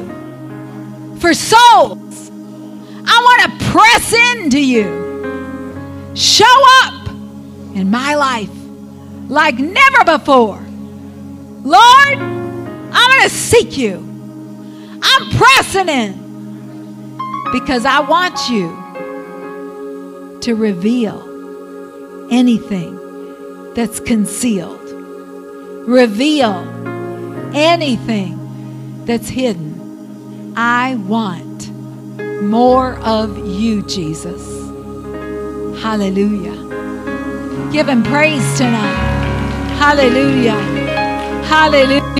for 1.18 1.34
souls. 1.34 2.30
I 2.30 3.44
want 3.44 3.61
to 3.61 3.66
press 3.66 4.14
into 4.14 4.58
you. 4.58 6.14
Show 6.14 6.46
up 6.84 7.08
in 7.74 7.90
my 7.90 8.14
life 8.14 8.48
like 9.28 9.58
never 9.58 10.04
before. 10.06 10.66
Lord, 11.62 12.39
I'm 12.93 13.18
going 13.18 13.28
to 13.28 13.34
seek 13.34 13.76
you. 13.78 13.99
I'm 15.03 15.30
pressing 15.30 15.88
in 15.88 17.18
because 17.53 17.84
I 17.84 18.01
want 18.01 18.49
you 18.49 18.76
to 20.41 20.55
reveal 20.55 22.28
anything 22.30 22.97
that's 23.74 24.01
concealed. 24.01 24.80
Reveal 25.88 26.55
anything 27.55 29.05
that's 29.05 29.28
hidden. 29.28 30.55
I 30.57 30.97
want 30.97 31.70
more 32.43 32.97
of 33.01 33.38
you, 33.47 33.82
Jesus. 33.86 34.61
Hallelujah. 35.82 36.57
Give 37.72 37.88
him 37.88 38.03
praise 38.03 38.59
tonight. 38.59 39.11
Hallelujah. 39.78 40.61
Hallelujah. 41.47 42.19